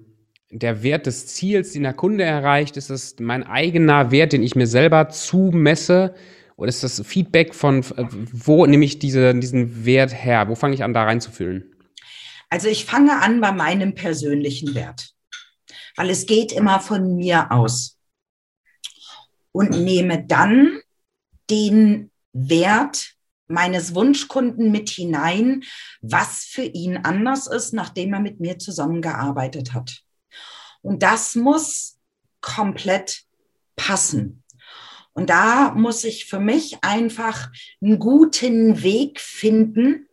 der 0.51 0.83
Wert 0.83 1.05
des 1.05 1.27
Ziels, 1.27 1.73
den 1.73 1.83
der 1.83 1.93
Kunde 1.93 2.23
erreicht? 2.23 2.77
Ist 2.77 2.89
das 2.89 3.15
mein 3.19 3.43
eigener 3.43 4.11
Wert, 4.11 4.33
den 4.33 4.43
ich 4.43 4.55
mir 4.55 4.67
selber 4.67 5.09
zumesse? 5.09 6.13
Oder 6.57 6.69
ist 6.69 6.83
das 6.83 7.01
Feedback 7.05 7.55
von, 7.55 7.83
wo 8.31 8.65
nehme 8.65 8.85
ich 8.85 8.99
diese, 8.99 9.33
diesen 9.33 9.85
Wert 9.85 10.13
her? 10.13 10.47
Wo 10.47 10.55
fange 10.55 10.75
ich 10.75 10.83
an, 10.83 10.93
da 10.93 11.03
reinzufühlen? 11.03 11.73
Also 12.49 12.67
ich 12.67 12.85
fange 12.85 13.21
an 13.21 13.39
bei 13.39 13.53
meinem 13.53 13.95
persönlichen 13.95 14.75
Wert, 14.75 15.13
weil 15.95 16.09
es 16.09 16.25
geht 16.25 16.51
immer 16.51 16.81
von 16.81 17.15
mir 17.15 17.51
aus 17.51 17.97
und 19.53 19.71
nehme 19.71 20.23
dann 20.25 20.81
den 21.49 22.11
Wert 22.33 23.13
meines 23.47 23.95
Wunschkunden 23.95 24.71
mit 24.71 24.89
hinein, 24.89 25.63
was 26.01 26.43
für 26.43 26.63
ihn 26.63 26.97
anders 26.97 27.47
ist, 27.47 27.73
nachdem 27.73 28.13
er 28.13 28.19
mit 28.19 28.39
mir 28.39 28.59
zusammengearbeitet 28.59 29.73
hat. 29.73 30.03
Und 30.81 31.03
das 31.03 31.35
muss 31.35 31.99
komplett 32.41 33.23
passen. 33.75 34.43
Und 35.13 35.29
da 35.29 35.71
muss 35.71 36.03
ich 36.03 36.25
für 36.25 36.39
mich 36.39 36.77
einfach 36.81 37.51
einen 37.81 37.99
guten 37.99 38.81
Weg 38.81 39.19
finden, 39.19 40.07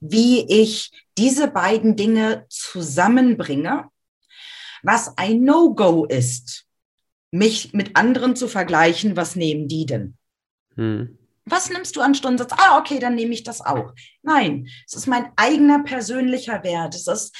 wie 0.00 0.44
ich 0.48 0.90
diese 1.16 1.48
beiden 1.48 1.96
Dinge 1.96 2.46
zusammenbringe. 2.48 3.88
Was 4.82 5.16
ein 5.16 5.44
No-Go 5.44 6.04
ist, 6.04 6.66
mich 7.30 7.72
mit 7.72 7.96
anderen 7.96 8.34
zu 8.34 8.48
vergleichen, 8.48 9.16
was 9.16 9.36
nehmen 9.36 9.68
die 9.68 9.86
denn? 9.86 10.16
Hm. 10.74 11.18
Was 11.44 11.70
nimmst 11.70 11.96
du 11.96 12.00
an 12.00 12.14
Stundensatz? 12.14 12.52
Ah, 12.56 12.78
okay, 12.78 12.98
dann 12.98 13.14
nehme 13.14 13.34
ich 13.34 13.42
das 13.42 13.60
auch. 13.60 13.94
Nein, 14.22 14.68
es 14.86 14.94
ist 14.94 15.06
mein 15.06 15.32
eigener 15.36 15.82
persönlicher 15.82 16.62
Wert. 16.62 16.94
Es 16.94 17.06
ist 17.06 17.36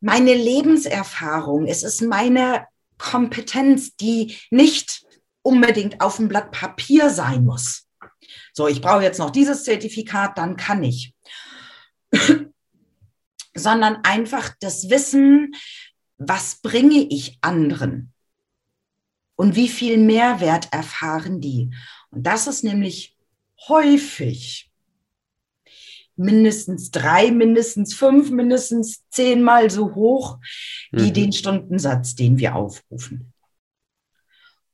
meine 0.00 0.34
Lebenserfahrung. 0.34 1.66
Es 1.66 1.82
ist 1.82 2.02
meine 2.02 2.66
Kompetenz, 2.98 3.96
die 3.96 4.36
nicht 4.50 5.04
unbedingt 5.42 6.00
auf 6.00 6.16
dem 6.16 6.28
Blatt 6.28 6.50
Papier 6.50 7.10
sein 7.10 7.44
muss. 7.44 7.88
So, 8.52 8.66
ich 8.66 8.80
brauche 8.80 9.02
jetzt 9.02 9.18
noch 9.18 9.30
dieses 9.30 9.64
Zertifikat, 9.64 10.36
dann 10.38 10.56
kann 10.56 10.82
ich. 10.82 11.14
Sondern 13.54 13.98
einfach 14.04 14.54
das 14.60 14.90
Wissen, 14.90 15.54
was 16.16 16.60
bringe 16.60 17.06
ich 17.10 17.38
anderen? 17.40 18.12
und 19.38 19.54
wie 19.54 19.68
viel 19.68 19.98
Mehrwert 19.98 20.72
erfahren 20.72 21.40
die. 21.40 21.70
Und 22.10 22.24
das 22.24 22.48
ist 22.48 22.64
nämlich 22.64 23.16
häufig 23.68 24.67
mindestens 26.18 26.90
drei, 26.90 27.30
mindestens 27.30 27.94
fünf, 27.94 28.30
mindestens 28.30 29.04
zehnmal 29.10 29.70
so 29.70 29.94
hoch 29.94 30.38
wie 30.90 31.08
mhm. 31.08 31.14
den 31.14 31.32
Stundensatz, 31.32 32.14
den 32.14 32.38
wir 32.38 32.56
aufrufen. 32.56 33.32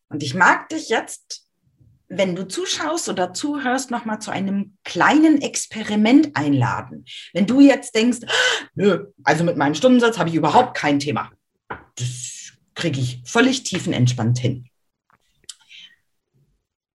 Und 0.09 0.23
ich 0.23 0.35
mag 0.35 0.69
dich 0.69 0.89
jetzt, 0.89 1.49
wenn 2.09 2.37
du 2.37 2.47
zuschaust 2.47 3.09
oder 3.09 3.33
zuhörst, 3.33 3.91
nochmal 3.91 4.21
zu 4.21 4.31
einem 4.31 4.77
kleinen 4.85 5.41
Experiment 5.41 6.37
einladen. 6.37 7.05
Wenn 7.33 7.47
du 7.47 7.61
jetzt 7.61 7.95
denkst, 7.95 8.21
nö, 8.75 9.07
also 9.25 9.45
mit 9.45 9.57
meinem 9.57 9.75
Stundensatz 9.75 10.19
habe 10.19 10.29
ich 10.29 10.35
überhaupt 10.35 10.77
kein 10.77 10.99
Thema. 10.99 11.33
Das 11.97 12.53
kriege 12.75 13.01
ich 13.01 13.23
völlig 13.25 13.65
tiefenentspannt 13.65 14.39
hin. 14.39 14.69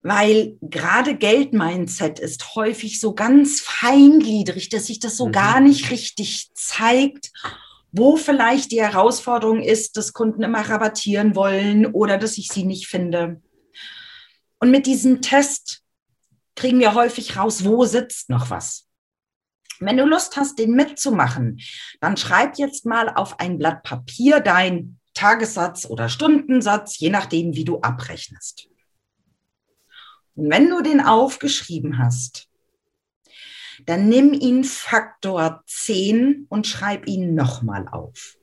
Weil 0.01 0.57
gerade 0.61 1.15
Geldmindset 1.15 2.19
ist 2.19 2.55
häufig 2.55 2.99
so 2.99 3.13
ganz 3.13 3.59
feingliedrig, 3.59 4.69
dass 4.69 4.87
sich 4.87 4.99
das 4.99 5.17
so 5.17 5.27
mhm. 5.27 5.31
gar 5.33 5.59
nicht 5.59 5.91
richtig 5.91 6.51
zeigt, 6.53 7.31
wo 7.91 8.15
vielleicht 8.15 8.71
die 8.71 8.81
Herausforderung 8.81 9.61
ist, 9.61 9.97
dass 9.97 10.13
Kunden 10.13 10.43
immer 10.43 10.61
rabattieren 10.61 11.35
wollen 11.35 11.85
oder 11.87 12.17
dass 12.17 12.37
ich 12.37 12.49
sie 12.49 12.63
nicht 12.63 12.87
finde. 12.87 13.41
Und 14.59 14.71
mit 14.71 14.85
diesem 14.85 15.21
Test 15.21 15.81
kriegen 16.55 16.79
wir 16.79 16.93
häufig 16.93 17.37
raus, 17.37 17.65
wo 17.65 17.85
sitzt 17.85 18.29
noch 18.29 18.49
was. 18.49 18.85
Wenn 19.79 19.97
du 19.97 20.05
Lust 20.05 20.35
hast, 20.35 20.59
den 20.59 20.71
mitzumachen, 20.71 21.59
dann 22.01 22.17
schreib 22.17 22.57
jetzt 22.57 22.85
mal 22.85 23.09
auf 23.09 23.39
ein 23.39 23.57
Blatt 23.57 23.83
Papier 23.83 24.41
dein 24.41 24.99
Tagessatz 25.13 25.85
oder 25.85 26.09
Stundensatz, 26.09 26.99
je 26.99 27.09
nachdem, 27.09 27.55
wie 27.55 27.63
du 27.63 27.79
abrechnest. 27.79 28.67
Und 30.39 30.49
wenn 30.51 30.69
du 30.69 30.81
den 30.81 31.01
aufgeschrieben 31.01 31.97
hast, 31.97 32.47
dann 33.85 34.07
nimm 34.07 34.31
ihn 34.31 34.63
Faktor 34.63 35.63
10 35.67 36.45
und 36.47 36.65
schreib 36.65 37.07
ihn 37.07 37.35
nochmal 37.35 37.89
auf. 37.89 38.37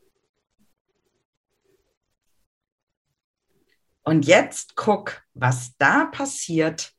Und 4.03 4.27
jetzt 4.27 4.77
guck, 4.77 5.23
was 5.33 5.75
da 5.79 6.05
passiert 6.05 6.93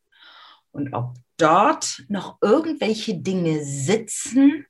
und 0.72 0.96
ob 0.96 1.14
dort 1.38 2.04
noch 2.08 2.40
irgendwelche 2.42 3.20
Dinge 3.20 3.64
sitzen, 3.64 4.66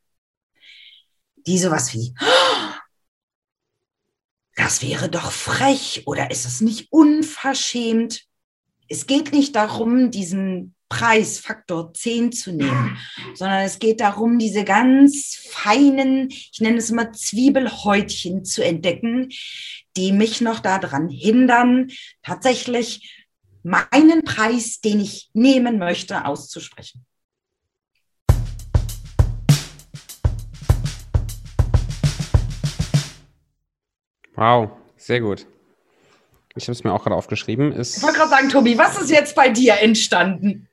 die 1.37 1.57
sowas 1.57 1.93
wie, 1.93 2.13
das 4.57 4.81
wäre 4.81 5.09
doch 5.09 5.31
frech 5.31 6.03
oder 6.05 6.31
ist 6.31 6.45
es 6.45 6.59
nicht 6.59 6.91
unverschämt? 6.91 8.27
Es 8.89 9.05
geht 9.05 9.33
nicht 9.33 9.55
darum, 9.55 10.11
diesen 10.11 10.73
Preis 10.87 11.39
Faktor 11.39 11.93
10 11.93 12.31
zu 12.31 12.53
nehmen, 12.53 12.97
sondern 13.33 13.65
es 13.65 13.79
geht 13.79 13.99
darum, 13.99 14.39
diese 14.39 14.63
ganz 14.63 15.35
feinen, 15.49 16.29
ich 16.29 16.61
nenne 16.61 16.77
es 16.77 16.89
immer 16.89 17.11
Zwiebelhäutchen 17.11 18.45
zu 18.45 18.63
entdecken, 18.63 19.29
die 19.97 20.13
mich 20.13 20.39
noch 20.39 20.59
daran 20.59 21.09
hindern, 21.09 21.91
tatsächlich 22.23 23.25
meinen 23.63 24.23
Preis, 24.23 24.79
den 24.79 25.01
ich 25.01 25.29
nehmen 25.33 25.79
möchte, 25.79 26.23
auszusprechen. 26.23 27.05
Wow, 34.35 34.71
sehr 34.95 35.19
gut. 35.19 35.45
Ich 36.57 36.63
habe 36.63 36.73
es 36.73 36.83
mir 36.83 36.93
auch 36.93 37.03
gerade 37.03 37.15
aufgeschrieben. 37.15 37.71
Ist 37.71 37.97
ich 37.97 38.03
wollte 38.03 38.17
gerade 38.17 38.29
sagen, 38.29 38.49
Tobi, 38.49 38.77
was 38.77 38.99
ist 38.99 39.11
jetzt 39.11 39.35
bei 39.35 39.49
dir 39.49 39.75
entstanden? 39.81 40.67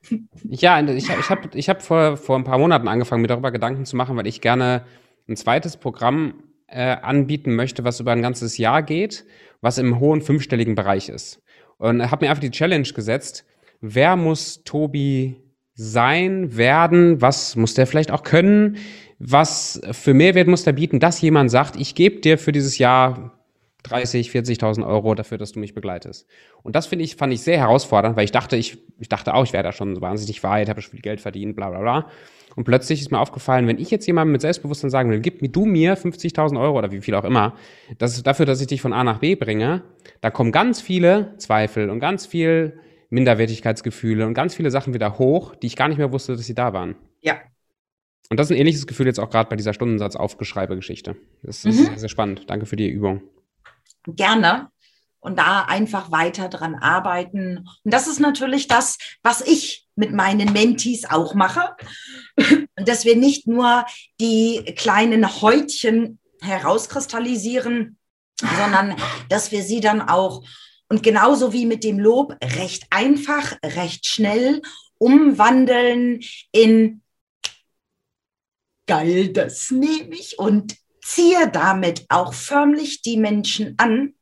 Ja, 0.45 0.81
ich, 0.81 1.09
ich 1.09 1.31
habe 1.31 1.51
ich 1.55 1.69
hab 1.69 1.83
vor, 1.83 2.17
vor 2.17 2.37
ein 2.37 2.45
paar 2.45 2.59
Monaten 2.59 2.89
angefangen, 2.89 3.23
mir 3.23 3.29
darüber 3.29 3.53
Gedanken 3.53 3.85
zu 3.85 3.97
machen, 3.97 4.17
weil 4.17 4.27
ich 4.27 4.41
gerne 4.41 4.85
ein 5.29 5.37
zweites 5.37 5.77
Programm 5.77 6.35
äh, 6.69 6.97
anbieten 6.97 7.55
möchte, 7.55 7.85
was 7.85 8.01
über 8.01 8.13
ein 8.13 8.23
ganzes 8.23 8.59
Jahr 8.59 8.83
geht, 8.83 9.25
was 9.61 9.79
im 9.79 10.01
hohen 10.01 10.23
fünfstelligen 10.23 10.75
Bereich 10.75 11.09
ist. 11.09 11.41
Und 11.79 12.11
habe 12.11 12.25
mir 12.25 12.31
einfach 12.31 12.41
die 12.41 12.51
Challenge 12.51 12.89
gesetzt, 12.89 13.45
wer 13.81 14.17
muss 14.17 14.65
Tobi 14.65 15.41
sein, 15.75 16.57
werden, 16.57 17.21
was 17.21 17.57
muss 17.57 17.75
der 17.75 17.87
vielleicht 17.87 18.11
auch 18.11 18.23
können, 18.23 18.77
was 19.19 19.81
für 19.93 20.15
Mehrwert 20.15 20.49
muss 20.49 20.65
der 20.65 20.73
bieten, 20.73 21.01
dass 21.01 21.21
jemand 21.21 21.51
sagt, 21.51 21.77
ich 21.77 21.95
gebe 21.95 22.21
dir 22.21 22.39
für 22.39 22.53
dieses 22.53 22.79
Jahr 22.79 23.33
30, 23.85 24.31
40.000 24.31 24.87
Euro 24.87 25.15
dafür, 25.15 25.39
dass 25.39 25.53
du 25.53 25.61
mich 25.61 25.75
begleitest. 25.75 26.27
Und 26.63 26.75
das 26.75 26.87
finde 26.87 27.05
ich, 27.05 27.17
fand 27.17 27.33
ich 27.33 27.43
sehr 27.43 27.59
herausfordernd, 27.59 28.17
weil 28.17 28.25
ich 28.25 28.33
dachte, 28.33 28.57
ich, 28.57 28.79
ich 28.99 29.09
dachte 29.09 29.35
auch, 29.35 29.45
ich 29.45 29.53
wäre 29.53 29.63
da 29.63 29.73
schon 29.73 30.01
wahnsinnig 30.01 30.43
weit, 30.43 30.69
habe 30.69 30.81
schon 30.81 30.93
viel 30.93 31.03
Geld 31.03 31.21
verdient, 31.21 31.55
bla, 31.55 31.71
bla, 31.71 31.81
bla. 31.81 32.11
Und 32.57 32.65
plötzlich 32.65 33.01
ist 33.01 33.11
mir 33.11 33.19
aufgefallen, 33.19 33.67
wenn 33.67 33.79
ich 33.79 33.91
jetzt 33.91 34.07
jemandem 34.07 34.33
mit 34.33 34.41
Selbstbewusstsein 34.41 34.91
sagen 34.91 35.11
will, 35.11 35.21
gib 35.21 35.43
mir 35.43 35.49
du 35.49 35.67
mir 35.67 35.99
50.000 35.99 36.59
Euro 36.61 36.79
oder 36.79 36.93
wie 36.93 37.01
viel 37.01 37.15
auch 37.15 37.25
immer, 37.25 37.55
das 37.99 38.17
ist 38.17 38.27
dafür, 38.27 38.47
dass 38.47 38.61
ich 38.61 38.69
dich 38.69 38.81
von 38.81 38.93
A 38.93 39.05
nach 39.05 39.19
B 39.19 39.35
bringe, 39.35 39.83
da 40.21 40.31
kommen 40.31 40.51
ganz 40.51 40.81
viele 40.81 41.35
Zweifel 41.37 41.91
und 41.91 42.01
ganz 42.01 42.27
viel 42.27 42.79
Minderwertigkeitsgefühle 43.11 44.27
und 44.27 44.35
ganz 44.35 44.55
viele 44.55 44.71
Sachen 44.71 44.95
wieder 44.95 45.19
hoch, 45.19 45.55
die 45.57 45.67
ich 45.67 45.77
gar 45.77 45.89
nicht 45.89 45.99
mehr 45.99 46.13
wusste, 46.13 46.37
dass 46.37 46.47
sie 46.47 46.55
da 46.55 46.73
waren. 46.73 46.97
Ja. 47.21 47.37
Und 48.31 48.41
das 48.41 48.47
ist 48.47 48.53
ein 48.53 48.59
ähnliches 48.59 48.87
Gefühl 48.87 49.07
jetzt 49.07 49.21
auch 49.21 49.29
gerade 49.29 49.51
bei 49.51 49.57
dieser 49.57 49.75
Stundensatz-Aufgeschreibe-Geschichte. 49.75 51.17
Das 51.43 51.65
ist 51.65 51.91
mhm. 51.91 51.97
sehr 51.99 52.09
spannend. 52.09 52.45
Danke 52.49 52.65
für 52.67 52.77
die 52.77 52.89
Übung 52.89 53.21
gerne 54.07 54.69
und 55.21 55.39
da 55.39 55.63
einfach 55.63 56.11
weiter 56.11 56.49
dran 56.49 56.75
arbeiten. 56.75 57.67
Und 57.83 57.95
das 57.95 58.07
ist 58.07 58.21
natürlich 58.21 58.69
das, 58.69 58.99
was 59.23 59.41
ich 59.41 59.87
mit 59.97 60.13
meinen 60.13 60.53
Mentees 60.53 61.09
auch 61.11 61.35
mache, 61.35 61.77
dass 62.77 63.05
wir 63.05 63.17
nicht 63.17 63.47
nur 63.47 63.87
die 64.21 64.65
kleinen 64.77 65.41
Häutchen 65.41 66.19
herauskristallisieren, 66.43 67.99
sondern 68.39 68.97
dass 69.29 69.51
wir 69.51 69.63
sie 69.63 69.81
dann 69.81 70.03
auch 70.03 70.45
und 70.89 71.03
genauso 71.03 71.53
wie 71.53 71.67
mit 71.67 71.83
dem 71.83 71.99
Lob 71.99 72.37
recht 72.43 72.85
einfach, 72.91 73.57
recht 73.65 74.07
schnell 74.07 74.61
umwandeln 74.99 76.21
in 76.53 77.03
geil, 78.87 79.33
das 79.33 79.71
nehme 79.71 80.15
ich 80.15 80.39
und 80.39 80.77
ziehe 81.05 81.51
damit 81.51 82.07
auch 82.09 82.33
förmlich 82.33 83.03
die 83.03 83.17
Menschen 83.17 83.75
an, 83.79 84.15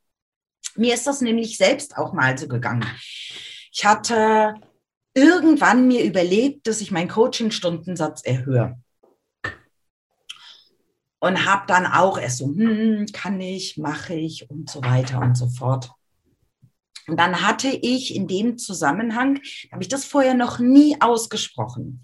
Mir 0.74 0.94
ist 0.94 1.06
das 1.06 1.20
nämlich 1.20 1.58
selbst 1.58 1.96
auch 1.98 2.14
mal 2.14 2.36
so 2.38 2.48
gegangen. 2.48 2.86
Ich 3.72 3.84
hatte 3.84 4.54
irgendwann 5.14 5.86
mir 5.86 6.02
überlegt, 6.02 6.66
dass 6.66 6.80
ich 6.80 6.90
meinen 6.90 7.08
Coaching-Stundensatz 7.08 8.22
erhöhe. 8.22 8.80
Und 11.20 11.44
habe 11.44 11.66
dann 11.66 11.86
auch 11.86 12.18
erst 12.18 12.38
so, 12.38 12.46
hm, 12.46 13.06
kann 13.12 13.40
ich, 13.40 13.76
mache 13.76 14.14
ich 14.14 14.50
und 14.50 14.70
so 14.70 14.82
weiter 14.82 15.20
und 15.20 15.36
so 15.36 15.48
fort. 15.48 15.92
Und 17.06 17.18
dann 17.18 17.42
hatte 17.42 17.68
ich 17.68 18.14
in 18.14 18.26
dem 18.28 18.58
Zusammenhang, 18.58 19.40
habe 19.70 19.82
ich 19.82 19.88
das 19.88 20.04
vorher 20.04 20.34
noch 20.34 20.58
nie 20.58 20.96
ausgesprochen, 21.00 22.02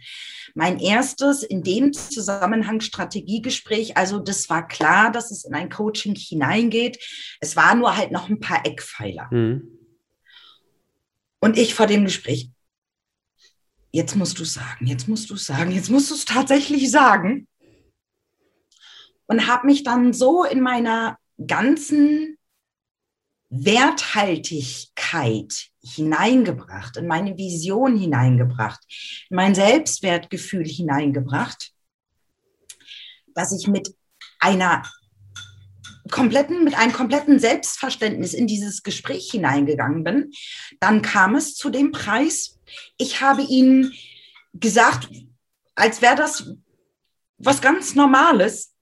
mein 0.58 0.80
erstes 0.80 1.44
in 1.44 1.62
dem 1.62 1.92
Zusammenhang 1.92 2.80
Strategiegespräch. 2.80 3.96
Also 3.96 4.18
das 4.18 4.50
war 4.50 4.66
klar, 4.66 5.12
dass 5.12 5.30
es 5.30 5.44
in 5.44 5.54
ein 5.54 5.70
Coaching 5.70 6.16
hineingeht. 6.16 6.98
Es 7.38 7.54
war 7.54 7.76
nur 7.76 7.96
halt 7.96 8.10
noch 8.10 8.28
ein 8.28 8.40
paar 8.40 8.66
Eckpfeiler. 8.66 9.28
Mhm. 9.30 9.68
Und 11.38 11.56
ich 11.56 11.76
vor 11.76 11.86
dem 11.86 12.04
Gespräch, 12.04 12.50
jetzt 13.92 14.16
musst 14.16 14.40
du 14.40 14.44
sagen, 14.44 14.88
jetzt 14.88 15.06
musst 15.06 15.30
du 15.30 15.36
sagen, 15.36 15.70
jetzt 15.70 15.90
musst 15.90 16.10
du 16.10 16.16
es 16.16 16.24
tatsächlich 16.24 16.90
sagen. 16.90 17.46
Und 19.28 19.46
habe 19.46 19.64
mich 19.64 19.84
dann 19.84 20.12
so 20.12 20.42
in 20.42 20.60
meiner 20.60 21.18
ganzen 21.46 22.36
Werthaltigkeit 23.50 25.68
hineingebracht, 25.82 26.96
in 26.96 27.06
meine 27.06 27.36
Vision 27.36 27.96
hineingebracht, 27.96 28.80
in 29.30 29.36
mein 29.36 29.54
Selbstwertgefühl 29.54 30.66
hineingebracht, 30.66 31.72
dass 33.34 33.58
ich 33.58 33.68
mit 33.68 33.94
einer 34.38 34.82
kompletten, 36.10 36.64
mit 36.64 36.76
einem 36.76 36.92
kompletten 36.92 37.38
Selbstverständnis 37.38 38.34
in 38.34 38.46
dieses 38.46 38.82
Gespräch 38.82 39.30
hineingegangen 39.30 40.04
bin. 40.04 40.32
Dann 40.80 41.02
kam 41.02 41.34
es 41.34 41.54
zu 41.54 41.70
dem 41.70 41.92
Preis. 41.92 42.58
Ich 42.96 43.20
habe 43.20 43.42
ihnen 43.42 43.92
gesagt, 44.54 45.08
als 45.74 46.02
wäre 46.02 46.16
das 46.16 46.50
was 47.38 47.60
ganz 47.60 47.94
Normales. 47.94 48.74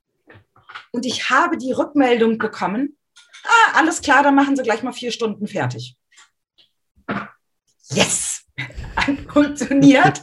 Und 0.93 1.05
ich 1.05 1.31
habe 1.31 1.59
die 1.59 1.73
Rückmeldung 1.73 2.39
bekommen, 2.39 2.96
ah, 3.47 3.79
alles 3.79 4.01
klar, 4.01 4.23
dann 4.23 4.35
machen 4.35 4.57
Sie 4.57 4.63
gleich 4.63 4.83
mal 4.83 4.93
vier 4.93 5.13
Stunden 5.13 5.47
fertig. 5.47 5.97
Yes! 7.91 8.45
Funktioniert. 9.33 10.23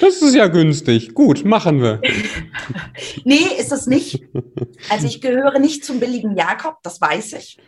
Das 0.00 0.22
ist 0.22 0.34
ja 0.34 0.46
günstig. 0.48 1.14
Gut, 1.14 1.44
machen 1.44 1.82
wir. 1.82 2.00
nee, 3.24 3.46
ist 3.58 3.72
es 3.72 3.86
nicht. 3.86 4.24
Also 4.88 5.06
ich 5.06 5.20
gehöre 5.20 5.58
nicht 5.58 5.84
zum 5.84 6.00
billigen 6.00 6.34
Jakob, 6.36 6.78
das 6.82 7.00
weiß 7.00 7.34
ich. 7.34 7.58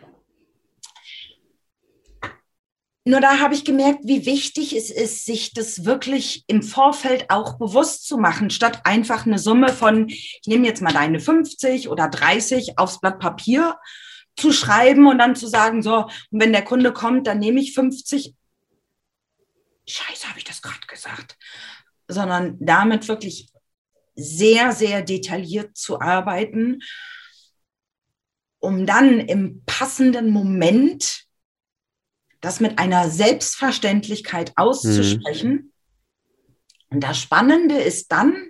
Nur 3.03 3.19
da 3.19 3.39
habe 3.39 3.55
ich 3.55 3.65
gemerkt, 3.65 4.01
wie 4.03 4.27
wichtig 4.27 4.75
es 4.75 4.91
ist, 4.91 5.25
sich 5.25 5.53
das 5.53 5.85
wirklich 5.85 6.43
im 6.45 6.61
Vorfeld 6.61 7.31
auch 7.31 7.57
bewusst 7.57 8.05
zu 8.05 8.17
machen, 8.17 8.51
statt 8.51 8.81
einfach 8.83 9.25
eine 9.25 9.39
Summe 9.39 9.69
von, 9.69 10.07
ich 10.07 10.41
nehme 10.45 10.67
jetzt 10.67 10.83
mal 10.83 10.93
deine 10.93 11.19
50 11.19 11.89
oder 11.89 12.09
30 12.09 12.77
aufs 12.77 12.99
Blatt 12.99 13.19
Papier 13.19 13.75
zu 14.37 14.51
schreiben 14.51 15.07
und 15.07 15.17
dann 15.17 15.35
zu 15.35 15.47
sagen, 15.47 15.81
so, 15.81 16.03
und 16.29 16.39
wenn 16.39 16.53
der 16.53 16.63
Kunde 16.63 16.93
kommt, 16.93 17.25
dann 17.25 17.39
nehme 17.39 17.59
ich 17.59 17.73
50. 17.73 18.35
Scheiße, 19.87 20.29
habe 20.29 20.37
ich 20.37 20.45
das 20.45 20.61
gerade 20.61 20.85
gesagt. 20.87 21.37
Sondern 22.07 22.57
damit 22.59 23.07
wirklich 23.07 23.51
sehr, 24.15 24.73
sehr 24.73 25.01
detailliert 25.01 25.75
zu 25.75 25.99
arbeiten, 25.99 26.81
um 28.59 28.85
dann 28.85 29.19
im 29.19 29.63
passenden 29.65 30.29
Moment 30.29 31.25
das 32.41 32.59
mit 32.59 32.79
einer 32.79 33.09
Selbstverständlichkeit 33.09 34.53
auszusprechen. 34.55 35.51
Mhm. 35.51 35.71
Und 36.89 37.03
das 37.03 37.19
Spannende 37.19 37.75
ist 37.75 38.11
dann, 38.11 38.49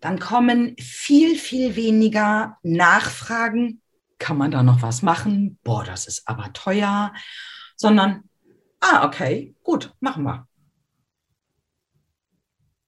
dann 0.00 0.20
kommen 0.20 0.76
viel, 0.78 1.36
viel 1.36 1.74
weniger 1.74 2.58
Nachfragen, 2.62 3.80
kann 4.18 4.36
man 4.36 4.50
da 4.50 4.62
noch 4.62 4.82
was 4.82 5.02
machen? 5.02 5.58
Boah, 5.64 5.84
das 5.84 6.06
ist 6.06 6.28
aber 6.28 6.52
teuer. 6.52 7.12
Sondern, 7.76 8.24
ah, 8.80 9.06
okay, 9.06 9.54
gut, 9.62 9.92
machen 10.00 10.24
wir. 10.24 10.46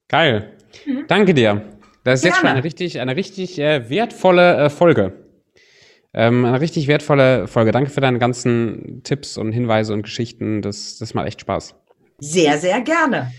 Geil. 0.09 0.57
Mhm. 0.87 1.07
Danke 1.07 1.35
dir. 1.35 1.78
Das 2.03 2.20
ist 2.20 2.22
Gerne. 2.22 2.35
jetzt 2.35 2.41
schon 2.41 2.49
eine 2.49 2.64
richtig, 2.64 3.01
eine 3.01 3.16
richtig 3.16 3.59
äh, 3.59 3.89
wertvolle 3.89 4.57
äh, 4.57 4.70
Folge. 4.70 5.30
Ähm, 6.13 6.45
eine 6.45 6.61
richtig 6.61 6.89
wertvolle 6.89 7.47
Folge. 7.47 7.71
Danke 7.71 7.91
für 7.91 8.01
deine 8.01 8.19
ganzen 8.19 9.03
Tipps 9.05 9.39
und 9.39 9.53
Hinweise 9.53 9.93
und 9.93 10.03
Geschichten. 10.03 10.63
Das, 10.63 10.99
das 10.99 11.15
macht 11.15 11.27
echt 11.27 11.41
Spaß. 11.41 11.75
Sehr, 12.19 12.59
sehr 12.59 12.81
gerne. 12.81 13.31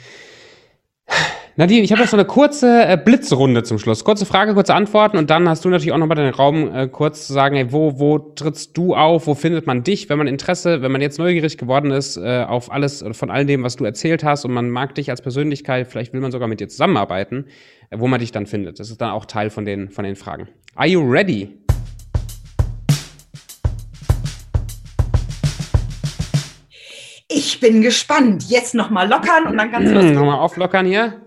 Nadine, 1.57 1.81
ich 1.81 1.91
habe 1.91 2.01
jetzt 2.01 2.11
so 2.11 2.17
eine 2.17 2.25
kurze 2.25 2.85
äh, 2.85 2.97
Blitzrunde 2.97 3.63
zum 3.63 3.77
Schluss. 3.77 4.05
Kurze 4.05 4.25
Frage, 4.25 4.53
kurze 4.53 4.73
Antworten 4.73 5.17
und 5.17 5.29
dann 5.29 5.49
hast 5.49 5.65
du 5.65 5.69
natürlich 5.69 5.91
auch 5.91 5.97
nochmal 5.97 6.15
den 6.15 6.33
Raum, 6.33 6.73
äh, 6.73 6.87
kurz 6.87 7.27
zu 7.27 7.33
sagen, 7.33 7.57
ey, 7.57 7.73
wo, 7.73 7.99
wo 7.99 8.19
trittst 8.19 8.77
du 8.77 8.95
auf, 8.95 9.27
wo 9.27 9.35
findet 9.35 9.67
man 9.67 9.83
dich, 9.83 10.09
wenn 10.09 10.17
man 10.17 10.27
Interesse, 10.27 10.81
wenn 10.81 10.93
man 10.93 11.01
jetzt 11.01 11.19
neugierig 11.19 11.57
geworden 11.57 11.91
ist 11.91 12.15
äh, 12.15 12.45
auf 12.47 12.71
alles, 12.71 13.03
von 13.11 13.29
all 13.29 13.45
dem, 13.45 13.63
was 13.63 13.75
du 13.75 13.83
erzählt 13.83 14.23
hast 14.23 14.45
und 14.45 14.53
man 14.53 14.69
mag 14.69 14.95
dich 14.95 15.09
als 15.09 15.21
Persönlichkeit, 15.21 15.87
vielleicht 15.87 16.13
will 16.13 16.21
man 16.21 16.31
sogar 16.31 16.47
mit 16.47 16.61
dir 16.61 16.69
zusammenarbeiten, 16.69 17.47
äh, 17.89 17.99
wo 17.99 18.07
man 18.07 18.21
dich 18.21 18.31
dann 18.31 18.45
findet. 18.45 18.79
Das 18.79 18.89
ist 18.89 19.01
dann 19.01 19.11
auch 19.11 19.25
Teil 19.25 19.49
von 19.49 19.65
den, 19.65 19.89
von 19.89 20.05
den 20.05 20.15
Fragen. 20.15 20.47
Are 20.75 20.87
you 20.87 21.01
ready? 21.01 21.60
Bin 27.61 27.81
gespannt. 27.81 28.49
Jetzt 28.49 28.75
nochmal 28.75 29.07
lockern 29.07 29.47
und 29.47 29.57
dann 29.57 29.71
kannst 29.71 29.89
du 29.91 29.95
los. 30.01 30.11
nochmal 30.11 30.39
auflockern 30.39 30.85
hier. 30.85 31.21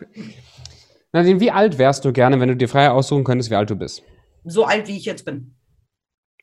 Nadine, 1.13 1.41
wie 1.41 1.51
alt 1.51 1.79
wärst 1.79 2.05
du 2.05 2.13
gerne, 2.13 2.39
wenn 2.41 2.49
du 2.49 2.57
dir 2.57 2.69
frei 2.69 2.91
aussuchen 2.91 3.25
könntest, 3.25 3.51
wie 3.51 3.55
alt 3.55 3.71
du 3.71 3.77
bist? 3.77 4.03
So 4.45 4.65
alt, 4.65 4.89
wie 4.89 4.97
ich 4.99 5.07
jetzt 5.07 5.25
bin. 5.25 5.55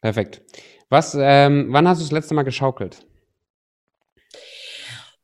Perfekt. 0.02 0.42
Was, 0.90 1.16
ähm, 1.20 1.68
wann 1.70 1.88
hast 1.88 2.00
du 2.00 2.04
das 2.06 2.12
letzte 2.12 2.34
Mal 2.34 2.44
geschaukelt? 2.44 3.06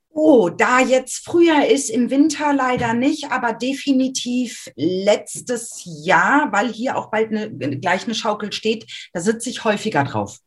Oh, 0.10 0.50
da 0.50 0.80
jetzt 0.80 1.26
früher 1.26 1.68
ist, 1.68 1.90
im 1.90 2.10
Winter 2.10 2.52
leider 2.52 2.94
nicht, 2.94 3.32
aber 3.32 3.54
definitiv 3.54 4.68
letztes 4.76 5.84
Jahr, 5.86 6.50
weil 6.52 6.74
hier 6.74 6.98
auch 6.98 7.12
bald 7.12 7.30
eine, 7.30 7.52
gleich 7.80 8.06
eine 8.06 8.16
Schaukel 8.16 8.52
steht, 8.52 8.86
da 9.14 9.22
sitze 9.22 9.50
ich 9.50 9.64
häufiger 9.64 10.04
drauf. 10.04 10.40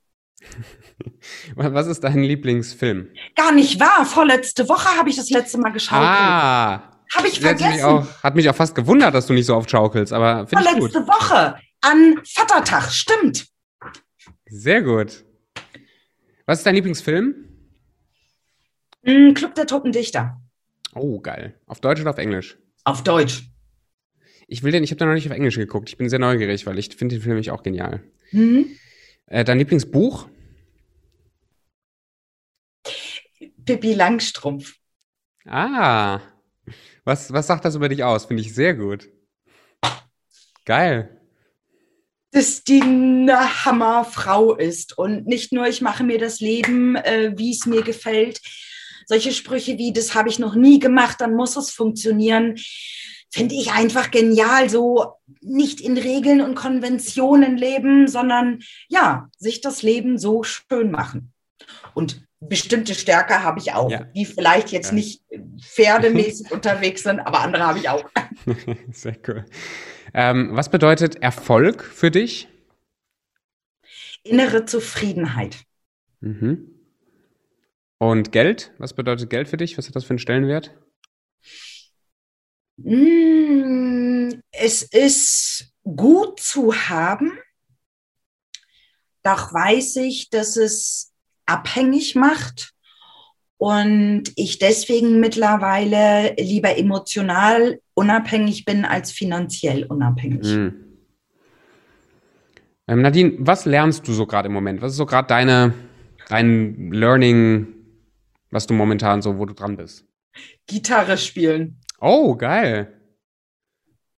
Was 1.54 1.86
ist 1.86 2.04
dein 2.04 2.22
Lieblingsfilm? 2.22 3.08
Gar 3.36 3.52
nicht 3.52 3.78
wahr. 3.80 4.04
Vorletzte 4.04 4.68
Woche 4.68 4.96
habe 4.96 5.10
ich 5.10 5.16
das 5.16 5.30
letzte 5.30 5.58
Mal 5.58 5.70
geschaut. 5.70 5.98
Ah. 5.98 6.90
Habe 7.14 7.28
ich 7.28 7.40
vergessen. 7.40 7.72
Mich 7.72 7.82
auch, 7.84 8.22
hat 8.22 8.36
mich 8.36 8.48
auch 8.48 8.54
fast 8.54 8.74
gewundert, 8.74 9.14
dass 9.14 9.26
du 9.26 9.32
nicht 9.32 9.46
so 9.46 9.56
oft 9.56 9.70
schaukelst, 9.70 10.12
aber. 10.12 10.46
Vorletzte 10.46 11.06
Woche 11.06 11.56
an 11.80 12.20
Vatertag, 12.24 12.90
stimmt. 12.92 13.46
Sehr 14.46 14.82
gut. 14.82 15.24
Was 16.46 16.58
ist 16.58 16.66
dein 16.66 16.74
Lieblingsfilm? 16.74 17.34
Mm, 19.02 19.32
Club 19.34 19.54
der 19.54 19.66
Toten 19.66 19.92
Dichter. 19.92 20.40
Oh, 20.94 21.20
geil. 21.20 21.58
Auf 21.66 21.80
Deutsch 21.80 22.00
oder 22.00 22.10
auf 22.10 22.18
Englisch? 22.18 22.58
Auf 22.84 23.02
Deutsch. 23.02 23.44
Ich 24.48 24.62
will 24.62 24.72
den, 24.72 24.82
ich 24.82 24.90
habe 24.90 24.98
den 24.98 25.08
noch 25.08 25.14
nicht 25.14 25.28
auf 25.28 25.36
Englisch 25.36 25.56
geguckt. 25.56 25.88
Ich 25.88 25.96
bin 25.96 26.08
sehr 26.08 26.18
neugierig, 26.18 26.66
weil 26.66 26.78
ich 26.78 26.88
finde 26.96 27.14
den 27.14 27.22
Film 27.22 27.34
nämlich 27.34 27.50
auch 27.52 27.62
genial. 27.62 28.02
Mhm. 28.32 28.66
Äh, 29.30 29.44
dein 29.44 29.58
Lieblingsbuch? 29.58 30.28
Pippi 33.64 33.94
Langstrumpf. 33.94 34.74
Ah, 35.46 36.20
was, 37.04 37.32
was 37.32 37.46
sagt 37.46 37.64
das 37.64 37.76
über 37.76 37.88
dich 37.88 38.02
aus? 38.02 38.26
Finde 38.26 38.42
ich 38.42 38.52
sehr 38.52 38.74
gut. 38.74 39.08
Geil. 40.64 41.20
Dass 42.32 42.64
die 42.64 42.82
eine 42.82 43.64
Hammerfrau 43.64 44.54
ist 44.54 44.98
und 44.98 45.26
nicht 45.26 45.52
nur, 45.52 45.66
ich 45.68 45.80
mache 45.80 46.02
mir 46.02 46.18
das 46.18 46.40
Leben, 46.40 46.96
äh, 46.96 47.32
wie 47.36 47.52
es 47.52 47.66
mir 47.66 47.82
gefällt. 47.82 48.40
Solche 49.06 49.32
Sprüche 49.32 49.78
wie, 49.78 49.92
das 49.92 50.14
habe 50.14 50.28
ich 50.28 50.40
noch 50.40 50.56
nie 50.56 50.80
gemacht, 50.80 51.20
dann 51.20 51.34
muss 51.34 51.56
es 51.56 51.70
funktionieren 51.70 52.56
finde 53.30 53.54
ich 53.54 53.72
einfach 53.72 54.10
genial, 54.10 54.68
so 54.68 55.14
nicht 55.40 55.80
in 55.80 55.96
Regeln 55.96 56.40
und 56.40 56.54
Konventionen 56.54 57.56
leben, 57.56 58.08
sondern 58.08 58.60
ja, 58.88 59.28
sich 59.38 59.60
das 59.60 59.82
Leben 59.82 60.18
so 60.18 60.42
schön 60.42 60.90
machen. 60.90 61.32
Und 61.94 62.26
bestimmte 62.40 62.94
Stärke 62.94 63.42
habe 63.42 63.60
ich 63.60 63.72
auch, 63.72 63.90
ja. 63.90 64.04
die 64.04 64.24
vielleicht 64.24 64.70
jetzt 64.70 64.88
ja. 64.88 64.94
nicht 64.94 65.22
pferdemäßig 65.60 66.50
unterwegs 66.52 67.04
sind, 67.04 67.20
aber 67.20 67.40
andere 67.40 67.66
habe 67.66 67.78
ich 67.78 67.88
auch. 67.88 68.04
Sehr 68.90 69.16
cool. 69.28 69.44
Ähm, 70.12 70.50
was 70.52 70.70
bedeutet 70.70 71.22
Erfolg 71.22 71.84
für 71.84 72.10
dich? 72.10 72.48
Innere 74.24 74.64
Zufriedenheit. 74.64 75.58
Mhm. 76.20 76.74
Und 77.98 78.32
Geld? 78.32 78.72
Was 78.78 78.94
bedeutet 78.94 79.30
Geld 79.30 79.48
für 79.48 79.56
dich? 79.56 79.78
Was 79.78 79.86
hat 79.86 79.94
das 79.94 80.04
für 80.04 80.10
einen 80.10 80.18
Stellenwert? 80.18 80.74
Mm, 82.82 84.40
es 84.52 84.82
ist 84.82 85.72
gut 85.84 86.40
zu 86.40 86.74
haben, 86.74 87.38
Doch 89.22 89.52
weiß 89.52 89.96
ich, 89.96 90.30
dass 90.30 90.56
es 90.56 91.12
abhängig 91.46 92.14
macht 92.14 92.72
und 93.58 94.24
ich 94.36 94.58
deswegen 94.58 95.20
mittlerweile 95.20 96.34
lieber 96.38 96.78
emotional 96.78 97.80
unabhängig 97.94 98.64
bin 98.64 98.84
als 98.84 99.12
finanziell 99.12 99.84
unabhängig. 99.84 100.46
Mhm. 100.46 100.84
Ähm, 102.88 103.02
Nadine, 103.02 103.34
was 103.38 103.66
lernst 103.66 104.08
du 104.08 104.12
so 104.12 104.26
gerade 104.26 104.46
im 104.48 104.54
Moment? 104.54 104.80
Was 104.80 104.92
ist 104.92 104.98
so 104.98 105.06
gerade 105.06 105.28
deine, 105.28 105.74
dein 106.28 106.90
Learning, 106.90 107.68
was 108.50 108.66
du 108.66 108.74
momentan 108.74 109.20
so, 109.20 109.38
wo 109.38 109.44
du 109.44 109.52
dran 109.52 109.76
bist? 109.76 110.06
Gitarre 110.66 111.18
spielen. 111.18 111.79
Oh, 112.00 112.34
geil. 112.34 112.98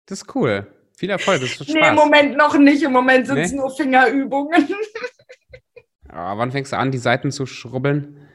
Das 0.06 0.22
ist 0.22 0.34
cool. 0.34 0.66
Viel 0.96 1.10
Erfolg, 1.10 1.40
das 1.40 1.50
ist 1.50 1.54
Spaß. 1.56 1.68
Nee, 1.68 1.88
im 1.88 1.94
Moment 1.94 2.36
noch 2.36 2.58
nicht. 2.58 2.82
Im 2.82 2.92
Moment 2.92 3.26
sind 3.26 3.38
es 3.38 3.52
nee? 3.52 3.58
nur 3.58 3.74
Fingerübungen. 3.74 4.68
Aber 6.08 6.38
wann 6.38 6.52
fängst 6.52 6.72
du 6.72 6.76
an, 6.76 6.90
die 6.90 6.98
Seiten 6.98 7.30
zu 7.32 7.46
schrubbeln? 7.46 8.28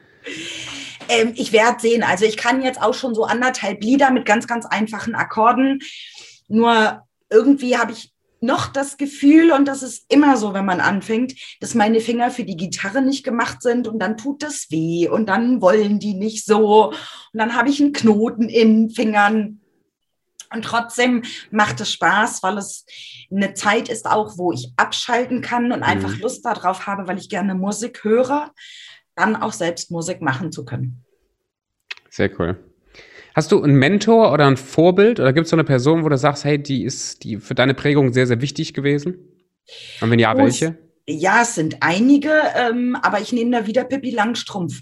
Ähm, 1.10 1.34
ich 1.36 1.52
werde 1.52 1.80
sehen. 1.80 2.02
Also 2.02 2.26
ich 2.26 2.38
kann 2.38 2.64
jetzt 2.64 2.82
auch 2.82 2.96
schon 2.96 3.14
so 3.14 3.26
anderthalb 3.26 3.84
Lieder 3.84 4.10
mit 4.10 4.26
ganz, 4.26 4.48
ganz 4.48 4.66
einfachen 4.66 5.14
Akkorden. 5.14 5.80
Nur 6.48 7.04
irgendwie 7.30 7.78
habe 7.78 7.92
ich 7.92 8.15
noch 8.46 8.68
das 8.68 8.98
Gefühl, 8.98 9.52
und 9.52 9.68
das 9.68 9.84
ist 9.84 10.06
immer 10.10 10.38
so, 10.38 10.54
wenn 10.54 10.66
man 10.66 10.80
anfängt, 10.80 11.34
dass 11.60 11.76
meine 11.76 12.00
Finger 12.00 12.32
für 12.32 12.44
die 12.44 12.58
Gitarre 12.58 13.02
nicht 13.02 13.24
gemacht 13.24 13.62
sind 13.62 13.88
und 13.88 14.00
dann 14.00 14.18
tut 14.18 14.44
das 14.44 14.72
weh 14.72 15.08
und 15.08 15.28
dann 15.28 15.62
wollen 15.62 16.00
die 16.00 16.14
nicht 16.14 16.46
so 16.46 16.90
und 16.90 16.94
dann 17.34 17.56
habe 17.56 17.70
ich 17.70 17.82
einen 17.82 17.94
Knoten 17.94 18.50
in 18.50 18.90
Fingern. 18.90 19.62
Und 20.54 20.64
trotzdem 20.64 21.24
macht 21.52 21.82
es 21.82 21.92
Spaß, 21.92 22.44
weil 22.44 22.58
es 22.58 22.86
eine 23.32 23.56
Zeit 23.56 23.90
ist 23.90 24.06
auch, 24.06 24.38
wo 24.38 24.54
ich 24.54 24.72
abschalten 24.78 25.42
kann 25.42 25.72
und 25.72 25.84
einfach 25.84 26.16
mhm. 26.16 26.22
Lust 26.22 26.46
darauf 26.46 26.88
habe, 26.88 27.08
weil 27.08 27.18
ich 27.18 27.30
gerne 27.30 27.56
Musik 27.56 28.04
höre 28.04 28.52
dann 29.16 29.36
auch 29.36 29.54
selbst 29.54 29.92
Musik 29.92 30.22
machen 30.22 30.52
zu 30.52 30.66
können. 30.66 31.04
Sehr 32.10 32.30
cool. 32.40 32.75
Hast 33.36 33.52
du 33.52 33.62
einen 33.62 33.76
Mentor 33.76 34.32
oder 34.32 34.48
ein 34.48 34.56
Vorbild 34.56 35.20
oder 35.20 35.34
gibt 35.34 35.44
es 35.44 35.50
so 35.50 35.58
eine 35.58 35.66
Person, 35.66 36.06
wo 36.06 36.10
du 36.10 36.18
sagst, 36.18 36.46
hey, 36.46 36.58
die 36.58 36.86
ist 36.86 37.26
die 37.26 37.36
für 37.36 37.54
deine 37.54 37.74
Prägung 37.74 38.14
sehr, 38.14 38.28
sehr 38.28 38.40
wichtig 38.40 38.74
gewesen? 38.74 39.18
Und 40.00 40.10
wenn 40.10 40.20
ja, 40.20 40.38
welche? 40.38 40.78
Ja, 41.06 41.42
es 41.42 41.56
sind 41.56 41.78
einige, 41.82 42.32
ähm, 42.56 42.96
aber 42.96 43.20
ich 43.20 43.34
nehme 43.34 43.52
da 43.52 43.68
wieder 43.68 43.84
Pippi 43.84 44.12
Langstrumpf. 44.12 44.80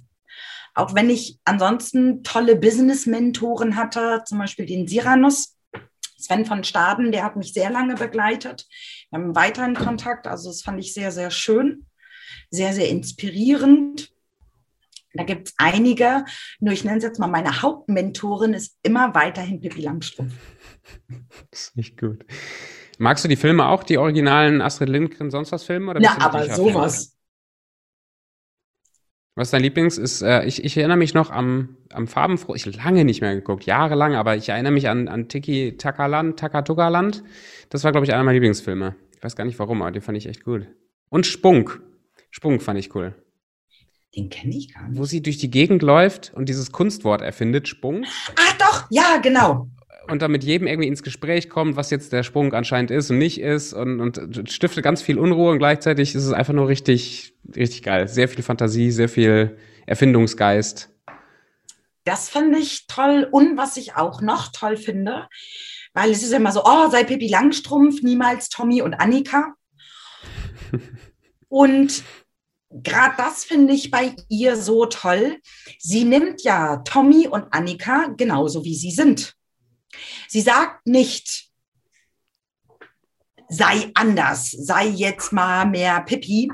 Auch 0.76 0.94
wenn 0.94 1.10
ich 1.10 1.40
ansonsten 1.46 2.24
tolle 2.24 2.56
Business-Mentoren 2.56 3.76
hatte, 3.76 4.22
zum 4.28 4.38
Beispiel 4.38 4.68
den 4.68 4.88
Siranus, 4.88 5.58
Sven 6.20 6.46
von 6.46 6.64
Staden, 6.64 7.12
der 7.12 7.24
hat 7.24 7.36
mich 7.36 7.54
sehr 7.54 7.72
lange 7.72 7.96
begleitet. 7.96 8.68
Wir 9.10 9.20
haben 9.20 9.36
weiterhin 9.36 9.74
Kontakt, 9.74 10.28
also 10.28 10.52
das 10.52 10.62
fand 10.62 10.80
ich 10.80 10.94
sehr, 10.94 11.12
sehr 11.12 11.32
schön, 11.32 11.88
sehr, 12.52 12.74
sehr 12.74 12.88
inspirierend. 12.88 14.13
Da 15.14 15.24
gibt 15.24 15.50
es 15.50 15.54
einige, 15.58 16.26
nur 16.60 16.74
ich 16.74 16.84
nenne 16.84 16.98
es 16.98 17.04
jetzt 17.04 17.20
mal 17.20 17.28
meine 17.28 17.62
Hauptmentorin, 17.62 18.54
ist 18.54 18.78
immer 18.82 19.14
weiterhin 19.14 19.62
Pippi 19.62 19.82
Langstrumpf. 19.82 20.34
Das 21.52 21.60
ist 21.68 21.78
nicht 21.78 22.00
gut. 22.00 22.26
Magst 22.98 23.24
du 23.24 23.28
die 23.28 23.36
Filme 23.36 23.68
auch, 23.68 23.84
die 23.84 23.98
originalen 23.98 24.62
Astrid 24.62 24.90
Lindgren, 24.90 25.30
sonst 25.30 25.52
was 25.52 25.64
Filme? 25.64 25.92
Oder 25.92 26.02
ja, 26.02 26.18
aber 26.20 26.50
sowas. 26.54 27.18
Was 29.36 29.50
dein 29.50 29.64
Lieblings 29.64 29.98
ist? 29.98 30.22
Äh, 30.22 30.46
ich, 30.46 30.64
ich 30.64 30.78
erinnere 30.78 30.98
mich 30.98 31.16
noch 31.16 31.32
am, 31.32 31.78
am 31.92 32.08
Farbenfroh, 32.08 32.54
ich 32.54 32.66
lange 32.76 33.04
nicht 33.04 33.22
mehr 33.22 33.34
geguckt, 33.34 33.66
jahrelang, 33.66 34.14
aber 34.16 34.36
ich 34.36 34.50
erinnere 34.50 34.74
mich 34.74 34.90
an, 34.90 35.08
an 35.08 35.28
Tiki 35.28 35.76
Takaland, 35.78 36.38
Takatugaland. 36.40 37.24
Das 37.70 37.84
war, 37.84 37.92
glaube 37.92 38.06
ich, 38.06 38.14
einer 38.14 38.24
meiner 38.24 38.34
Lieblingsfilme. 38.34 38.96
Ich 39.16 39.24
weiß 39.24 39.36
gar 39.36 39.46
nicht 39.46 39.58
warum, 39.58 39.82
aber 39.82 39.92
den 39.92 40.04
fand 40.04 40.18
ich 40.18 40.28
echt 40.28 40.44
gut. 40.44 40.68
Und 41.10 41.26
Spunk. 41.26 41.82
Spunk 42.30 42.62
fand 42.62 42.80
ich 42.80 42.94
cool. 42.94 43.16
Den 44.16 44.30
kenne 44.30 44.56
ich 44.56 44.74
gar 44.74 44.88
nicht. 44.88 45.00
Wo 45.00 45.06
sie 45.06 45.22
durch 45.22 45.38
die 45.38 45.50
Gegend 45.50 45.82
läuft 45.82 46.32
und 46.36 46.48
dieses 46.48 46.72
Kunstwort 46.72 47.22
erfindet, 47.22 47.68
Sprung. 47.68 48.06
Ah, 48.36 48.54
doch, 48.60 48.86
ja, 48.92 49.18
genau. 49.18 49.68
Und 50.08 50.22
dann 50.22 50.32
mit 50.32 50.44
jedem 50.44 50.68
irgendwie 50.68 50.90
ins 50.90 51.02
Gespräch 51.02 51.50
kommt, 51.50 51.78
was 51.78 51.90
jetzt 51.90 52.12
der 52.12 52.24
Sprung 52.24 52.54
anscheinend 52.54 52.92
ist 52.92 53.10
und 53.10 53.18
nicht 53.18 53.40
ist 53.40 53.74
und, 53.74 54.02
und 54.02 54.52
stiftet 54.52 54.84
ganz 54.84 55.02
viel 55.02 55.18
Unruhe 55.18 55.52
und 55.52 55.60
gleichzeitig 55.60 56.14
ist 56.14 56.26
es 56.26 56.34
einfach 56.34 56.54
nur 56.54 56.68
richtig, 56.68 57.34
richtig 57.56 57.84
geil. 57.84 58.08
Sehr 58.08 58.28
viel 58.28 58.44
Fantasie, 58.44 58.92
sehr 58.92 59.10
viel 59.10 59.58
Erfindungsgeist. 59.86 60.90
Das 62.04 62.30
finde 62.30 62.60
ich 62.60 62.86
toll. 62.88 63.28
Und 63.32 63.58
was 63.58 63.78
ich 63.78 63.96
auch 63.96 64.22
noch 64.22 64.52
toll 64.52 64.76
finde, 64.76 65.28
weil 65.94 66.12
es 66.12 66.22
ist 66.22 66.34
immer 66.34 66.52
so, 66.52 66.64
oh, 66.66 66.90
sei 66.90 67.06
Pippi 67.06 67.30
Langstrumpf, 67.30 68.02
niemals 68.04 68.50
Tommy 68.50 68.82
und 68.82 68.94
Annika. 68.94 69.54
und 71.48 72.04
gerade 72.82 73.16
das 73.18 73.44
finde 73.44 73.74
ich 73.74 73.92
bei 73.92 74.16
ihr 74.30 74.56
so 74.56 74.86
toll. 74.86 75.40
Sie 75.80 76.04
nimmt 76.04 76.44
ja 76.44 76.78
Tommy 76.78 77.28
und 77.28 77.54
Annika 77.54 78.08
genauso 78.18 78.64
wie 78.64 78.76
sie 78.76 78.92
sind. 78.92 79.36
Sie 80.28 80.42
sagt 80.42 80.88
nicht, 80.88 81.50
sei 83.50 83.92
anders, 83.94 84.52
sei 84.52 84.88
jetzt 84.88 85.32
mal 85.32 85.66
mehr 85.66 86.02
Pippi, 86.02 86.52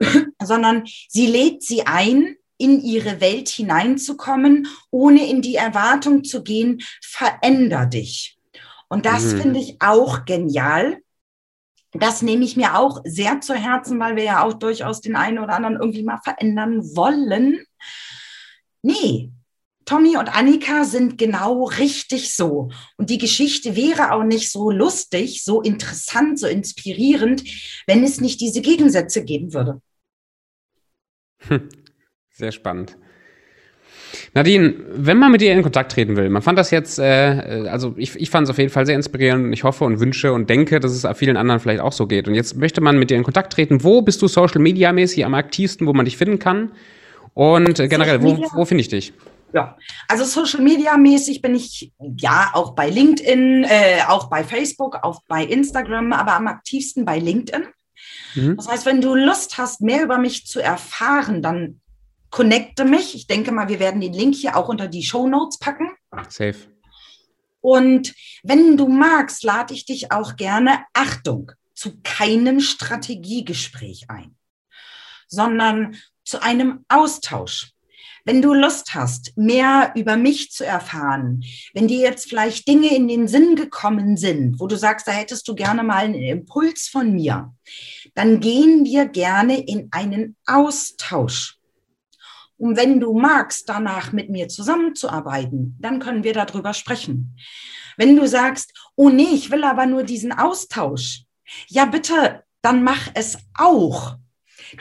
sondern 0.42 0.84
sie 1.08 1.26
lädt 1.26 1.62
sie 1.62 1.86
ein, 1.86 2.36
in 2.58 2.80
ihre 2.80 3.20
Welt 3.20 3.48
hineinzukommen, 3.48 4.66
ohne 4.90 5.28
in 5.28 5.42
die 5.42 5.56
Erwartung 5.56 6.24
zu 6.24 6.42
gehen, 6.42 6.82
veränder 7.02 7.84
dich. 7.86 8.38
Und 8.88 9.04
das 9.04 9.24
mhm. 9.24 9.40
finde 9.42 9.60
ich 9.60 9.76
auch 9.80 10.24
genial, 10.24 11.02
das 12.02 12.22
nehme 12.22 12.44
ich 12.44 12.56
mir 12.56 12.78
auch 12.78 13.00
sehr 13.04 13.40
zu 13.40 13.54
Herzen, 13.54 13.98
weil 14.00 14.16
wir 14.16 14.24
ja 14.24 14.44
auch 14.44 14.54
durchaus 14.54 15.00
den 15.00 15.16
einen 15.16 15.38
oder 15.38 15.54
anderen 15.54 15.76
irgendwie 15.76 16.02
mal 16.02 16.20
verändern 16.22 16.82
wollen. 16.96 17.64
Nee, 18.82 19.30
Tommy 19.86 20.16
und 20.16 20.36
Annika 20.36 20.84
sind 20.84 21.16
genau 21.16 21.64
richtig 21.64 22.34
so. 22.34 22.70
Und 22.96 23.08
die 23.08 23.18
Geschichte 23.18 23.76
wäre 23.76 24.12
auch 24.12 24.24
nicht 24.24 24.50
so 24.50 24.70
lustig, 24.70 25.44
so 25.44 25.62
interessant, 25.62 26.40
so 26.40 26.48
inspirierend, 26.48 27.44
wenn 27.86 28.02
es 28.02 28.20
nicht 28.20 28.40
diese 28.40 28.62
Gegensätze 28.62 29.24
geben 29.24 29.54
würde. 29.54 29.80
Sehr 32.30 32.52
spannend. 32.52 32.98
Nadine, 34.36 34.74
wenn 34.92 35.18
man 35.18 35.32
mit 35.32 35.40
dir 35.40 35.50
in 35.50 35.62
Kontakt 35.62 35.92
treten 35.92 36.14
will, 36.14 36.28
man 36.28 36.42
fand 36.42 36.58
das 36.58 36.70
jetzt, 36.70 36.98
äh, 36.98 37.64
also 37.70 37.94
ich, 37.96 38.16
ich 38.16 38.28
fand 38.28 38.44
es 38.44 38.50
auf 38.50 38.58
jeden 38.58 38.68
Fall 38.68 38.84
sehr 38.84 38.94
inspirierend 38.94 39.46
und 39.46 39.52
ich 39.54 39.64
hoffe 39.64 39.84
und 39.84 39.98
wünsche 39.98 40.34
und 40.34 40.50
denke, 40.50 40.78
dass 40.78 40.92
es 40.92 41.06
vielen 41.16 41.38
anderen 41.38 41.58
vielleicht 41.58 41.80
auch 41.80 41.92
so 41.92 42.06
geht. 42.06 42.28
Und 42.28 42.34
jetzt 42.34 42.54
möchte 42.54 42.82
man 42.82 42.98
mit 42.98 43.08
dir 43.08 43.16
in 43.16 43.22
Kontakt 43.22 43.54
treten. 43.54 43.82
Wo 43.82 44.02
bist 44.02 44.20
du 44.20 44.28
Social 44.28 44.60
Media 44.60 44.92
mäßig 44.92 45.24
am 45.24 45.32
aktivsten, 45.32 45.86
wo 45.86 45.94
man 45.94 46.04
dich 46.04 46.18
finden 46.18 46.38
kann? 46.38 46.72
Und 47.32 47.80
äh, 47.80 47.88
generell, 47.88 48.22
wo, 48.22 48.36
wo 48.52 48.66
finde 48.66 48.82
ich 48.82 48.88
dich? 48.88 49.14
Ja, 49.54 49.78
also 50.06 50.24
Social 50.24 50.62
Media 50.62 50.98
mäßig 50.98 51.40
bin 51.40 51.54
ich 51.54 51.90
ja 52.18 52.50
auch 52.52 52.74
bei 52.74 52.90
LinkedIn, 52.90 53.64
äh, 53.64 54.00
auch 54.06 54.28
bei 54.28 54.44
Facebook, 54.44 54.98
auch 55.02 55.22
bei 55.28 55.44
Instagram, 55.44 56.12
aber 56.12 56.34
am 56.34 56.46
aktivsten 56.46 57.06
bei 57.06 57.18
LinkedIn. 57.18 57.68
Mhm. 58.34 58.56
Das 58.58 58.68
heißt, 58.68 58.84
wenn 58.84 59.00
du 59.00 59.14
Lust 59.14 59.56
hast, 59.56 59.80
mehr 59.80 60.02
über 60.02 60.18
mich 60.18 60.46
zu 60.46 60.60
erfahren, 60.60 61.40
dann 61.40 61.80
connecte 62.36 62.84
mich. 62.84 63.14
Ich 63.14 63.26
denke 63.26 63.50
mal, 63.50 63.70
wir 63.70 63.80
werden 63.80 64.02
den 64.02 64.12
Link 64.12 64.34
hier 64.34 64.58
auch 64.58 64.68
unter 64.68 64.88
die 64.88 65.02
Show 65.02 65.26
Notes 65.26 65.58
packen. 65.58 65.88
Safe. 66.28 66.58
Und 67.62 68.14
wenn 68.42 68.76
du 68.76 68.88
magst, 68.88 69.42
lade 69.42 69.72
ich 69.72 69.86
dich 69.86 70.12
auch 70.12 70.36
gerne, 70.36 70.84
Achtung, 70.92 71.52
zu 71.72 71.98
keinem 72.02 72.60
Strategiegespräch 72.60 74.10
ein, 74.10 74.36
sondern 75.28 75.96
zu 76.24 76.42
einem 76.42 76.84
Austausch. 76.88 77.72
Wenn 78.26 78.42
du 78.42 78.52
Lust 78.52 78.92
hast, 78.92 79.32
mehr 79.38 79.94
über 79.96 80.18
mich 80.18 80.50
zu 80.50 80.66
erfahren, 80.66 81.42
wenn 81.72 81.88
dir 81.88 82.00
jetzt 82.00 82.28
vielleicht 82.28 82.68
Dinge 82.68 82.94
in 82.94 83.08
den 83.08 83.28
Sinn 83.28 83.56
gekommen 83.56 84.18
sind, 84.18 84.60
wo 84.60 84.66
du 84.66 84.76
sagst, 84.76 85.08
da 85.08 85.12
hättest 85.12 85.48
du 85.48 85.54
gerne 85.54 85.82
mal 85.82 86.04
einen 86.04 86.14
Impuls 86.16 86.88
von 86.88 87.14
mir, 87.14 87.54
dann 88.14 88.40
gehen 88.40 88.84
wir 88.84 89.06
gerne 89.06 89.58
in 89.58 89.88
einen 89.90 90.36
Austausch. 90.44 91.55
Und 92.58 92.76
wenn 92.76 93.00
du 93.00 93.12
magst, 93.18 93.68
danach 93.68 94.12
mit 94.12 94.30
mir 94.30 94.48
zusammenzuarbeiten, 94.48 95.76
dann 95.80 95.98
können 96.00 96.24
wir 96.24 96.32
darüber 96.32 96.72
sprechen. 96.72 97.36
Wenn 97.96 98.16
du 98.16 98.26
sagst, 98.26 98.72
oh 98.94 99.10
nee, 99.10 99.34
ich 99.34 99.50
will 99.50 99.64
aber 99.64 99.86
nur 99.86 100.04
diesen 100.04 100.32
Austausch, 100.32 101.24
ja 101.68 101.84
bitte, 101.84 102.42
dann 102.62 102.82
mach 102.82 103.08
es 103.14 103.38
auch. 103.54 104.16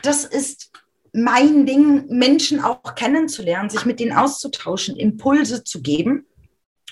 Das 0.01 0.23
ist 0.23 0.71
mein 1.13 1.65
Ding, 1.65 2.07
Menschen 2.07 2.59
auch 2.59 2.95
kennenzulernen, 2.95 3.69
sich 3.69 3.86
mit 3.86 3.99
denen 3.99 4.13
auszutauschen, 4.13 4.97
Impulse 4.97 5.63
zu 5.63 5.82
geben. 5.82 6.26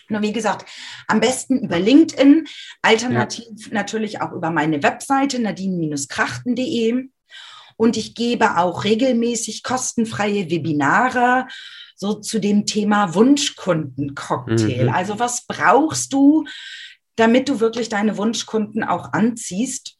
Nur 0.09 0.21
wie 0.21 0.33
gesagt, 0.33 0.69
am 1.07 1.19
besten 1.19 1.59
über 1.59 1.79
LinkedIn, 1.79 2.47
alternativ 2.81 3.67
ja. 3.67 3.73
natürlich 3.73 4.21
auch 4.21 4.31
über 4.31 4.51
meine 4.51 4.83
Webseite 4.83 5.39
nadine-krachten.de. 5.39 7.09
Und 7.77 7.97
ich 7.97 8.15
gebe 8.15 8.57
auch 8.57 8.83
regelmäßig 8.83 9.63
kostenfreie 9.63 10.49
Webinare 10.49 11.47
so 11.95 12.15
zu 12.15 12.39
dem 12.39 12.65
Thema 12.65 13.13
Wunschkundencocktail. 13.15 14.85
Mhm. 14.85 14.93
Also 14.93 15.19
was 15.19 15.45
brauchst 15.45 16.11
du, 16.13 16.45
damit 17.15 17.49
du 17.49 17.59
wirklich 17.59 17.89
deine 17.89 18.17
Wunschkunden 18.17 18.83
auch 18.83 19.13
anziehst? 19.13 19.97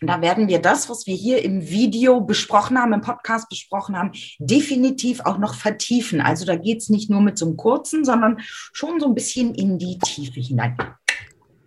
Und 0.00 0.08
da 0.08 0.20
werden 0.20 0.48
wir 0.48 0.58
das, 0.58 0.90
was 0.90 1.06
wir 1.06 1.14
hier 1.14 1.44
im 1.44 1.68
Video 1.70 2.20
besprochen 2.20 2.76
haben, 2.76 2.92
im 2.92 3.02
Podcast 3.02 3.48
besprochen 3.48 3.96
haben, 3.96 4.10
definitiv 4.40 5.20
auch 5.20 5.38
noch 5.38 5.54
vertiefen. 5.54 6.20
Also 6.20 6.44
da 6.44 6.56
geht 6.56 6.78
es 6.78 6.88
nicht 6.88 7.08
nur 7.08 7.20
mit 7.20 7.38
so 7.38 7.46
einem 7.46 7.56
kurzen, 7.56 8.04
sondern 8.04 8.40
schon 8.40 8.98
so 8.98 9.06
ein 9.06 9.14
bisschen 9.14 9.54
in 9.54 9.78
die 9.78 9.98
Tiefe 10.00 10.40
hinein. 10.40 10.76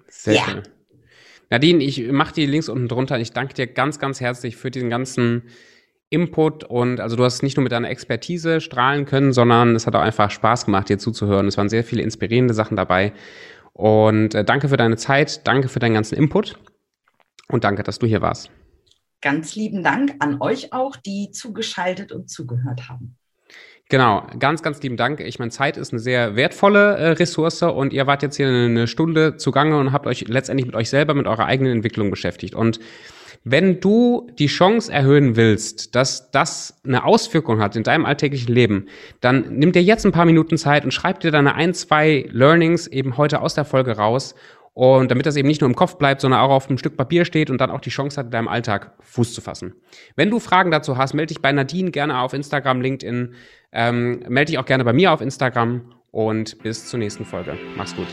Sehr 0.09 0.33
ja. 0.33 0.43
schön. 0.43 0.63
Nadine, 1.49 1.83
ich 1.83 2.11
mache 2.11 2.33
die 2.33 2.45
Links 2.45 2.69
unten 2.69 2.87
drunter. 2.87 3.19
Ich 3.19 3.31
danke 3.31 3.53
dir 3.53 3.67
ganz, 3.67 3.99
ganz 3.99 4.21
herzlich 4.21 4.55
für 4.55 4.71
diesen 4.71 4.89
ganzen 4.89 5.43
Input 6.09 6.63
und 6.63 6.99
also 6.99 7.15
du 7.15 7.23
hast 7.23 7.43
nicht 7.43 7.57
nur 7.57 7.63
mit 7.63 7.71
deiner 7.71 7.89
Expertise 7.89 8.61
strahlen 8.61 9.05
können, 9.05 9.33
sondern 9.33 9.75
es 9.75 9.87
hat 9.87 9.95
auch 9.95 10.01
einfach 10.01 10.31
Spaß 10.31 10.65
gemacht, 10.65 10.89
dir 10.89 10.97
zuzuhören. 10.97 11.47
Es 11.47 11.57
waren 11.57 11.69
sehr 11.69 11.83
viele 11.83 12.03
inspirierende 12.03 12.53
Sachen 12.53 12.77
dabei. 12.77 13.13
Und 13.73 14.35
äh, 14.35 14.45
danke 14.45 14.69
für 14.69 14.77
deine 14.77 14.95
Zeit, 14.95 15.45
danke 15.47 15.67
für 15.67 15.79
deinen 15.79 15.95
ganzen 15.95 16.15
Input 16.15 16.57
und 17.49 17.63
danke, 17.63 17.83
dass 17.83 17.99
du 17.99 18.07
hier 18.07 18.21
warst. 18.21 18.49
Ganz 19.21 19.55
lieben 19.55 19.83
Dank 19.83 20.15
an 20.19 20.41
euch 20.41 20.71
auch, 20.71 20.95
die 20.95 21.31
zugeschaltet 21.31 22.11
und 22.11 22.29
zugehört 22.29 22.87
haben. 22.87 23.17
Genau, 23.89 24.25
ganz, 24.39 24.63
ganz 24.63 24.81
lieben 24.81 24.97
Dank. 24.97 25.19
Ich 25.19 25.37
meine, 25.37 25.51
Zeit 25.51 25.77
ist 25.77 25.93
eine 25.93 25.99
sehr 25.99 26.35
wertvolle 26.35 26.97
äh, 26.97 27.09
Ressource 27.11 27.61
und 27.61 27.93
ihr 27.93 28.07
wart 28.07 28.23
jetzt 28.23 28.35
hier 28.35 28.47
eine 28.47 28.87
Stunde 28.87 29.37
zugange 29.37 29.77
und 29.77 29.91
habt 29.91 30.07
euch 30.07 30.27
letztendlich 30.27 30.65
mit 30.65 30.75
euch 30.75 30.89
selber, 30.89 31.13
mit 31.13 31.27
eurer 31.27 31.45
eigenen 31.45 31.71
Entwicklung 31.71 32.09
beschäftigt. 32.09 32.55
Und 32.55 32.79
wenn 33.43 33.79
du 33.79 34.27
die 34.39 34.47
Chance 34.47 34.91
erhöhen 34.91 35.35
willst, 35.35 35.93
dass 35.93 36.31
das 36.31 36.81
eine 36.83 37.05
Auswirkung 37.05 37.61
hat 37.61 37.75
in 37.75 37.83
deinem 37.83 38.05
alltäglichen 38.05 38.51
Leben, 38.51 38.87
dann 39.21 39.59
nimm 39.59 39.71
dir 39.71 39.83
jetzt 39.83 40.03
ein 40.03 40.11
paar 40.11 40.25
Minuten 40.25 40.57
Zeit 40.57 40.83
und 40.83 40.91
schreib 40.91 41.19
dir 41.19 41.29
deine 41.29 41.53
ein, 41.53 41.75
zwei 41.75 42.27
Learnings 42.31 42.87
eben 42.87 43.17
heute 43.17 43.41
aus 43.41 43.53
der 43.53 43.65
Folge 43.65 43.97
raus 43.97 44.33
und 44.73 45.09
damit 45.09 45.25
das 45.25 45.37
eben 45.37 45.47
nicht 45.47 45.61
nur 45.61 45.69
im 45.69 45.75
Kopf 45.75 45.97
bleibt, 45.97 46.21
sondern 46.21 46.41
auch 46.41 46.49
auf 46.49 46.67
einem 46.67 46.77
Stück 46.77 46.97
Papier 46.97 47.23
steht 47.23 47.49
und 47.49 47.61
dann 47.61 47.71
auch 47.71 47.79
die 47.79 47.91
Chance 47.91 48.17
hat, 48.17 48.25
in 48.25 48.31
deinem 48.31 48.49
Alltag 48.49 48.91
Fuß 48.99 49.33
zu 49.33 49.41
fassen. 49.41 49.73
Wenn 50.17 50.31
du 50.31 50.39
Fragen 50.39 50.69
dazu 50.69 50.97
hast, 50.97 51.13
melde 51.13 51.33
dich 51.33 51.41
bei 51.41 51.53
Nadine 51.53 51.91
gerne 51.91 52.19
auf 52.19 52.33
Instagram, 52.33 52.81
LinkedIn, 52.81 53.35
ähm, 53.75 54.23
melde 54.27 54.51
dich 54.51 54.57
auch 54.57 54.65
gerne 54.65 54.83
bei 54.83 54.93
mir 54.93 55.11
auf 55.11 55.21
Instagram 55.21 55.93
und 56.11 56.57
bis 56.63 56.87
zur 56.87 56.97
nächsten 56.97 57.25
Folge. 57.25 57.57
Mach's 57.75 57.95
gut. 57.95 58.07